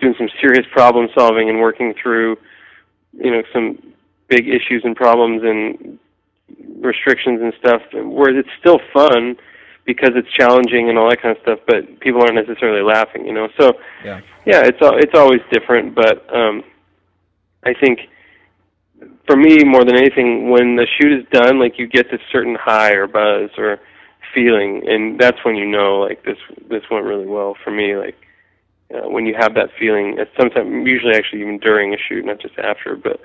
doing 0.00 0.14
some 0.18 0.28
serious 0.40 0.66
problem 0.72 1.08
solving 1.16 1.48
and 1.48 1.60
working 1.60 1.94
through, 2.00 2.36
you 3.12 3.30
know, 3.30 3.42
some 3.52 3.78
big 4.28 4.48
issues 4.48 4.82
and 4.84 4.94
problems 4.94 5.42
and 5.42 5.98
restrictions 6.80 7.40
and 7.40 7.52
stuff. 7.58 7.82
Where 7.92 8.36
it's 8.36 8.48
still 8.60 8.80
fun 8.92 9.36
because 9.84 10.10
it's 10.14 10.28
challenging 10.32 10.90
and 10.90 10.98
all 10.98 11.08
that 11.08 11.22
kind 11.22 11.34
of 11.34 11.42
stuff, 11.42 11.60
but 11.66 12.00
people 12.00 12.20
aren't 12.20 12.34
necessarily 12.34 12.82
laughing. 12.82 13.24
You 13.24 13.32
know, 13.32 13.48
so 13.58 13.72
yeah. 14.04 14.20
yeah, 14.44 14.62
it's 14.64 14.78
it's 14.80 15.18
always 15.18 15.40
different, 15.50 15.94
but 15.94 16.24
um, 16.34 16.62
I 17.64 17.74
think 17.74 18.00
for 19.26 19.36
me 19.36 19.64
more 19.64 19.84
than 19.84 19.96
anything, 19.96 20.50
when 20.50 20.76
the 20.76 20.86
shoot 20.98 21.12
is 21.12 21.26
done, 21.32 21.58
like 21.58 21.78
you 21.78 21.86
get 21.86 22.10
this 22.10 22.20
certain 22.30 22.54
high 22.54 22.92
or 22.92 23.06
buzz 23.06 23.50
or 23.58 23.78
feeling, 24.34 24.82
and 24.86 25.18
that's 25.18 25.38
when 25.44 25.56
you 25.56 25.66
know 25.66 26.00
like 26.00 26.22
this 26.24 26.38
this 26.68 26.82
went 26.90 27.04
really 27.04 27.26
well 27.26 27.56
for 27.64 27.70
me. 27.70 27.96
Like 27.96 28.16
uh, 28.94 29.08
when 29.08 29.26
you 29.26 29.34
have 29.38 29.54
that 29.54 29.70
feeling, 29.78 30.16
it's 30.18 30.30
sometimes 30.38 30.86
usually 30.86 31.14
actually 31.14 31.40
even 31.40 31.58
during 31.58 31.94
a 31.94 31.98
shoot, 31.98 32.24
not 32.24 32.40
just 32.40 32.58
after. 32.58 32.96
But 32.96 33.20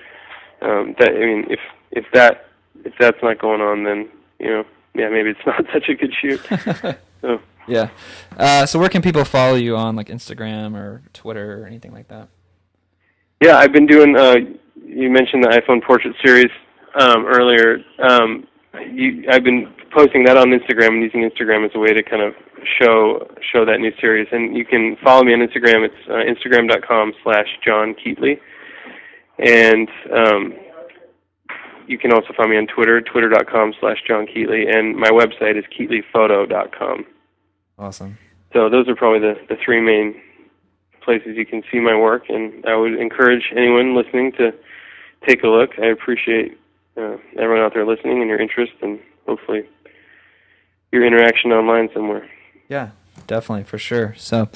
um, 0.62 0.96
that 1.00 1.10
I 1.10 1.26
mean, 1.26 1.46
if 1.50 1.60
if 1.92 2.06
that 2.14 2.50
if 2.84 2.94
that's 3.00 3.18
not 3.24 3.40
going 3.40 3.62
on, 3.62 3.84
then 3.84 4.10
you 4.40 4.48
know, 4.48 4.64
yeah, 4.94 5.10
maybe 5.10 5.30
it's 5.30 5.40
not 5.46 5.64
such 5.74 5.90
a 5.90 5.96
good 5.96 6.14
shoot. 6.14 6.42
so. 7.22 7.40
yeah. 7.68 7.90
Uh, 8.38 8.66
so 8.66 8.80
where 8.80 8.90
can 8.90 9.02
people 9.02 9.24
follow 9.24 9.56
you 9.56 9.76
on 9.76 9.96
like 9.96 10.08
Instagram 10.08 10.76
or 10.76 11.02
Twitter 11.14 11.62
or 11.62 11.66
anything 11.66 11.92
like 11.92 12.08
that? 12.10 12.30
Yeah, 13.42 13.58
I've 13.58 13.74
been 13.74 13.88
doing. 13.88 14.16
Uh, 14.16 14.36
you 14.86 15.10
mentioned 15.10 15.44
the 15.44 15.50
iPhone 15.50 15.84
portrait 15.84 16.16
series 16.24 16.52
um, 17.00 17.26
earlier. 17.26 17.80
Um, 18.00 18.48
you, 18.92 19.26
I've 19.30 19.44
been 19.44 19.74
posting 19.94 20.26
that 20.26 20.38
on 20.38 20.48
Instagram 20.48 20.96
and 20.96 21.04
using 21.04 21.30
Instagram 21.30 21.66
as 21.66 21.72
a 21.76 21.80
way 21.80 21.94
to 21.94 22.04
kind 22.04 22.22
of 22.22 22.34
show 22.80 23.28
show 23.52 23.66
that 23.66 23.80
new 23.80 23.92
series. 24.00 24.28
And 24.32 24.58
you 24.58 24.66
can 24.66 24.98
follow 25.04 25.24
me 25.24 25.34
on 25.34 25.40
Instagram. 25.40 25.86
It's 25.86 25.96
uh, 26.10 26.24
instagram.com 26.26 27.14
slash 27.24 27.48
John 27.64 27.96
Keatley. 27.96 28.40
And 29.40 29.90
um, 30.14 30.54
you 31.88 31.98
can 31.98 32.14
also 32.14 32.34
find 32.36 32.50
me 32.50 32.58
on 32.58 32.68
Twitter, 32.68 33.02
twitter.com 33.02 33.74
slash 33.80 33.98
John 34.08 34.26
Keatley. 34.26 34.74
And 34.74 34.96
my 34.96 35.10
website 35.10 35.58
is 35.58 35.66
keatleyphoto.com. 35.78 37.06
Awesome. 37.78 38.18
So 38.54 38.70
those 38.70 38.88
are 38.88 38.96
probably 38.96 39.20
the, 39.20 39.36
the 39.50 39.56
three 39.64 39.82
main 39.82 40.22
places 41.04 41.36
you 41.36 41.46
can 41.46 41.64
see 41.72 41.80
my 41.80 41.98
work, 41.98 42.30
and 42.30 42.66
I 42.66 42.76
would 42.76 42.94
encourage 42.94 43.52
anyone 43.56 43.96
listening 43.96 44.32
to 44.34 44.54
take 45.28 45.44
a 45.44 45.48
look. 45.48 45.72
I 45.82 45.88
appreciate 45.88 46.58
uh, 46.96 47.18
everyone 47.38 47.66
out 47.66 47.74
there 47.74 47.86
listening 47.86 48.22
and 48.22 48.30
your 48.30 48.40
interest, 48.40 48.74
and 48.82 49.00
hopefully 49.26 49.64
your 50.94 51.06
interaction 51.06 51.52
online 51.52 51.90
somewhere. 51.94 52.30
Yeah, 52.70 52.92
definitely 53.28 53.64
for 53.64 53.78
sure. 53.78 54.14
So, 54.18 54.48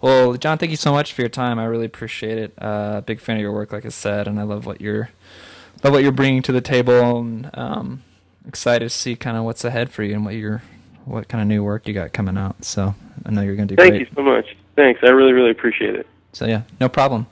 well, 0.00 0.34
John, 0.34 0.58
thank 0.58 0.70
you 0.70 0.76
so 0.76 0.90
much 0.90 1.12
for 1.12 1.20
your 1.20 1.28
time. 1.28 1.58
I 1.58 1.64
really 1.66 1.84
appreciate 1.84 2.38
it. 2.38 2.54
Uh, 2.58 3.02
big 3.02 3.20
fan 3.20 3.36
of 3.36 3.42
your 3.42 3.52
work, 3.52 3.72
like 3.72 3.84
I 3.84 3.90
said, 3.90 4.26
and 4.26 4.40
I 4.40 4.42
love 4.42 4.66
what 4.66 4.80
you're 4.80 5.10
love 5.84 5.92
what 5.92 6.02
you're 6.02 6.10
bringing 6.10 6.42
to 6.42 6.52
the 6.52 6.60
table, 6.60 7.18
and 7.18 7.50
um, 7.54 8.02
excited 8.48 8.86
to 8.86 8.90
see 8.90 9.14
kind 9.14 9.36
of 9.36 9.44
what's 9.44 9.64
ahead 9.64 9.90
for 9.90 10.02
you 10.02 10.14
and 10.14 10.24
what 10.24 10.34
you're 10.34 10.62
what 11.04 11.28
kind 11.28 11.42
of 11.42 11.48
new 11.48 11.62
work 11.62 11.86
you 11.86 11.94
got 11.94 12.12
coming 12.12 12.38
out. 12.38 12.64
So 12.64 12.94
I 13.26 13.30
know 13.30 13.42
you're 13.42 13.56
going 13.56 13.68
to 13.68 13.74
do 13.74 13.76
great. 13.76 13.92
Thank 13.92 14.08
great. 14.08 14.08
you 14.08 14.14
so 14.14 14.22
much. 14.22 14.56
Thanks. 14.74 15.00
I 15.02 15.10
really, 15.10 15.32
really 15.32 15.50
appreciate 15.50 15.94
it. 15.94 16.06
So 16.32 16.46
yeah, 16.46 16.62
no 16.80 16.88
problem. 16.88 17.26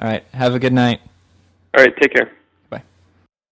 All 0.00 0.08
right, 0.08 0.24
have 0.32 0.54
a 0.54 0.58
good 0.58 0.72
night. 0.72 1.00
All 1.76 1.82
right. 1.82 1.94
Take 1.96 2.14
care. 2.14 2.30